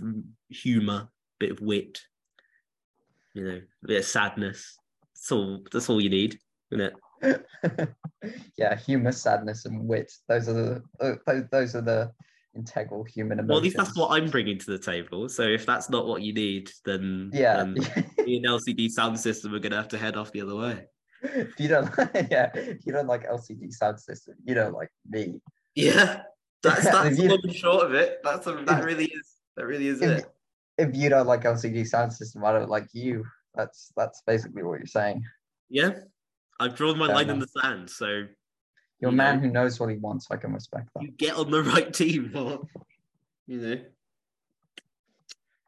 [0.49, 1.09] humor,
[1.39, 2.01] bit of wit,
[3.33, 4.77] you know, a bit of sadness.
[5.15, 5.65] That's all.
[5.71, 6.37] That's all you need,
[6.71, 6.93] isn't it?
[8.57, 10.11] yeah, humor, sadness, and wit.
[10.27, 12.11] Those are the uh, those, those are the
[12.55, 13.49] integral human emotions.
[13.49, 15.27] Well, at least that's what I'm bringing to the table.
[15.29, 17.57] So if that's not what you need, then Yeah.
[17.57, 17.75] then
[18.17, 20.85] and LCD Soundsystem are gonna have to head off the other way.
[21.23, 21.89] if you don't,
[22.31, 25.41] yeah, if you don't like LCD Soundsystem, you don't like me.
[25.75, 26.23] Yeah,
[26.61, 28.19] that's that's you- short of it.
[28.23, 30.25] That's a, that really is that really is If, it.
[30.77, 33.25] if you don't like LCD Soundsystem, I don't like you.
[33.55, 35.23] That's that's basically what you're saying.
[35.69, 35.91] Yeah,
[36.59, 37.89] I've drawn my Fair line in the sand.
[37.89, 38.27] So You're
[38.99, 39.41] You a man know.
[39.47, 40.27] who knows what he wants.
[40.31, 41.03] I can respect that.
[41.03, 42.61] you get on the right team, or
[43.47, 43.81] you know,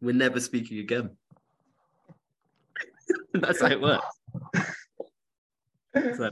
[0.01, 1.11] we're never speaking again.
[3.33, 4.05] That's how it works.
[6.17, 6.29] So,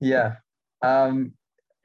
[0.00, 0.36] Yeah.
[0.80, 1.32] Um,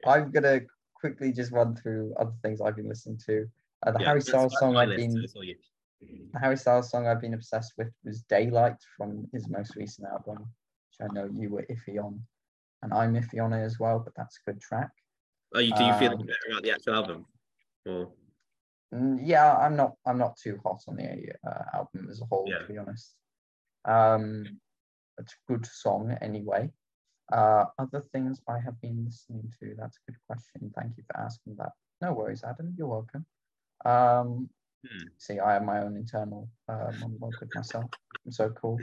[0.06, 0.60] I'm gonna
[0.94, 3.48] quickly just run through other things I've been listening to.
[3.84, 5.56] Uh, the yeah, Harry Styles song I've been so it's all you.
[6.00, 10.46] the Harry Styles song I've been obsessed with was Daylight from his most recent album,
[10.98, 12.20] which I know you were iffy on,
[12.82, 13.98] and I'm iffy on it as well.
[14.00, 14.90] But that's a good track.
[15.54, 17.26] Oh, you, do you feel Um, better about the actual album?
[17.86, 18.12] Or
[18.92, 19.96] Mm, yeah, I'm not.
[20.06, 22.58] I'm not too hot on the uh, album as a whole, Yeah.
[22.58, 23.16] to be honest.
[23.84, 24.60] Um,
[25.18, 26.70] it's a good song anyway.
[27.32, 29.74] Uh, other things I have been listening to.
[29.76, 30.72] That's a good question.
[30.76, 31.72] Thank you for asking that.
[32.02, 32.74] No worries, Adam.
[32.78, 33.26] You're welcome.
[33.84, 34.48] Um,
[34.86, 35.08] Hmm.
[35.16, 37.90] See, I have my own internal uh, monologue with myself.
[38.26, 38.78] I'm so cool.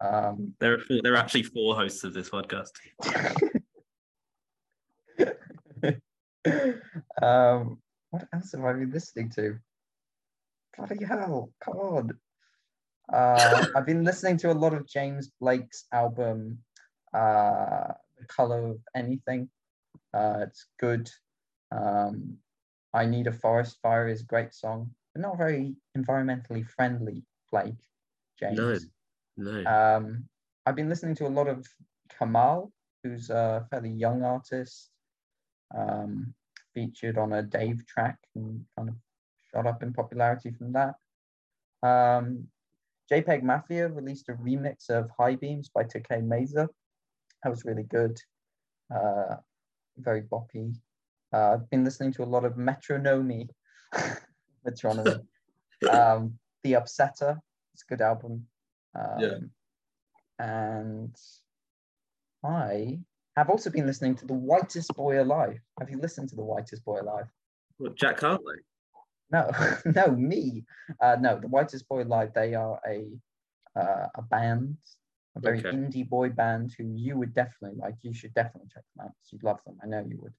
[0.00, 2.70] Um, There are four, there are actually four hosts of this podcast.
[7.22, 7.78] um,
[8.10, 9.58] what else have I been listening to?
[10.76, 12.10] Bloody hell, come on.
[13.12, 16.58] Uh, I've been listening to a lot of James Blake's album,
[17.12, 19.48] uh, The Color of Anything.
[20.12, 21.10] Uh, it's good.
[21.72, 22.36] Um,
[22.92, 27.74] I Need a Forest Fire is a great song, but not very environmentally friendly, Blake,
[28.38, 28.56] James.
[28.56, 28.78] No,
[29.36, 29.64] no.
[29.64, 30.24] Um,
[30.66, 31.66] I've been listening to a lot of
[32.18, 34.90] Kamal, who's a fairly young artist,
[35.76, 36.34] um,
[36.72, 38.94] featured on a Dave track and kind of
[39.52, 40.94] shot up in popularity from that.
[41.82, 42.48] Um,
[43.10, 46.68] JPEG Mafia released a remix of High Beams by 2K Mesa.
[47.42, 48.18] That was really good,
[48.94, 49.36] uh,
[49.98, 50.74] very boppy.
[51.32, 53.48] Uh, I've been listening to a lot of Metronomy,
[54.66, 55.20] Metronomy.
[55.90, 57.38] um, the Upsetter,
[57.74, 58.46] it's a good album.
[58.94, 59.38] Um, Yeah.
[60.38, 61.16] And
[62.44, 63.00] I
[63.36, 65.58] have also been listening to The Whitest Boy Alive.
[65.78, 67.26] Have you listened to The Whitest Boy Alive?
[67.78, 68.56] What, Jack Hartley?
[69.30, 69.50] No,
[69.86, 70.64] no, me.
[71.00, 73.06] Uh, no, The Whitest Boy Alive, they are a
[73.76, 74.76] uh, a band,
[75.36, 75.70] a very Okay.
[75.70, 77.96] indie boy band who you would definitely like.
[78.02, 79.78] You should definitely check them out 'cause you'd love them.
[79.82, 80.34] I know you would.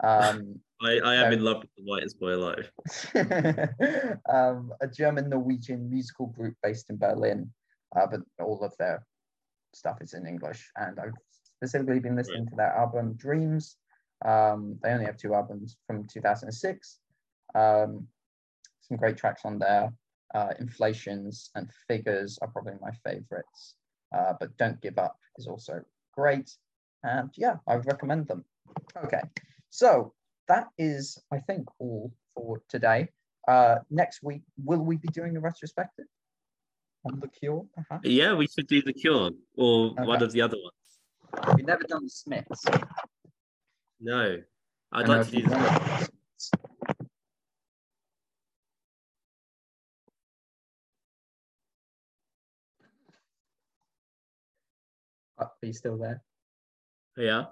[0.00, 1.36] Um, I, I am No.
[1.36, 2.70] in love with the whitest boy alive.
[4.28, 7.50] um, a German Norwegian musical group based in Berlin,
[7.96, 9.04] uh, but all of their
[9.72, 10.70] stuff is in English.
[10.76, 13.76] And I've specifically been listening to their album Dreams.
[14.24, 16.98] Um, they only have two albums from 2006.
[17.54, 18.06] Um,
[18.80, 19.92] some great tracks on there.
[20.34, 23.76] Uh, Inflations and Figures are probably my favorites.
[24.14, 25.80] Uh, but Don't Give Up is also
[26.12, 26.50] great.
[27.02, 28.44] And yeah, I would recommend them.
[29.04, 29.20] Okay,
[29.70, 30.12] so
[30.48, 33.08] that is, I think, all for today.
[33.46, 36.06] Uh, next week, will we be doing a retrospective
[37.04, 38.08] on The Cure, perhaps?
[38.08, 41.56] Yeah, we should do the cure or one of the other ones.
[41.56, 42.64] We've never done the Smiths.
[44.00, 44.38] No,
[44.92, 46.50] I I'd know like to do you the do the Smiths.
[55.38, 56.22] Are you still there?
[57.16, 57.44] Yeah,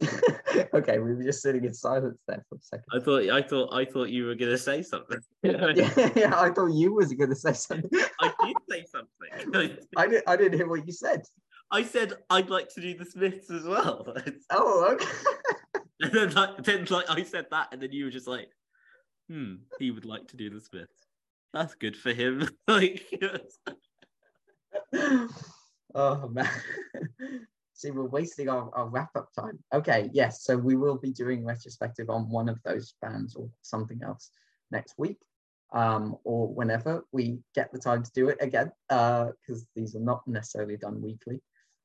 [0.74, 2.84] okay, we were just sitting in silence there for a second.
[2.92, 5.18] I thought I thought I thought you were gonna say something.
[5.42, 7.90] yeah, yeah, I thought you was going to say something.
[8.20, 9.52] I did say something.
[9.96, 10.24] I didn't.
[10.26, 11.22] I didn't hear what you said.
[11.70, 14.14] I said I'd like to do the Smiths as well.
[14.50, 15.06] Oh, okay.
[16.00, 18.48] and then like, then like I said that, and then you were just like,
[19.28, 21.06] "Hmm, he would like to do the Smiths.
[21.52, 23.04] That's good for him." like,
[25.94, 26.50] oh man.
[27.74, 29.58] See, we're wasting our, our wrap up time.
[29.72, 30.44] Okay, yes.
[30.44, 34.30] So we will be doing retrospective on one of those bands or something else
[34.70, 35.18] next week.
[35.72, 40.22] Um, or whenever we get the time to do it again, because these are not
[40.28, 41.40] necessarily done weekly.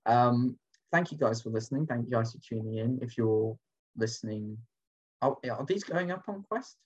[0.06, 0.60] Um,
[0.92, 1.88] thank you guys for listening.
[1.88, 3.00] Thank you guys for tuning in.
[3.02, 3.58] If you're
[3.98, 4.60] listening,
[5.24, 6.78] oh, are these going up on Quest?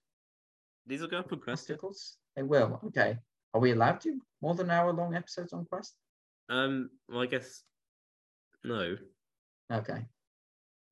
[0.86, 1.76] these will go up on question.
[1.76, 2.18] Questicles?
[2.38, 2.80] They will.
[2.88, 3.18] Okay.
[3.54, 5.96] Are we allowed to more than hour long episodes on Quest?
[6.50, 7.64] Um, well, I guess
[8.64, 8.98] no,
[9.72, 10.06] Okay.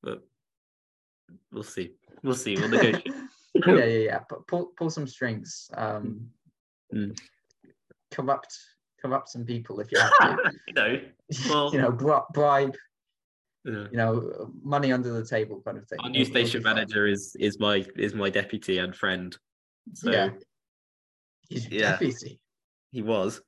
[0.02, 0.22] but
[1.52, 1.92] we'll see.
[2.22, 2.56] We'll see.
[2.56, 3.06] We'll negotiate.
[3.66, 4.20] yeah, yeah, yeah.
[4.28, 5.70] But pull, pull some strings.
[5.74, 6.30] Um,
[6.94, 7.18] Mm.
[8.10, 8.54] corrupt,
[9.00, 10.52] corrupt some people if you have to.
[10.68, 11.00] you know,
[11.48, 12.74] well, you know, bri- bribe.
[13.64, 13.86] yeah.
[13.90, 15.98] You know, money under the table kind of thing.
[16.02, 16.74] our new station fun.
[16.74, 19.34] manager is is my is my deputy and friend.
[19.94, 20.30] So Yeah.
[21.48, 21.90] He's your Yeah.
[21.92, 22.40] deputy.
[22.90, 23.40] he was.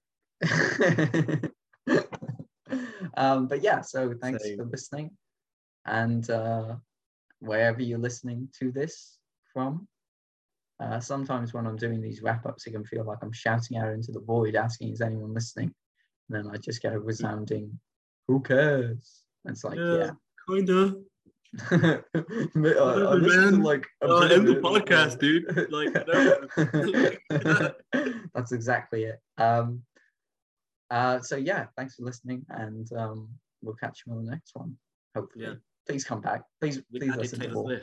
[3.17, 5.11] Um, but yeah, so thanks So- for listening.
[5.87, 6.77] And uh,
[7.41, 9.19] wherever you're listening to this
[9.53, 9.87] from,
[10.81, 13.93] uh, sometimes when I'm doing these wrap ups, it can feel like I'm shouting out
[13.93, 15.73] into the void, asking, is anyone listening?
[16.29, 17.79] And then I just get a resounding,
[18.29, 19.21] who cares?
[19.45, 20.13] And it's like, yeah.
[20.49, 20.95] kinda.
[21.71, 22.01] I,
[22.57, 23.63] I man.
[23.63, 25.45] like Uh, end the podcast, dude.
[25.71, 27.73] Like, no.
[28.35, 29.21] That's exactly it.
[29.39, 29.83] Um,
[30.95, 33.29] uh, so yeah, thanks for listening, and um,
[33.63, 34.77] we'll catch you on the next one.
[35.17, 35.55] Hopefully, Yeah.
[35.89, 36.43] please come back.
[36.61, 37.81] Please, we please listen to more.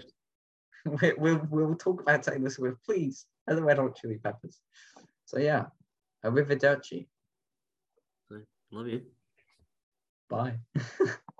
[1.01, 4.61] we, we'll we'll talk about Taylor Swift, please, and the Red Hot Chili Peppers.
[5.25, 5.65] So yeah,
[6.23, 7.07] arrivederci.
[8.71, 9.01] Love you.
[10.29, 10.55] Bye.